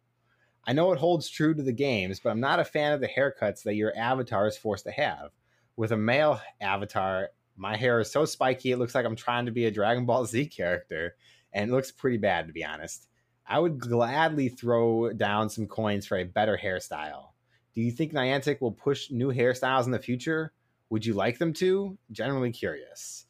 I 0.65 0.73
know 0.73 0.91
it 0.91 0.99
holds 0.99 1.27
true 1.27 1.55
to 1.55 1.63
the 1.63 1.73
games, 1.73 2.19
but 2.19 2.29
I'm 2.29 2.39
not 2.39 2.59
a 2.59 2.65
fan 2.65 2.93
of 2.93 3.01
the 3.01 3.07
haircuts 3.07 3.63
that 3.63 3.75
your 3.75 3.97
avatar 3.97 4.47
is 4.47 4.57
forced 4.57 4.83
to 4.85 4.91
have. 4.91 5.31
With 5.75 5.91
a 5.91 5.97
male 5.97 6.39
avatar, 6.59 7.29
my 7.55 7.75
hair 7.75 7.99
is 7.99 8.11
so 8.11 8.25
spiky 8.25 8.71
it 8.71 8.77
looks 8.77 8.95
like 8.95 9.05
I'm 9.05 9.15
trying 9.15 9.45
to 9.45 9.51
be 9.51 9.65
a 9.65 9.71
Dragon 9.71 10.05
Ball 10.05 10.25
Z 10.25 10.47
character, 10.47 11.15
and 11.53 11.69
it 11.69 11.73
looks 11.73 11.91
pretty 11.91 12.17
bad 12.17 12.47
to 12.47 12.53
be 12.53 12.63
honest. 12.65 13.07
I 13.47 13.59
would 13.59 13.79
gladly 13.79 14.49
throw 14.49 15.11
down 15.11 15.49
some 15.49 15.67
coins 15.67 16.05
for 16.05 16.17
a 16.17 16.23
better 16.23 16.57
hairstyle. 16.61 17.29
Do 17.73 17.81
you 17.81 17.91
think 17.91 18.13
Niantic 18.13 18.61
will 18.61 18.71
push 18.71 19.11
new 19.11 19.33
hairstyles 19.33 19.85
in 19.85 19.91
the 19.91 19.99
future? 19.99 20.53
Would 20.89 21.05
you 21.05 21.13
like 21.13 21.37
them 21.37 21.53
to? 21.53 21.97
Generally 22.11 22.51
curious. 22.51 23.25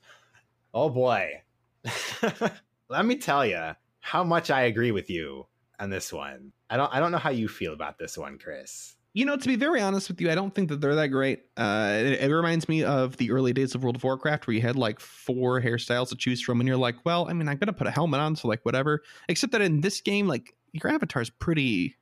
Oh 0.73 0.89
boy. 0.89 1.43
Let 2.89 3.05
me 3.05 3.15
tell 3.17 3.45
you 3.45 3.71
how 3.99 4.23
much 4.23 4.51
I 4.51 4.63
agree 4.63 4.91
with 4.91 5.09
you 5.09 5.47
on 5.79 5.89
this 5.89 6.11
one. 6.11 6.51
I 6.69 6.77
don't 6.77 6.93
I 6.93 6.99
don't 6.99 7.11
know 7.11 7.17
how 7.17 7.29
you 7.29 7.47
feel 7.47 7.73
about 7.73 7.97
this 7.97 8.17
one, 8.17 8.37
Chris. 8.37 8.95
You 9.13 9.25
know, 9.25 9.35
to 9.35 9.47
be 9.47 9.57
very 9.57 9.81
honest 9.81 10.07
with 10.07 10.21
you, 10.21 10.31
I 10.31 10.35
don't 10.35 10.55
think 10.55 10.69
that 10.69 10.79
they're 10.79 10.95
that 10.95 11.07
great. 11.07 11.43
Uh, 11.57 11.97
it, 11.99 12.21
it 12.21 12.33
reminds 12.33 12.69
me 12.69 12.83
of 12.83 13.17
the 13.17 13.31
early 13.31 13.51
days 13.51 13.75
of 13.75 13.83
World 13.83 13.97
of 13.97 14.03
Warcraft, 14.03 14.47
where 14.47 14.55
you 14.55 14.61
had 14.61 14.77
like 14.77 15.01
four 15.01 15.61
hairstyles 15.61 16.09
to 16.09 16.15
choose 16.15 16.41
from, 16.41 16.61
and 16.61 16.67
you're 16.67 16.77
like, 16.77 16.95
well, 17.03 17.27
I 17.29 17.33
mean, 17.33 17.49
I'm 17.49 17.57
gonna 17.57 17.73
put 17.73 17.87
a 17.87 17.91
helmet 17.91 18.21
on, 18.21 18.37
so 18.37 18.47
like 18.47 18.63
whatever. 18.63 19.01
Except 19.27 19.51
that 19.51 19.61
in 19.61 19.81
this 19.81 19.99
game, 19.99 20.27
like 20.27 20.55
your 20.71 20.89
avatar's 20.89 21.29
pretty, 21.29 21.97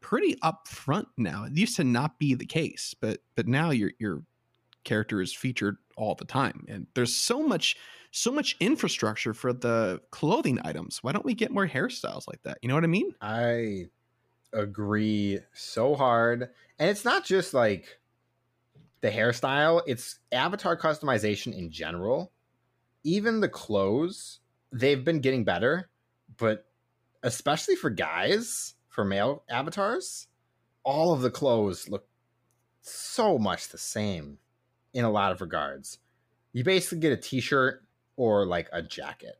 pretty 0.00 0.36
upfront 0.36 1.06
now. 1.16 1.44
It 1.44 1.56
used 1.56 1.76
to 1.76 1.84
not 1.84 2.18
be 2.20 2.34
the 2.34 2.46
case, 2.46 2.94
but 3.00 3.18
but 3.34 3.48
now 3.48 3.70
your 3.70 3.90
your 3.98 4.22
character 4.84 5.20
is 5.20 5.34
featured 5.34 5.78
all 5.96 6.14
the 6.14 6.24
time, 6.24 6.64
and 6.68 6.86
there's 6.94 7.14
so 7.14 7.42
much 7.42 7.76
so 8.12 8.30
much 8.30 8.56
infrastructure 8.60 9.34
for 9.34 9.52
the 9.52 10.00
clothing 10.12 10.58
items. 10.64 10.98
Why 11.02 11.10
don't 11.12 11.24
we 11.24 11.34
get 11.34 11.50
more 11.50 11.66
hairstyles 11.66 12.28
like 12.28 12.42
that? 12.44 12.58
You 12.62 12.68
know 12.68 12.74
what 12.76 12.84
I 12.84 12.88
mean? 12.88 13.12
I 13.20 13.86
agree 14.52 15.40
so 15.52 15.94
hard. 15.94 16.48
And 16.78 16.90
it's 16.90 17.04
not 17.04 17.24
just 17.24 17.54
like 17.54 17.98
the 19.00 19.10
hairstyle, 19.10 19.82
it's 19.86 20.18
avatar 20.32 20.76
customization 20.76 21.56
in 21.56 21.70
general. 21.70 22.32
Even 23.04 23.40
the 23.40 23.48
clothes, 23.48 24.40
they've 24.72 25.04
been 25.04 25.20
getting 25.20 25.44
better, 25.44 25.88
but 26.36 26.66
especially 27.22 27.76
for 27.76 27.90
guys, 27.90 28.74
for 28.88 29.04
male 29.04 29.44
avatars, 29.48 30.26
all 30.84 31.12
of 31.12 31.22
the 31.22 31.30
clothes 31.30 31.88
look 31.88 32.06
so 32.82 33.38
much 33.38 33.68
the 33.68 33.78
same 33.78 34.38
in 34.92 35.04
a 35.04 35.10
lot 35.10 35.32
of 35.32 35.40
regards. 35.40 35.98
You 36.52 36.64
basically 36.64 36.98
get 36.98 37.12
a 37.12 37.16
t 37.16 37.40
shirt 37.40 37.82
or 38.16 38.44
like 38.46 38.68
a 38.72 38.82
jacket. 38.82 39.36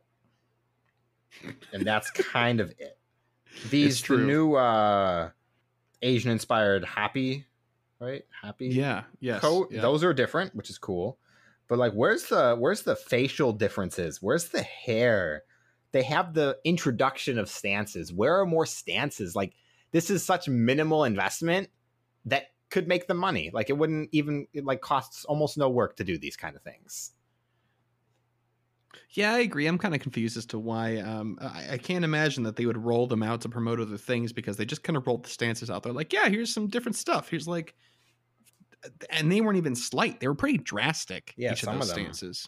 and 1.73 1.85
that's 1.85 2.09
kind 2.31 2.59
of 2.59 2.71
it. 2.77 2.97
These 3.69 4.01
the 4.01 4.17
new 4.17 4.55
uh 4.55 5.29
Asian 6.01 6.31
inspired 6.31 6.83
happy, 6.83 7.45
right? 7.99 8.23
Happy 8.41 8.67
Yeah. 8.67 9.03
Yes. 9.19 9.41
coat. 9.41 9.69
yeah. 9.71 9.81
Those 9.81 10.03
are 10.03 10.13
different, 10.13 10.55
which 10.55 10.69
is 10.69 10.77
cool. 10.77 11.19
But 11.67 11.79
like, 11.79 11.93
where's 11.93 12.25
the 12.25 12.55
where's 12.55 12.81
the 12.81 12.95
facial 12.95 13.53
differences? 13.53 14.21
Where's 14.21 14.49
the 14.49 14.61
hair? 14.61 15.43
They 15.93 16.03
have 16.03 16.33
the 16.33 16.57
introduction 16.63 17.37
of 17.37 17.49
stances. 17.49 18.11
Where 18.13 18.39
are 18.39 18.45
more 18.45 18.65
stances? 18.65 19.35
Like, 19.35 19.53
this 19.91 20.09
is 20.09 20.23
such 20.23 20.47
minimal 20.47 21.03
investment 21.03 21.69
that 22.25 22.47
could 22.69 22.87
make 22.87 23.07
them 23.07 23.17
money. 23.17 23.51
Like, 23.53 23.69
it 23.69 23.77
wouldn't 23.77 24.09
even 24.11 24.47
it 24.53 24.65
like 24.65 24.81
costs 24.81 25.25
almost 25.25 25.57
no 25.57 25.69
work 25.69 25.97
to 25.97 26.03
do 26.03 26.17
these 26.17 26.35
kind 26.37 26.55
of 26.55 26.61
things. 26.61 27.11
Yeah, 29.13 29.33
I 29.33 29.39
agree. 29.39 29.67
I'm 29.67 29.77
kind 29.77 29.93
of 29.93 29.99
confused 29.99 30.37
as 30.37 30.45
to 30.47 30.59
why. 30.59 30.97
Um, 30.97 31.37
I, 31.41 31.73
I 31.73 31.77
can't 31.77 32.05
imagine 32.05 32.43
that 32.43 32.55
they 32.55 32.65
would 32.65 32.77
roll 32.77 33.07
them 33.07 33.23
out 33.23 33.41
to 33.41 33.49
promote 33.49 33.79
other 33.79 33.97
things 33.97 34.31
because 34.31 34.55
they 34.55 34.65
just 34.65 34.83
kind 34.83 34.95
of 34.95 35.05
rolled 35.05 35.25
the 35.25 35.29
stances 35.29 35.69
out 35.69 35.83
there. 35.83 35.91
Like, 35.91 36.13
yeah, 36.13 36.29
here's 36.29 36.53
some 36.53 36.67
different 36.67 36.95
stuff. 36.95 37.29
Here's 37.29 37.47
like, 37.47 37.75
and 39.09 39.31
they 39.31 39.41
weren't 39.41 39.57
even 39.57 39.75
slight. 39.75 40.19
They 40.19 40.27
were 40.27 40.35
pretty 40.35 40.59
drastic. 40.59 41.33
Yeah, 41.35 41.51
each 41.51 41.61
some 41.61 41.75
of 41.75 41.81
those 41.81 41.89
of 41.89 41.95
them. 41.95 42.05
stances. 42.05 42.47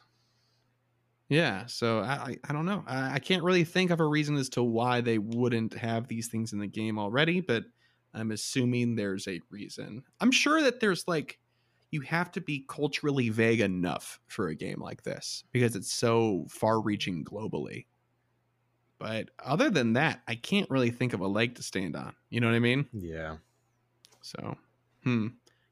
Yeah, 1.30 1.66
so 1.66 2.00
I, 2.00 2.12
I, 2.14 2.38
I 2.50 2.54
don't 2.54 2.66
know. 2.66 2.84
I, 2.88 3.16
I 3.16 3.20
can't 3.20 3.44
really 3.44 3.64
think 3.64 3.92
of 3.92 4.00
a 4.00 4.06
reason 4.06 4.36
as 4.38 4.50
to 4.50 4.64
why 4.64 5.02
they 5.02 5.18
wouldn't 5.18 5.74
have 5.74 6.08
these 6.08 6.28
things 6.28 6.54
in 6.54 6.60
the 6.60 6.68
game 6.68 6.98
already, 7.00 7.42
but 7.42 7.64
I'm 8.14 8.32
assuming 8.32 8.96
there's 8.96 9.28
a 9.28 9.42
reason. 9.50 10.04
I'm 10.22 10.32
sure 10.32 10.62
that 10.62 10.80
there's 10.80 11.08
like 11.08 11.40
you 11.94 12.02
have 12.02 12.32
to 12.32 12.42
be 12.42 12.66
culturally 12.68 13.30
vague 13.30 13.62
enough 13.62 14.20
for 14.26 14.48
a 14.48 14.56
game 14.56 14.82
like 14.82 15.04
this 15.04 15.44
because 15.52 15.76
it's 15.76 15.94
so 15.94 16.46
far 16.50 16.82
reaching 16.82 17.24
globally. 17.24 17.86
But 18.98 19.30
other 19.44 19.70
than 19.70 19.94
that, 19.94 20.22
I 20.28 20.34
can't 20.36 20.70
really 20.72 20.90
think 20.90 21.14
of 21.14 21.20
a 21.20 21.28
leg 21.28 21.56
to 21.56 21.64
stand 21.64 21.96
on. 21.96 22.16
You 22.32 22.42
know 22.42 22.48
what 22.48 22.56
I 22.56 22.60
mean? 22.60 22.88
Yeah. 22.94 23.38
So, 24.22 24.58
hmm. 25.04 25.28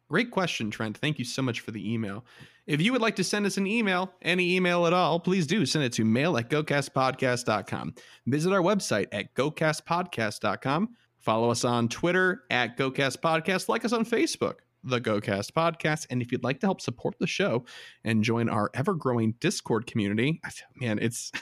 Great 0.10 0.30
question, 0.30 0.70
Trent. 0.70 0.98
Thank 0.98 1.18
you 1.18 1.26
so 1.26 1.42
much 1.42 1.62
for 1.62 1.72
the 1.72 1.92
email. 1.92 2.24
If 2.68 2.82
you 2.82 2.92
would 2.92 3.02
like 3.02 3.16
to 3.16 3.24
send 3.24 3.46
us 3.48 3.58
an 3.58 3.66
email, 3.66 4.14
any 4.22 4.56
email 4.56 4.86
at 4.86 4.94
all, 4.94 5.20
please 5.20 5.48
do 5.48 5.66
send 5.66 5.86
it 5.86 5.94
to 5.94 6.06
mail 6.06 6.38
at 6.38 6.50
gocastpodcast.com. 6.50 7.96
Visit 8.28 8.54
our 8.54 8.62
website 8.62 9.08
at 9.12 9.34
gocastpodcast.com. 9.34 10.90
Follow 11.18 11.50
us 11.50 11.64
on 11.64 11.88
Twitter 11.88 12.44
at 12.52 12.78
gocastpodcast. 12.78 13.70
Like 13.70 13.86
us 13.86 13.94
on 13.94 14.06
Facebook, 14.06 14.56
the 14.84 15.02
GoCast 15.02 15.52
Podcast. 15.52 16.08
And 16.10 16.22
if 16.22 16.32
you'd 16.32 16.44
like 16.44 16.60
to 16.62 16.68
help 16.68 16.82
support 16.82 17.16
the 17.20 17.28
show 17.28 17.66
and 18.04 18.24
join 18.24 18.50
our 18.50 18.70
ever 18.74 18.94
growing 18.94 19.34
Discord 19.40 19.86
community, 19.86 20.42
man, 20.80 21.00
it's. 21.00 21.32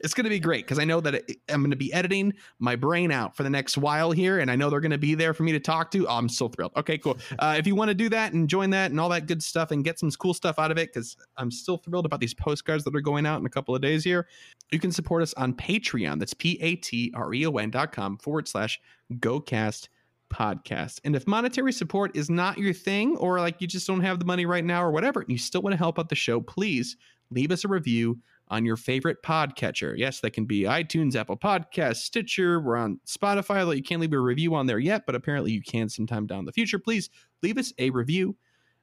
It's 0.00 0.14
going 0.14 0.24
to 0.24 0.30
be 0.30 0.40
great 0.40 0.64
because 0.64 0.78
I 0.78 0.84
know 0.84 1.00
that 1.00 1.30
I'm 1.48 1.60
going 1.60 1.70
to 1.70 1.76
be 1.76 1.92
editing 1.92 2.34
my 2.58 2.76
brain 2.76 3.12
out 3.12 3.36
for 3.36 3.42
the 3.42 3.50
next 3.50 3.76
while 3.76 4.10
here, 4.10 4.38
and 4.38 4.50
I 4.50 4.56
know 4.56 4.70
they're 4.70 4.80
going 4.80 4.90
to 4.90 4.98
be 4.98 5.14
there 5.14 5.34
for 5.34 5.42
me 5.42 5.52
to 5.52 5.60
talk 5.60 5.90
to. 5.92 6.06
Oh, 6.06 6.16
I'm 6.16 6.28
so 6.28 6.48
thrilled. 6.48 6.72
Okay, 6.76 6.98
cool. 6.98 7.18
Uh, 7.38 7.56
if 7.58 7.66
you 7.66 7.74
want 7.74 7.88
to 7.88 7.94
do 7.94 8.08
that 8.08 8.32
and 8.32 8.48
join 8.48 8.70
that 8.70 8.90
and 8.90 9.00
all 9.00 9.08
that 9.10 9.26
good 9.26 9.42
stuff 9.42 9.70
and 9.70 9.84
get 9.84 9.98
some 9.98 10.10
cool 10.12 10.34
stuff 10.34 10.58
out 10.58 10.70
of 10.70 10.78
it, 10.78 10.92
because 10.92 11.16
I'm 11.36 11.50
still 11.50 11.76
thrilled 11.76 12.06
about 12.06 12.20
these 12.20 12.34
postcards 12.34 12.84
that 12.84 12.94
are 12.94 13.00
going 13.00 13.26
out 13.26 13.40
in 13.40 13.46
a 13.46 13.50
couple 13.50 13.74
of 13.74 13.82
days 13.82 14.04
here, 14.04 14.26
you 14.70 14.78
can 14.78 14.92
support 14.92 15.22
us 15.22 15.34
on 15.34 15.54
Patreon. 15.54 16.18
That's 16.18 16.34
P 16.34 16.58
A 16.60 16.76
T 16.76 17.12
R 17.14 17.32
E 17.34 17.46
O 17.46 17.52
N 17.52 17.70
dot 17.70 17.92
com 17.92 18.16
forward 18.18 18.48
slash 18.48 18.80
GoCast 19.14 19.88
podcast. 20.28 21.00
And 21.04 21.16
if 21.16 21.26
monetary 21.26 21.72
support 21.72 22.16
is 22.16 22.30
not 22.30 22.58
your 22.58 22.72
thing, 22.72 23.16
or 23.16 23.40
like 23.40 23.60
you 23.60 23.66
just 23.66 23.86
don't 23.86 24.00
have 24.00 24.18
the 24.18 24.24
money 24.24 24.46
right 24.46 24.64
now, 24.64 24.82
or 24.82 24.90
whatever, 24.90 25.20
and 25.20 25.30
you 25.30 25.38
still 25.38 25.62
want 25.62 25.72
to 25.72 25.78
help 25.78 25.98
out 25.98 26.08
the 26.08 26.14
show, 26.14 26.40
please 26.40 26.96
leave 27.30 27.50
us 27.50 27.64
a 27.64 27.68
review 27.68 28.18
on 28.48 28.64
your 28.64 28.76
favorite 28.76 29.22
podcatcher. 29.22 29.96
Yes, 29.96 30.20
that 30.20 30.30
can 30.30 30.44
be 30.44 30.62
iTunes, 30.62 31.16
Apple 31.16 31.36
Podcasts, 31.36 31.96
Stitcher. 31.96 32.60
We're 32.60 32.76
on 32.76 33.00
Spotify, 33.06 33.60
although 33.60 33.72
you 33.72 33.82
can't 33.82 34.00
leave 34.00 34.12
a 34.12 34.20
review 34.20 34.54
on 34.54 34.66
there 34.66 34.78
yet, 34.78 35.04
but 35.06 35.14
apparently 35.14 35.52
you 35.52 35.62
can 35.62 35.88
sometime 35.88 36.26
down 36.26 36.44
the 36.44 36.52
future. 36.52 36.78
Please 36.78 37.10
leave 37.42 37.58
us 37.58 37.72
a 37.78 37.90
review. 37.90 38.36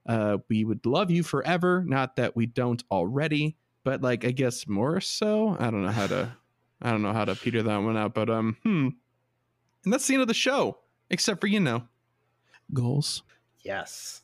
Uh, 0.06 0.40
we 0.50 0.66
would 0.66 0.86
love 0.86 1.10
you 1.10 1.24
forever. 1.24 1.84
Not 1.88 2.18
that 2.18 2.36
we 2.36 2.46
don't 2.46 2.84
already, 2.92 3.56
but 3.86 4.02
like 4.02 4.26
I 4.26 4.32
guess 4.32 4.68
more 4.68 5.00
so. 5.00 5.56
I 5.60 5.72
don't 5.72 5.84
know 5.84 5.92
how 5.92 6.08
to. 6.08 6.36
I 6.82 6.92
don't 6.92 7.02
know 7.02 7.14
how 7.14 7.24
to 7.24 7.36
peter 7.36 7.64
that 7.64 7.78
one 7.78 7.96
out, 7.96 8.14
but 8.14 8.30
um, 8.30 8.58
hmm. 8.64 8.90
And 9.86 9.94
that's 9.94 10.06
the 10.08 10.16
end 10.16 10.22
of 10.22 10.28
the 10.28 10.34
show, 10.34 10.78
except 11.10 11.42
for 11.42 11.48
you 11.48 11.60
know, 11.60 11.84
goals. 12.74 13.24
Yes. 13.64 14.22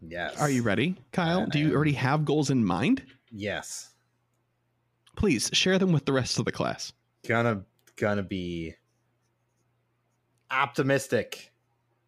Yes. 0.00 0.38
Are 0.40 0.50
you 0.50 0.62
ready, 0.62 0.96
Kyle? 1.12 1.42
I 1.42 1.46
Do 1.46 1.58
you 1.58 1.68
am. 1.68 1.74
already 1.74 1.92
have 1.92 2.24
goals 2.24 2.50
in 2.50 2.64
mind? 2.64 3.02
Yes. 3.30 3.90
Please 5.16 5.48
share 5.52 5.78
them 5.78 5.92
with 5.92 6.04
the 6.04 6.12
rest 6.12 6.38
of 6.38 6.44
the 6.44 6.52
class. 6.52 6.92
Gonna 7.26 7.62
gonna 7.96 8.22
be 8.22 8.74
optimistic 10.50 11.52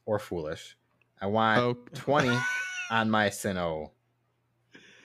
or 0.05 0.19
foolish. 0.19 0.77
I 1.21 1.27
want 1.27 1.61
Oh. 1.61 1.75
20 1.95 2.37
on 2.91 3.11
my 3.11 3.29
Sinnoh. 3.29 3.91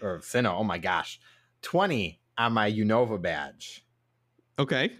Or 0.02 0.20
Sinnoh, 0.20 0.58
oh 0.60 0.64
my 0.64 0.78
gosh. 0.78 1.20
20 1.62 2.20
on 2.38 2.54
my 2.54 2.72
Unova 2.72 3.22
badge. 3.22 3.86
Okay. 4.60 4.92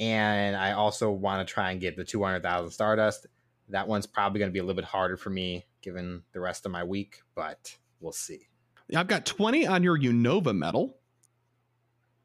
And 0.00 0.56
I 0.56 0.72
also 0.72 1.10
want 1.10 1.46
to 1.46 1.52
try 1.52 1.70
and 1.70 1.80
get 1.80 1.96
the 1.96 2.04
200,000 2.04 2.70
Stardust. 2.70 3.26
That 3.68 3.86
one's 3.86 4.06
probably 4.06 4.38
going 4.40 4.50
to 4.50 4.52
be 4.52 4.58
a 4.58 4.62
little 4.62 4.74
bit 4.74 4.84
harder 4.84 5.16
for 5.16 5.30
me 5.30 5.66
given 5.82 6.22
the 6.32 6.40
rest 6.40 6.66
of 6.66 6.72
my 6.72 6.82
week, 6.82 7.20
but 7.34 7.76
we'll 8.00 8.12
see. 8.12 8.48
I've 8.96 9.06
got 9.06 9.26
20 9.26 9.66
on 9.66 9.82
your 9.82 9.96
Unova 9.98 10.56
medal. 10.56 10.96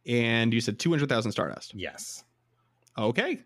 And 0.07 0.53
you 0.53 0.61
said 0.61 0.79
200,000 0.79 1.31
Stardust. 1.31 1.73
Yes. 1.75 2.23
Okay. 2.97 3.39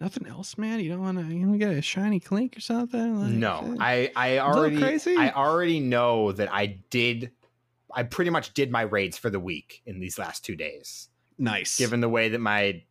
Nothing 0.00 0.26
else, 0.26 0.58
man? 0.58 0.80
You 0.80 0.90
don't 0.90 1.00
want 1.00 1.18
to 1.18 1.34
you 1.34 1.46
wanna 1.46 1.58
get 1.58 1.70
a 1.70 1.80
shiny 1.82 2.18
Klink 2.18 2.56
or 2.56 2.60
something? 2.60 3.20
Like, 3.20 3.30
no, 3.30 3.52
uh, 3.52 3.76
I 3.78 4.10
I 4.16 4.38
already 4.38 4.78
crazy? 4.78 5.16
I 5.16 5.30
already 5.30 5.78
know 5.78 6.32
that 6.32 6.52
I 6.52 6.80
did 6.90 7.30
I 7.94 8.02
pretty 8.02 8.30
much 8.30 8.52
did 8.54 8.72
my 8.72 8.82
raids 8.82 9.16
for 9.16 9.30
the 9.30 9.38
week 9.38 9.82
in 9.86 10.00
these 10.00 10.18
last 10.18 10.44
2 10.44 10.56
days. 10.56 11.08
nice. 11.38 11.78
Given 11.78 12.00
the 12.00 12.08
way 12.08 12.30
that 12.30 12.40
my 12.40 12.82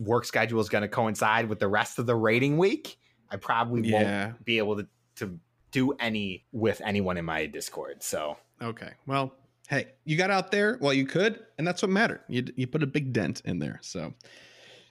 work 0.00 0.24
schedule 0.24 0.60
is 0.60 0.68
going 0.68 0.82
to 0.82 0.88
coincide 0.88 1.48
with 1.48 1.58
the 1.58 1.68
rest 1.68 1.98
of 1.98 2.06
the 2.06 2.14
rating 2.16 2.56
week, 2.58 2.96
I 3.30 3.36
probably 3.36 3.88
Yeah. 3.88 4.26
won't 4.26 4.44
be 4.44 4.58
able 4.58 4.76
to 4.76 4.86
to 5.16 5.38
do 5.70 5.92
any 6.00 6.44
with 6.52 6.80
anyone 6.84 7.16
in 7.16 7.24
my 7.24 7.46
Discord. 7.46 8.02
So, 8.02 8.36
Okay. 8.62 8.92
Well, 9.06 9.32
hey, 9.68 9.88
you 10.04 10.16
got 10.16 10.30
out 10.30 10.50
there. 10.50 10.78
Well, 10.80 10.92
you 10.94 11.06
could, 11.06 11.40
and 11.58 11.66
that's 11.66 11.82
what 11.82 11.90
mattered. 11.90 12.20
You 12.28 12.44
you 12.56 12.66
put 12.66 12.82
a 12.82 12.86
big 12.86 13.12
dent 13.12 13.42
in 13.44 13.58
there. 13.58 13.78
So, 13.82 14.02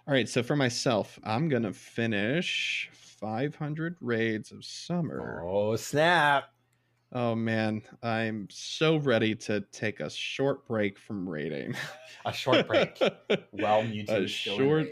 all 0.08 0.14
right. 0.14 0.28
So 0.30 0.42
for 0.44 0.56
myself, 0.56 1.18
I'm 1.24 1.48
gonna 1.50 1.74
finish 1.74 2.90
500 2.94 3.98
raids 4.02 4.52
of 4.52 4.64
summer. 4.66 5.42
oh 5.46 5.76
snap. 5.76 6.46
Oh 7.16 7.36
man, 7.36 7.84
I'm 8.02 8.48
so 8.50 8.98
ready 8.98 9.36
to 9.36 9.62
take 9.72 10.00
a 10.00 10.10
short 10.10 10.68
break 10.68 10.98
from 10.98 11.30
raiding. 11.30 11.76
A 12.26 12.34
short 12.34 12.68
break. 12.68 12.98
well, 13.52 13.82
a 13.82 13.84
YouTube 13.84 14.30
still 14.30 14.58
short 14.58 14.88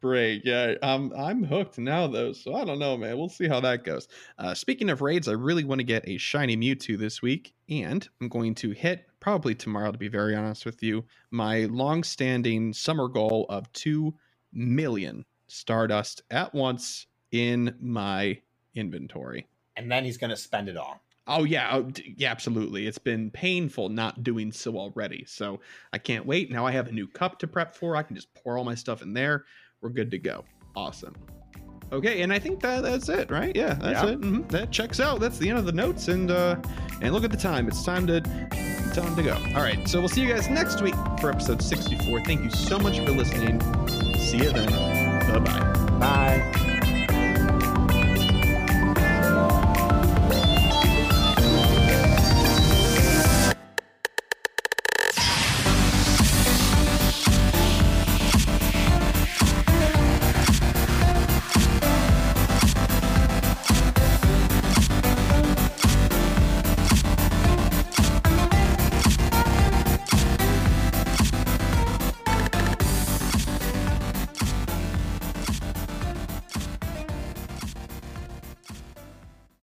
break. 0.00 0.42
Yeah, 0.44 0.74
I'm 0.82 1.12
I'm 1.14 1.44
hooked 1.44 1.78
now 1.78 2.08
though, 2.08 2.32
so 2.32 2.56
I 2.56 2.64
don't 2.64 2.80
know, 2.80 2.96
man. 2.96 3.16
We'll 3.16 3.28
see 3.28 3.46
how 3.46 3.60
that 3.60 3.84
goes. 3.84 4.08
Uh, 4.38 4.54
speaking 4.54 4.90
of 4.90 5.02
raids, 5.02 5.28
I 5.28 5.32
really 5.32 5.62
want 5.62 5.78
to 5.78 5.84
get 5.84 6.08
a 6.08 6.16
shiny 6.16 6.56
Mewtwo 6.56 6.98
this 6.98 7.22
week, 7.22 7.54
and 7.68 8.08
I'm 8.20 8.28
going 8.28 8.56
to 8.56 8.70
hit 8.70 9.06
probably 9.20 9.54
tomorrow, 9.54 9.92
to 9.92 9.98
be 9.98 10.08
very 10.08 10.34
honest 10.34 10.66
with 10.66 10.82
you, 10.82 11.04
my 11.30 11.66
long-standing 11.66 12.72
summer 12.72 13.06
goal 13.06 13.46
of 13.50 13.72
two 13.72 14.14
million 14.52 15.24
Stardust 15.46 16.22
at 16.30 16.52
once 16.54 17.06
in 17.30 17.76
my 17.80 18.40
inventory. 18.74 19.46
And 19.76 19.90
then 19.90 20.04
he's 20.04 20.16
going 20.18 20.30
to 20.30 20.36
spend 20.36 20.68
it 20.68 20.76
all. 20.76 21.00
Oh 21.26 21.44
yeah, 21.44 21.68
oh, 21.76 21.90
yeah, 22.16 22.30
absolutely. 22.30 22.86
It's 22.86 22.98
been 22.98 23.30
painful 23.30 23.88
not 23.88 24.24
doing 24.24 24.50
so 24.50 24.76
already. 24.76 25.24
So 25.28 25.60
I 25.92 25.98
can't 25.98 26.26
wait. 26.26 26.50
Now 26.50 26.66
I 26.66 26.72
have 26.72 26.88
a 26.88 26.92
new 26.92 27.06
cup 27.06 27.38
to 27.40 27.46
prep 27.46 27.74
for. 27.76 27.94
I 27.96 28.02
can 28.02 28.16
just 28.16 28.32
pour 28.34 28.58
all 28.58 28.64
my 28.64 28.74
stuff 28.74 29.02
in 29.02 29.12
there. 29.12 29.44
We're 29.80 29.90
good 29.90 30.10
to 30.10 30.18
go. 30.18 30.44
Awesome. 30.74 31.14
Okay, 31.92 32.22
and 32.22 32.32
I 32.32 32.38
think 32.38 32.60
that 32.60 32.82
that's 32.82 33.08
it, 33.08 33.30
right? 33.30 33.54
Yeah, 33.54 33.74
that's 33.74 34.02
Yeah. 34.02 34.10
it. 34.12 34.20
Mhm. 34.20 34.48
That 34.48 34.70
checks 34.70 35.00
out. 35.00 35.20
That's 35.20 35.38
the 35.38 35.48
end 35.48 35.58
of 35.58 35.66
the 35.66 35.72
notes. 35.72 36.08
And 36.08 36.30
uh, 36.30 36.56
and 37.00 37.12
look 37.12 37.24
at 37.24 37.30
the 37.30 37.36
time. 37.36 37.68
It's 37.68 37.84
time 37.84 38.06
to 38.08 38.20
time 38.20 39.14
to 39.16 39.22
go. 39.22 39.34
All 39.54 39.62
right. 39.62 39.86
So 39.88 39.98
we'll 40.00 40.08
see 40.08 40.22
you 40.22 40.32
guys 40.32 40.48
next 40.48 40.82
week 40.82 40.94
for 41.20 41.30
episode 41.30 41.62
64. 41.62 42.22
Thank 42.24 42.42
you 42.42 42.50
so 42.50 42.78
much 42.78 42.98
for 42.98 43.10
listening. 43.12 43.60
See 44.18 44.38
you 44.38 44.50
then. 44.52 44.68
Bye 45.32 45.38
bye. 45.38 45.98
Bye. 45.98 46.66